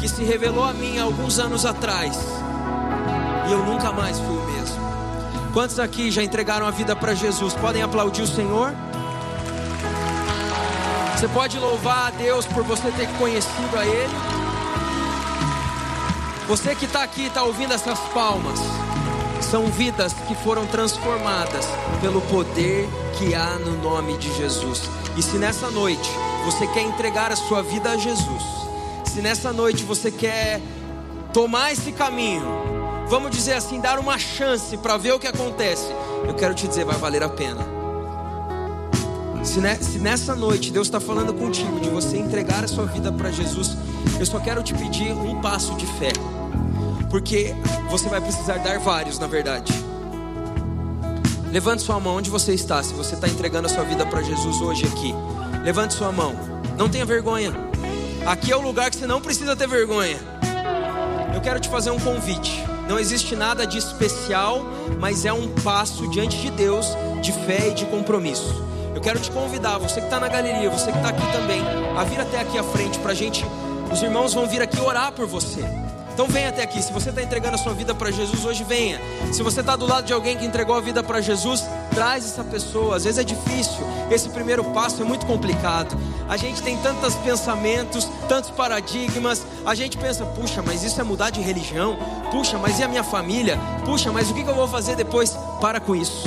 que 0.00 0.08
se 0.08 0.24
revelou 0.24 0.64
a 0.64 0.72
mim 0.72 0.98
alguns 0.98 1.38
anos 1.38 1.66
atrás 1.66 2.18
e 3.46 3.52
eu 3.52 3.66
nunca 3.66 3.92
mais 3.92 4.18
fui 4.18 4.34
o 4.34 4.44
mesmo. 4.50 4.78
Quantos 5.52 5.78
aqui 5.78 6.10
já 6.10 6.22
entregaram 6.22 6.66
a 6.66 6.70
vida 6.70 6.96
para 6.96 7.12
Jesus? 7.12 7.52
Podem 7.52 7.82
aplaudir 7.82 8.22
o 8.22 8.26
Senhor? 8.26 8.72
Você 11.14 11.28
pode 11.28 11.58
louvar 11.58 12.06
a 12.06 12.10
Deus 12.12 12.46
por 12.46 12.64
você 12.64 12.90
ter 12.92 13.08
conhecido 13.18 13.78
a 13.78 13.84
Ele? 13.84 14.16
Você 16.48 16.74
que 16.74 16.86
está 16.86 17.02
aqui, 17.02 17.26
está 17.26 17.42
ouvindo 17.42 17.74
essas 17.74 17.98
palmas. 18.14 18.85
São 19.50 19.66
vidas 19.66 20.12
que 20.12 20.34
foram 20.34 20.66
transformadas 20.66 21.66
pelo 22.00 22.20
poder 22.22 22.88
que 23.16 23.32
há 23.32 23.56
no 23.60 23.80
nome 23.80 24.16
de 24.16 24.34
Jesus. 24.36 24.82
E 25.16 25.22
se 25.22 25.38
nessa 25.38 25.70
noite 25.70 26.10
você 26.44 26.66
quer 26.66 26.82
entregar 26.82 27.30
a 27.30 27.36
sua 27.36 27.62
vida 27.62 27.90
a 27.90 27.96
Jesus, 27.96 28.42
se 29.04 29.20
nessa 29.20 29.52
noite 29.52 29.84
você 29.84 30.10
quer 30.10 30.60
tomar 31.32 31.72
esse 31.72 31.92
caminho, 31.92 32.44
vamos 33.08 33.30
dizer 33.30 33.54
assim, 33.54 33.80
dar 33.80 34.00
uma 34.00 34.18
chance 34.18 34.76
para 34.78 34.96
ver 34.96 35.12
o 35.12 35.18
que 35.18 35.28
acontece, 35.28 35.94
eu 36.26 36.34
quero 36.34 36.52
te 36.52 36.66
dizer, 36.66 36.84
vai 36.84 36.96
valer 36.96 37.22
a 37.22 37.28
pena. 37.28 37.64
Se, 39.44 39.60
nessa 40.00 40.34
noite 40.34 40.72
Deus 40.72 40.88
está 40.88 40.98
falando 40.98 41.32
contigo 41.32 41.78
de 41.78 41.88
você 41.88 42.18
entregar 42.18 42.64
a 42.64 42.68
sua 42.68 42.86
vida 42.86 43.12
para 43.12 43.30
Jesus, 43.30 43.76
eu 44.18 44.26
só 44.26 44.40
quero 44.40 44.60
te 44.64 44.74
pedir 44.74 45.12
um 45.12 45.40
passo 45.40 45.72
de 45.76 45.86
fé 45.86 46.10
porque 47.10 47.54
você 47.90 48.08
vai 48.08 48.20
precisar 48.20 48.58
dar 48.58 48.78
vários, 48.78 49.18
na 49.18 49.26
verdade. 49.26 49.72
Levante 51.50 51.82
sua 51.82 51.98
mão 52.00 52.16
onde 52.16 52.28
você 52.28 52.52
está, 52.52 52.82
se 52.82 52.92
você 52.92 53.14
está 53.14 53.28
entregando 53.28 53.66
a 53.66 53.70
sua 53.70 53.84
vida 53.84 54.04
para 54.04 54.22
Jesus 54.22 54.60
hoje 54.60 54.84
aqui. 54.86 55.14
Levante 55.62 55.94
sua 55.94 56.12
mão, 56.12 56.34
não 56.76 56.88
tenha 56.88 57.04
vergonha. 57.04 57.52
Aqui 58.26 58.52
é 58.52 58.56
o 58.56 58.60
lugar 58.60 58.90
que 58.90 58.96
você 58.96 59.06
não 59.06 59.20
precisa 59.20 59.54
ter 59.54 59.68
vergonha. 59.68 60.18
Eu 61.34 61.40
quero 61.40 61.60
te 61.60 61.68
fazer 61.68 61.90
um 61.90 61.98
convite. 61.98 62.64
Não 62.88 62.98
existe 62.98 63.34
nada 63.36 63.66
de 63.66 63.78
especial, 63.78 64.64
mas 64.98 65.24
é 65.24 65.32
um 65.32 65.48
passo 65.48 66.08
diante 66.10 66.36
de 66.38 66.50
Deus 66.50 66.86
de 67.22 67.32
fé 67.32 67.68
e 67.68 67.74
de 67.74 67.84
compromisso. 67.86 68.64
Eu 68.94 69.00
quero 69.00 69.20
te 69.20 69.30
convidar, 69.30 69.78
você 69.78 70.00
que 70.00 70.06
está 70.06 70.18
na 70.18 70.28
galeria, 70.28 70.70
você 70.70 70.90
que 70.90 70.98
está 70.98 71.10
aqui 71.10 71.32
também, 71.32 71.62
a 71.96 72.04
vir 72.04 72.20
até 72.20 72.40
aqui 72.40 72.58
à 72.58 72.62
frente 72.62 72.98
para 72.98 73.12
a 73.12 73.14
gente. 73.14 73.44
Os 73.92 74.02
irmãos 74.02 74.34
vão 74.34 74.46
vir 74.46 74.62
aqui 74.62 74.80
orar 74.80 75.12
por 75.12 75.26
você. 75.26 75.64
Então 76.16 76.26
venha 76.28 76.48
até 76.48 76.62
aqui. 76.62 76.82
Se 76.82 76.90
você 76.94 77.10
está 77.10 77.22
entregando 77.22 77.56
a 77.56 77.58
sua 77.58 77.74
vida 77.74 77.94
para 77.94 78.10
Jesus 78.10 78.42
hoje, 78.42 78.64
venha. 78.64 78.98
Se 79.34 79.42
você 79.42 79.60
está 79.60 79.76
do 79.76 79.86
lado 79.86 80.06
de 80.06 80.14
alguém 80.14 80.34
que 80.34 80.46
entregou 80.46 80.74
a 80.74 80.80
vida 80.80 81.02
para 81.02 81.20
Jesus, 81.20 81.62
traz 81.90 82.24
essa 82.24 82.42
pessoa. 82.42 82.96
Às 82.96 83.04
vezes 83.04 83.18
é 83.18 83.22
difícil. 83.22 83.86
Esse 84.10 84.30
primeiro 84.30 84.64
passo 84.64 85.02
é 85.02 85.04
muito 85.04 85.26
complicado. 85.26 85.94
A 86.26 86.38
gente 86.38 86.62
tem 86.62 86.74
tantos 86.78 87.14
pensamentos, 87.16 88.08
tantos 88.30 88.48
paradigmas. 88.48 89.46
A 89.66 89.74
gente 89.74 89.98
pensa, 89.98 90.24
puxa, 90.24 90.62
mas 90.62 90.82
isso 90.82 90.98
é 90.98 91.04
mudar 91.04 91.28
de 91.28 91.42
religião. 91.42 91.98
Puxa, 92.30 92.56
mas 92.56 92.78
e 92.78 92.82
a 92.82 92.88
minha 92.88 93.04
família? 93.04 93.58
Puxa, 93.84 94.10
mas 94.10 94.30
o 94.30 94.34
que 94.34 94.40
eu 94.40 94.54
vou 94.54 94.66
fazer 94.66 94.96
depois? 94.96 95.36
Para 95.60 95.80
com 95.80 95.94
isso. 95.94 96.26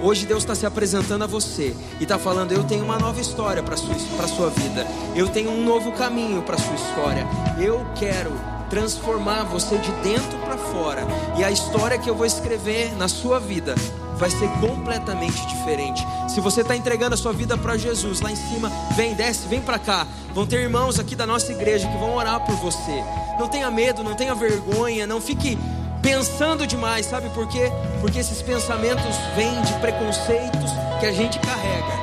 Hoje 0.00 0.26
Deus 0.26 0.44
está 0.44 0.54
se 0.54 0.64
apresentando 0.64 1.24
a 1.24 1.26
você 1.26 1.74
e 1.98 2.04
está 2.04 2.20
falando: 2.20 2.52
Eu 2.52 2.62
tenho 2.62 2.84
uma 2.84 3.00
nova 3.00 3.20
história 3.20 3.64
para 3.64 3.76
sua 3.76 3.96
para 4.16 4.28
sua 4.28 4.50
vida. 4.50 4.86
Eu 5.16 5.26
tenho 5.28 5.50
um 5.50 5.64
novo 5.64 5.90
caminho 5.90 6.40
para 6.42 6.56
sua 6.56 6.74
história. 6.76 7.26
Eu 7.58 7.84
quero 7.96 8.53
transformar 8.70 9.44
você 9.44 9.76
de 9.78 9.90
dentro 10.02 10.38
para 10.38 10.56
fora. 10.56 11.06
E 11.36 11.44
a 11.44 11.50
história 11.50 11.98
que 11.98 12.08
eu 12.08 12.14
vou 12.14 12.26
escrever 12.26 12.94
na 12.96 13.08
sua 13.08 13.38
vida 13.38 13.74
vai 14.16 14.30
ser 14.30 14.48
completamente 14.60 15.46
diferente. 15.46 16.06
Se 16.28 16.40
você 16.40 16.60
está 16.60 16.76
entregando 16.76 17.14
a 17.14 17.18
sua 17.18 17.32
vida 17.32 17.56
para 17.56 17.76
Jesus, 17.76 18.20
lá 18.20 18.30
em 18.30 18.36
cima, 18.36 18.70
vem, 18.96 19.14
desce, 19.14 19.46
vem 19.48 19.60
para 19.60 19.78
cá. 19.78 20.06
Vão 20.32 20.46
ter 20.46 20.60
irmãos 20.60 20.98
aqui 20.98 21.14
da 21.14 21.26
nossa 21.26 21.52
igreja 21.52 21.88
que 21.88 21.96
vão 21.98 22.14
orar 22.14 22.40
por 22.40 22.54
você. 22.56 23.04
Não 23.38 23.48
tenha 23.48 23.70
medo, 23.70 24.02
não 24.02 24.14
tenha 24.14 24.34
vergonha, 24.34 25.06
não 25.06 25.20
fique 25.20 25.58
pensando 26.00 26.66
demais, 26.66 27.06
sabe 27.06 27.30
por 27.30 27.48
quê? 27.48 27.72
Porque 28.00 28.18
esses 28.18 28.42
pensamentos 28.42 29.16
vêm 29.34 29.60
de 29.62 29.72
preconceitos 29.80 30.70
que 31.00 31.06
a 31.06 31.12
gente 31.12 31.38
carrega 31.38 31.94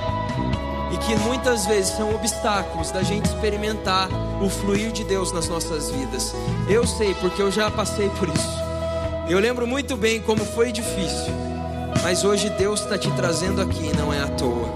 e 0.91 0.97
que 0.97 1.15
muitas 1.17 1.65
vezes 1.65 1.95
são 1.95 2.13
obstáculos 2.13 2.91
da 2.91 3.03
gente 3.03 3.25
experimentar 3.25 4.09
o 4.41 4.49
fluir 4.49 4.91
de 4.91 5.03
Deus 5.03 5.31
nas 5.31 5.47
nossas 5.47 5.91
vidas. 5.91 6.33
Eu 6.67 6.85
sei, 6.85 7.13
porque 7.15 7.41
eu 7.41 7.51
já 7.51 7.69
passei 7.69 8.09
por 8.09 8.27
isso. 8.27 8.61
Eu 9.29 9.39
lembro 9.39 9.67
muito 9.67 9.95
bem 9.95 10.19
como 10.19 10.43
foi 10.43 10.71
difícil, 10.71 11.33
mas 12.01 12.23
hoje 12.23 12.49
Deus 12.49 12.81
está 12.81 12.97
te 12.97 13.09
trazendo 13.11 13.61
aqui, 13.61 13.95
não 13.95 14.11
é 14.11 14.21
à 14.21 14.27
toa. 14.27 14.69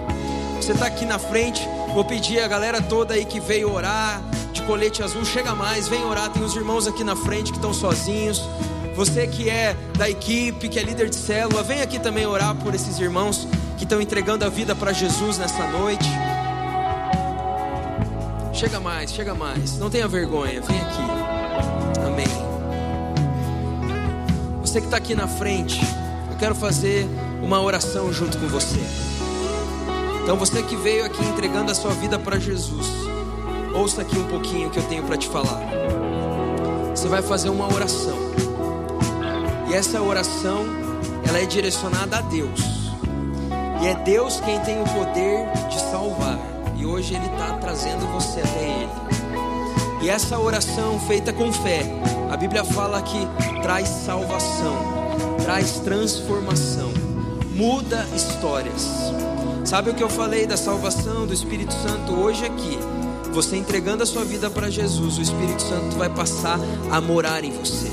Você 0.62 0.72
está 0.72 0.86
aqui 0.86 1.06
na 1.06 1.20
frente, 1.20 1.68
vou 1.94 2.06
pedir 2.06 2.40
a 2.40 2.48
galera 2.48 2.82
toda 2.82 3.16
aí 3.16 3.26
que 3.26 3.40
veio 3.40 3.74
orar, 3.74 4.22
de 4.54 4.62
colete 4.62 5.04
azul, 5.04 5.26
chega 5.26 5.54
mais, 5.54 5.88
vem 5.88 6.06
orar. 6.06 6.30
Tem 6.30 6.44
os 6.44 6.56
irmãos 6.56 6.88
aqui 6.88 7.04
na 7.04 7.16
frente 7.16 7.52
que 7.52 7.58
estão 7.58 7.74
sozinhos. 7.74 8.42
Você 8.96 9.28
que 9.28 9.50
é 9.50 9.76
da 9.98 10.10
equipe, 10.10 10.70
que 10.70 10.80
é 10.80 10.84
líder 10.84 11.10
de 11.10 11.18
célula, 11.18 11.62
vem 11.62 11.82
aqui 11.82 12.00
também 12.00 12.26
orar 12.26 12.56
por 12.56 12.74
esses 12.74 12.98
irmãos 12.98 13.46
que 13.78 13.84
estão 13.84 14.00
entregando 14.00 14.46
a 14.46 14.50
vida 14.50 14.74
para 14.74 14.94
Jesus 14.94 15.38
nessa 15.38 15.68
noite. 15.68 16.08
Chega 18.56 18.80
mais, 18.80 19.12
chega 19.12 19.36
mais. 19.36 19.78
Não 19.78 19.90
tenha 19.90 20.08
vergonha, 20.08 20.62
vem 20.62 20.80
aqui. 20.80 21.02
Amém. 22.08 22.26
Você 24.62 24.80
que 24.80 24.88
está 24.88 24.96
aqui 24.96 25.14
na 25.14 25.28
frente, 25.28 25.82
eu 26.32 26.38
quero 26.38 26.56
fazer 26.56 27.06
uma 27.44 27.62
oração 27.62 28.14
junto 28.14 28.38
com 28.38 28.48
você. 28.48 28.80
Então 30.24 30.38
você 30.38 30.64
que 30.64 30.78
veio 30.78 31.06
aqui 31.06 31.22
entregando 31.26 31.70
a 31.70 31.76
sua 31.76 31.92
vida 31.92 32.18
para 32.18 32.40
Jesus, 32.40 32.88
ouça 33.74 34.04
aqui 34.04 34.18
um 34.18 34.28
pouquinho 34.28 34.70
que 34.70 34.80
eu 34.80 34.84
tenho 34.84 35.04
para 35.04 35.18
te 35.18 35.28
falar. 35.28 35.62
Você 36.92 37.10
vai 37.10 37.22
fazer 37.22 37.50
uma 37.50 37.68
oração. 37.74 38.18
E 39.70 39.74
essa 39.74 40.02
oração, 40.02 40.66
ela 41.28 41.40
é 41.42 41.46
direcionada 41.46 42.20
a 42.20 42.22
Deus. 42.22 42.62
E 43.84 43.88
é 43.88 43.96
Deus 43.96 44.40
quem 44.40 44.58
tem 44.62 44.82
o 44.82 44.86
poder 44.86 45.46
de 45.70 45.78
salvar. 45.92 46.55
Hoje 46.86 47.16
Ele 47.16 47.26
está 47.26 47.58
trazendo 47.58 48.06
você 48.14 48.40
até 48.40 48.64
Ele. 48.64 48.90
E 50.04 50.10
essa 50.10 50.38
oração 50.38 51.00
feita 51.00 51.34
com 51.34 51.52
fé, 51.52 51.82
a 52.32 52.38
Bíblia 52.38 52.64
fala 52.64 53.02
que 53.02 53.28
traz 53.64 53.88
salvação, 53.88 54.78
traz 55.44 55.80
transformação, 55.80 56.92
muda 57.56 58.06
histórias. 58.16 58.88
Sabe 59.66 59.90
o 59.90 59.96
que 59.96 60.04
eu 60.04 60.10
falei 60.10 60.46
da 60.46 60.56
salvação 60.56 61.26
do 61.26 61.34
Espírito 61.34 61.74
Santo 61.74 62.14
hoje 62.14 62.46
aqui? 62.46 62.78
Você 63.34 63.58
entregando 63.58 64.04
a 64.04 64.06
sua 64.06 64.24
vida 64.24 64.50
para 64.50 64.70
Jesus, 64.70 65.18
o 65.18 65.22
Espírito 65.22 65.64
Santo 65.64 65.98
vai 65.98 66.10
passar 66.10 66.60
a 66.92 67.02
morar 67.02 67.44
em 67.44 67.52
você. 67.52 67.92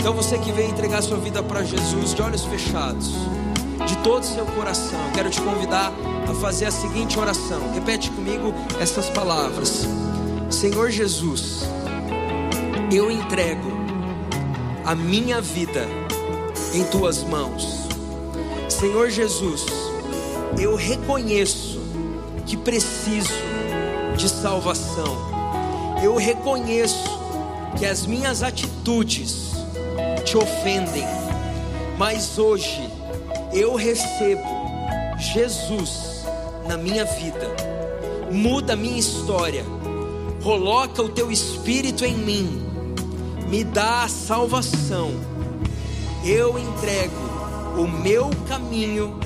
Então 0.00 0.12
você 0.12 0.36
que 0.36 0.50
veio 0.50 0.68
entregar 0.68 0.98
a 0.98 1.02
sua 1.02 1.18
vida 1.18 1.42
para 1.42 1.62
Jesus 1.62 2.12
de 2.12 2.20
olhos 2.20 2.44
fechados, 2.44 3.12
de 3.86 3.96
todo 3.98 4.22
o 4.22 4.26
seu 4.26 4.44
coração. 4.46 4.98
Quero 5.14 5.30
te 5.30 5.40
convidar 5.40 5.92
a 6.28 6.34
fazer 6.34 6.66
a 6.66 6.70
seguinte 6.70 7.18
oração. 7.18 7.72
Repete 7.72 8.10
comigo 8.10 8.52
essas 8.80 9.08
palavras: 9.08 9.86
Senhor 10.50 10.90
Jesus, 10.90 11.62
eu 12.92 13.10
entrego 13.10 13.72
a 14.84 14.94
minha 14.94 15.40
vida 15.40 15.86
em 16.74 16.84
tuas 16.84 17.22
mãos. 17.22 17.88
Senhor 18.68 19.10
Jesus, 19.10 19.66
eu 20.58 20.76
reconheço 20.76 21.80
que 22.44 22.56
preciso 22.56 23.32
de 24.16 24.28
salvação. 24.28 25.28
Eu 26.02 26.16
reconheço 26.16 27.18
que 27.76 27.86
as 27.86 28.06
minhas 28.06 28.42
atitudes 28.42 29.52
te 30.24 30.36
ofendem, 30.36 31.04
mas 31.96 32.38
hoje 32.38 32.88
eu 33.52 33.74
recebo 33.74 34.46
Jesus 35.18 36.17
na 36.68 36.76
minha 36.76 37.06
vida, 37.06 37.56
muda 38.30 38.74
a 38.74 38.76
minha 38.76 38.98
história, 38.98 39.64
coloca 40.42 41.02
o 41.02 41.08
teu 41.08 41.32
espírito 41.32 42.04
em 42.04 42.14
mim, 42.14 42.62
me 43.48 43.64
dá 43.64 44.02
a 44.02 44.08
salvação. 44.08 45.10
Eu 46.22 46.58
entrego 46.58 47.16
o 47.78 47.88
meu 47.88 48.28
caminho 48.46 49.18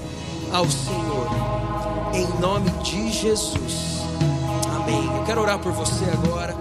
ao 0.53 0.71
Senhor, 0.71 1.29
em 2.15 2.41
nome 2.41 2.71
de 2.85 3.11
Jesus. 3.11 4.03
Amém. 4.77 5.05
Eu 5.17 5.25
quero 5.25 5.41
orar 5.41 5.59
por 5.59 5.73
você 5.73 6.05
agora. 6.13 6.55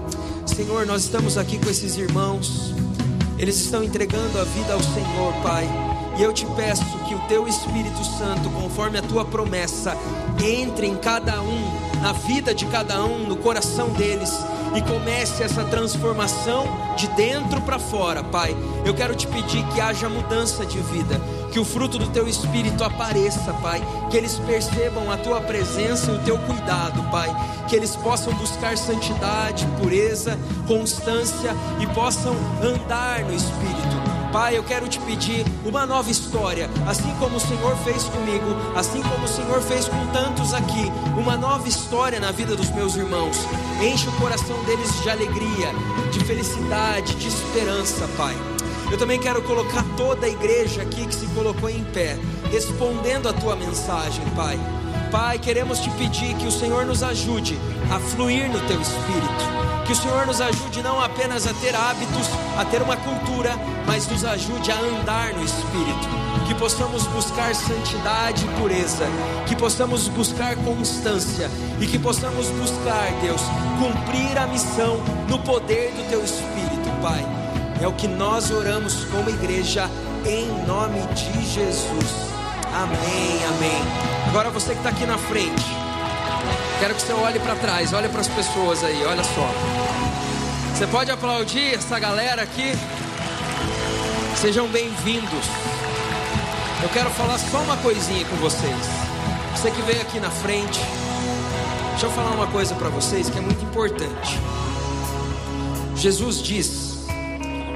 Senhor, 0.47 0.87
nós 0.87 1.03
estamos 1.03 1.37
aqui 1.37 1.59
com 1.59 1.69
esses 1.69 1.95
irmãos, 1.95 2.73
eles 3.37 3.57
estão 3.57 3.83
entregando 3.83 4.39
a 4.39 4.43
vida 4.45 4.73
ao 4.73 4.81
Senhor, 4.81 5.33
Pai. 5.43 5.69
E 6.17 6.23
eu 6.23 6.33
te 6.33 6.45
peço 6.55 6.83
teu 7.31 7.47
Espírito 7.47 8.03
Santo, 8.03 8.49
conforme 8.49 8.97
a 8.97 9.01
tua 9.01 9.23
promessa, 9.23 9.95
entre 10.43 10.85
em 10.85 10.97
cada 10.97 11.41
um, 11.41 12.01
na 12.01 12.11
vida 12.11 12.53
de 12.53 12.65
cada 12.65 13.05
um, 13.05 13.25
no 13.25 13.37
coração 13.37 13.87
deles 13.91 14.37
e 14.75 14.81
comece 14.81 15.41
essa 15.41 15.63
transformação 15.63 16.65
de 16.97 17.07
dentro 17.09 17.61
para 17.61 17.79
fora, 17.79 18.21
Pai. 18.21 18.53
Eu 18.83 18.93
quero 18.93 19.15
te 19.15 19.27
pedir 19.27 19.65
que 19.67 19.79
haja 19.79 20.09
mudança 20.09 20.65
de 20.65 20.77
vida, 20.79 21.21
que 21.53 21.59
o 21.59 21.63
fruto 21.63 21.97
do 21.97 22.07
teu 22.07 22.27
espírito 22.27 22.83
apareça, 22.83 23.53
Pai, 23.61 23.81
que 24.09 24.17
eles 24.17 24.37
percebam 24.39 25.09
a 25.09 25.15
tua 25.15 25.39
presença 25.39 26.11
e 26.11 26.15
o 26.15 26.19
teu 26.23 26.37
cuidado, 26.39 27.01
Pai, 27.11 27.33
que 27.69 27.77
eles 27.77 27.95
possam 27.95 28.33
buscar 28.33 28.77
santidade, 28.77 29.65
pureza, 29.81 30.37
constância 30.67 31.55
e 31.79 31.87
possam 31.87 32.35
andar 32.61 33.23
no 33.23 33.33
espírito 33.33 34.00
Pai, 34.31 34.57
eu 34.57 34.63
quero 34.63 34.87
te 34.87 34.97
pedir 35.01 35.45
uma 35.65 35.85
nova 35.85 36.09
história, 36.09 36.69
assim 36.87 37.13
como 37.19 37.35
o 37.35 37.39
Senhor 37.39 37.75
fez 37.83 38.05
comigo, 38.05 38.45
assim 38.73 39.01
como 39.01 39.25
o 39.25 39.27
Senhor 39.27 39.61
fez 39.61 39.89
com 39.89 40.07
tantos 40.07 40.53
aqui, 40.53 40.89
uma 41.17 41.35
nova 41.35 41.67
história 41.67 42.17
na 42.17 42.31
vida 42.31 42.55
dos 42.55 42.69
meus 42.69 42.95
irmãos. 42.95 43.35
Enche 43.81 44.07
o 44.07 44.11
coração 44.13 44.57
deles 44.63 45.03
de 45.03 45.09
alegria, 45.09 45.73
de 46.13 46.23
felicidade, 46.23 47.13
de 47.15 47.27
esperança, 47.27 48.07
Pai. 48.15 48.33
Eu 48.89 48.97
também 48.97 49.19
quero 49.19 49.41
colocar 49.41 49.83
toda 49.97 50.25
a 50.25 50.29
igreja 50.29 50.81
aqui 50.81 51.05
que 51.05 51.15
se 51.15 51.25
colocou 51.27 51.69
em 51.69 51.83
pé, 51.83 52.17
respondendo 52.49 53.27
a 53.27 53.33
tua 53.33 53.57
mensagem, 53.57 54.23
Pai. 54.33 54.57
Pai, 55.11 55.39
queremos 55.39 55.79
te 55.79 55.89
pedir 55.91 56.35
que 56.35 56.47
o 56.47 56.51
Senhor 56.51 56.85
nos 56.85 57.03
ajude 57.03 57.59
a 57.93 57.99
fluir 57.99 58.49
no 58.49 58.61
teu 58.61 58.79
espírito 58.79 59.60
que 59.85 59.93
o 59.93 59.95
Senhor 59.95 60.25
nos 60.25 60.39
ajude 60.41 60.81
não 60.81 61.01
apenas 61.01 61.47
a 61.47 61.53
ter 61.53 61.75
hábitos, 61.75 62.27
a 62.57 62.65
ter 62.65 62.81
uma 62.81 62.95
cultura, 62.97 63.55
mas 63.85 64.07
nos 64.07 64.23
ajude 64.23 64.71
a 64.71 64.79
andar 64.79 65.33
no 65.33 65.43
Espírito. 65.43 66.21
Que 66.47 66.55
possamos 66.55 67.05
buscar 67.07 67.53
santidade 67.55 68.45
e 68.45 68.59
pureza, 68.59 69.05
que 69.47 69.55
possamos 69.55 70.07
buscar 70.07 70.55
constância 70.57 71.49
e 71.79 71.87
que 71.87 71.97
possamos 71.97 72.47
buscar, 72.47 73.11
Deus, 73.21 73.41
cumprir 73.79 74.37
a 74.37 74.47
missão 74.47 74.97
no 75.27 75.39
poder 75.39 75.91
do 75.91 76.09
Teu 76.09 76.23
Espírito, 76.23 76.89
Pai. 77.01 77.25
É 77.81 77.87
o 77.87 77.93
que 77.93 78.07
nós 78.07 78.51
oramos 78.51 79.05
como 79.05 79.29
igreja, 79.29 79.89
em 80.25 80.47
nome 80.67 81.01
de 81.15 81.45
Jesus. 81.45 82.31
Amém, 82.73 83.45
amém. 83.55 83.81
Agora 84.29 84.49
você 84.49 84.73
que 84.73 84.77
está 84.77 84.89
aqui 84.89 85.05
na 85.05 85.17
frente. 85.17 85.80
Quero 86.81 86.95
que 86.95 87.01
você 87.03 87.13
olhe 87.13 87.37
para 87.37 87.55
trás, 87.57 87.93
olhe 87.93 88.09
para 88.09 88.21
as 88.21 88.27
pessoas 88.27 88.83
aí, 88.83 89.05
olha 89.05 89.23
só. 89.23 89.47
Você 90.73 90.87
pode 90.87 91.11
aplaudir 91.11 91.75
essa 91.75 91.99
galera 91.99 92.41
aqui? 92.41 92.73
Sejam 94.35 94.67
bem-vindos. 94.67 95.45
Eu 96.81 96.89
quero 96.89 97.11
falar 97.11 97.37
só 97.37 97.59
uma 97.59 97.77
coisinha 97.77 98.25
com 98.25 98.35
vocês. 98.37 98.75
Você 99.55 99.69
que 99.69 99.79
veio 99.83 100.01
aqui 100.01 100.19
na 100.19 100.31
frente, 100.31 100.79
deixa 101.91 102.07
eu 102.07 102.11
falar 102.13 102.31
uma 102.31 102.47
coisa 102.47 102.73
para 102.73 102.89
vocês 102.89 103.29
que 103.29 103.37
é 103.37 103.41
muito 103.41 103.63
importante. 103.63 104.39
Jesus 105.95 106.41
diz 106.41 107.05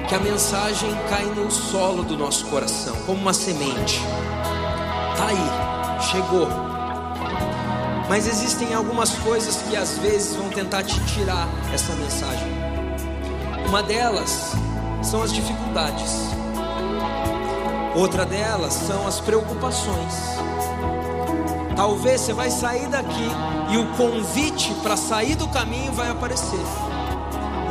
que 0.10 0.16
a 0.16 0.20
mensagem 0.20 0.90
cai 1.08 1.26
no 1.26 1.52
solo 1.52 2.02
do 2.02 2.18
nosso 2.18 2.48
coração, 2.48 2.96
como 3.06 3.22
uma 3.22 3.36
semente. 3.36 4.00
Tá 5.16 5.28
aí, 5.28 6.02
chegou 6.10 6.65
mas 8.08 8.28
existem 8.28 8.74
algumas 8.74 9.12
coisas 9.20 9.58
que 9.64 9.76
às 9.76 9.98
vezes 9.98 10.36
vão 10.36 10.50
tentar 10.50 10.84
te 10.84 11.00
tirar 11.06 11.48
essa 11.74 11.94
mensagem. 11.96 12.48
Uma 13.68 13.82
delas 13.82 14.52
são 15.02 15.24
as 15.24 15.34
dificuldades. 15.34 16.36
Outra 17.96 18.26
delas 18.26 18.74
são 18.74 19.08
as 19.08 19.20
preocupações. 19.20 20.14
Talvez 21.76 22.22
você 22.22 22.34
vai 22.34 22.50
sair 22.50 22.88
daqui 22.88 23.28
e 23.72 23.78
o 23.78 23.86
convite 23.98 24.74
para 24.84 24.96
sair 24.96 25.36
do 25.36 25.48
caminho 25.48 25.92
vai 25.92 26.10
aparecer. 26.10 26.60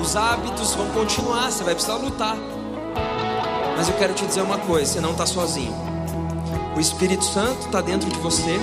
Os 0.00 0.16
hábitos 0.16 0.74
vão 0.74 0.88
continuar, 0.90 1.50
você 1.50 1.64
vai 1.64 1.74
precisar 1.74 1.96
lutar. 1.96 2.36
Mas 3.76 3.88
eu 3.88 3.94
quero 3.96 4.14
te 4.14 4.26
dizer 4.26 4.42
uma 4.42 4.58
coisa: 4.58 4.92
você 4.92 5.00
não 5.00 5.12
está 5.12 5.26
sozinho. 5.26 5.93
O 6.76 6.80
Espírito 6.80 7.24
Santo 7.24 7.66
está 7.66 7.80
dentro 7.80 8.10
de 8.10 8.18
você 8.18 8.58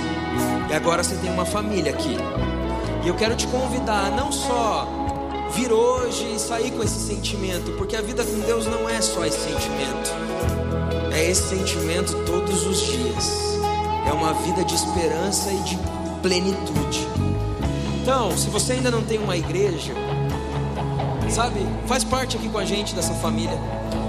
e 0.70 0.74
agora 0.74 1.02
você 1.02 1.16
tem 1.16 1.30
uma 1.30 1.46
família 1.46 1.92
aqui. 1.92 2.16
E 3.04 3.08
eu 3.08 3.14
quero 3.14 3.34
te 3.34 3.46
convidar 3.46 4.06
a 4.06 4.10
não 4.10 4.30
só 4.30 4.86
vir 5.54 5.72
hoje 5.72 6.34
e 6.34 6.38
sair 6.38 6.70
com 6.72 6.82
esse 6.82 7.06
sentimento, 7.06 7.72
porque 7.72 7.96
a 7.96 8.02
vida 8.02 8.22
com 8.22 8.38
Deus 8.40 8.66
não 8.66 8.88
é 8.88 9.00
só 9.00 9.24
esse 9.24 9.38
sentimento, 9.38 10.10
é 11.12 11.24
esse 11.24 11.56
sentimento 11.56 12.14
todos 12.24 12.66
os 12.66 12.80
dias, 12.80 13.58
é 14.06 14.12
uma 14.12 14.34
vida 14.34 14.64
de 14.64 14.74
esperança 14.74 15.50
e 15.50 15.58
de 15.60 15.78
plenitude. 16.22 17.06
Então, 18.02 18.36
se 18.36 18.48
você 18.50 18.74
ainda 18.74 18.90
não 18.90 19.02
tem 19.02 19.18
uma 19.18 19.36
igreja, 19.36 19.92
sabe, 21.32 21.66
faz 21.86 22.04
parte 22.04 22.36
aqui 22.36 22.48
com 22.48 22.58
a 22.58 22.64
gente 22.64 22.94
dessa 22.94 23.14
família. 23.14 23.58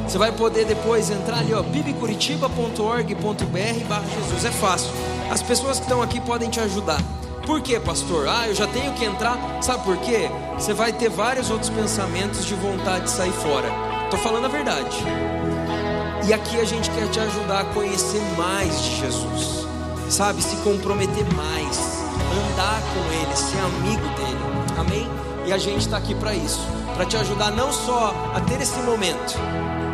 Você 0.07 0.17
vai 0.17 0.31
poder 0.31 0.65
depois 0.65 1.09
entrar 1.09 1.39
ali, 1.39 1.53
ó, 1.53 1.63
bibcuritiba.org.br 1.63 3.05
Jesus. 3.05 4.45
É 4.45 4.51
fácil. 4.51 4.91
As 5.31 5.41
pessoas 5.41 5.77
que 5.77 5.85
estão 5.85 6.01
aqui 6.01 6.19
podem 6.19 6.49
te 6.49 6.59
ajudar. 6.59 7.01
Por 7.45 7.61
quê, 7.61 7.79
pastor? 7.79 8.27
Ah, 8.27 8.47
eu 8.47 8.55
já 8.55 8.67
tenho 8.67 8.93
que 8.93 9.05
entrar. 9.05 9.37
Sabe 9.61 9.83
por 9.83 9.97
quê? 9.97 10.29
Você 10.55 10.73
vai 10.73 10.91
ter 10.93 11.09
vários 11.09 11.49
outros 11.49 11.69
pensamentos 11.69 12.45
de 12.45 12.55
vontade 12.55 13.05
de 13.05 13.11
sair 13.11 13.31
fora. 13.31 13.69
Tô 14.09 14.17
falando 14.17 14.45
a 14.45 14.49
verdade. 14.49 14.97
E 16.27 16.33
aqui 16.33 16.57
a 16.59 16.63
gente 16.63 16.89
quer 16.91 17.07
te 17.09 17.19
ajudar 17.19 17.61
a 17.61 17.65
conhecer 17.65 18.21
mais 18.37 18.81
de 18.81 18.97
Jesus. 18.97 19.67
Sabe, 20.09 20.41
se 20.41 20.55
comprometer 20.57 21.25
mais, 21.33 22.03
andar 22.51 22.81
com 22.93 23.11
ele, 23.11 23.35
ser 23.35 23.59
amigo 23.59 24.07
dele. 24.15 24.39
Amém? 24.77 25.09
E 25.45 25.51
a 25.51 25.57
gente 25.57 25.81
está 25.81 25.97
aqui 25.97 26.15
para 26.15 26.33
isso, 26.33 26.61
para 26.95 27.05
te 27.05 27.17
ajudar 27.17 27.51
não 27.51 27.71
só 27.71 28.13
a 28.33 28.41
ter 28.41 28.61
esse 28.61 28.77
momento, 28.79 29.35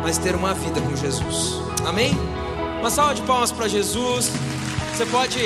mas 0.02 0.18
ter 0.18 0.34
uma 0.34 0.54
vida 0.54 0.80
com 0.80 0.94
Jesus. 0.96 1.60
Amém? 1.86 2.16
Uma 2.80 2.90
salva 2.90 3.14
de 3.14 3.22
palmas 3.22 3.52
para 3.52 3.68
Jesus. 3.68 4.30
Você 4.94 5.06
pode 5.06 5.38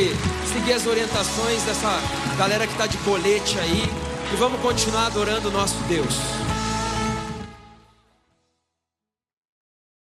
seguir 0.53 0.73
as 0.73 0.87
orientações 0.87 1.63
dessa 1.63 2.01
galera 2.37 2.67
que 2.67 2.73
está 2.73 2.87
de 2.87 2.97
colete 2.99 3.59
aí. 3.59 3.91
E 4.33 4.37
vamos 4.37 4.61
continuar 4.61 5.07
adorando 5.07 5.49
o 5.49 5.53
nosso 5.53 5.77
Deus. 5.89 6.44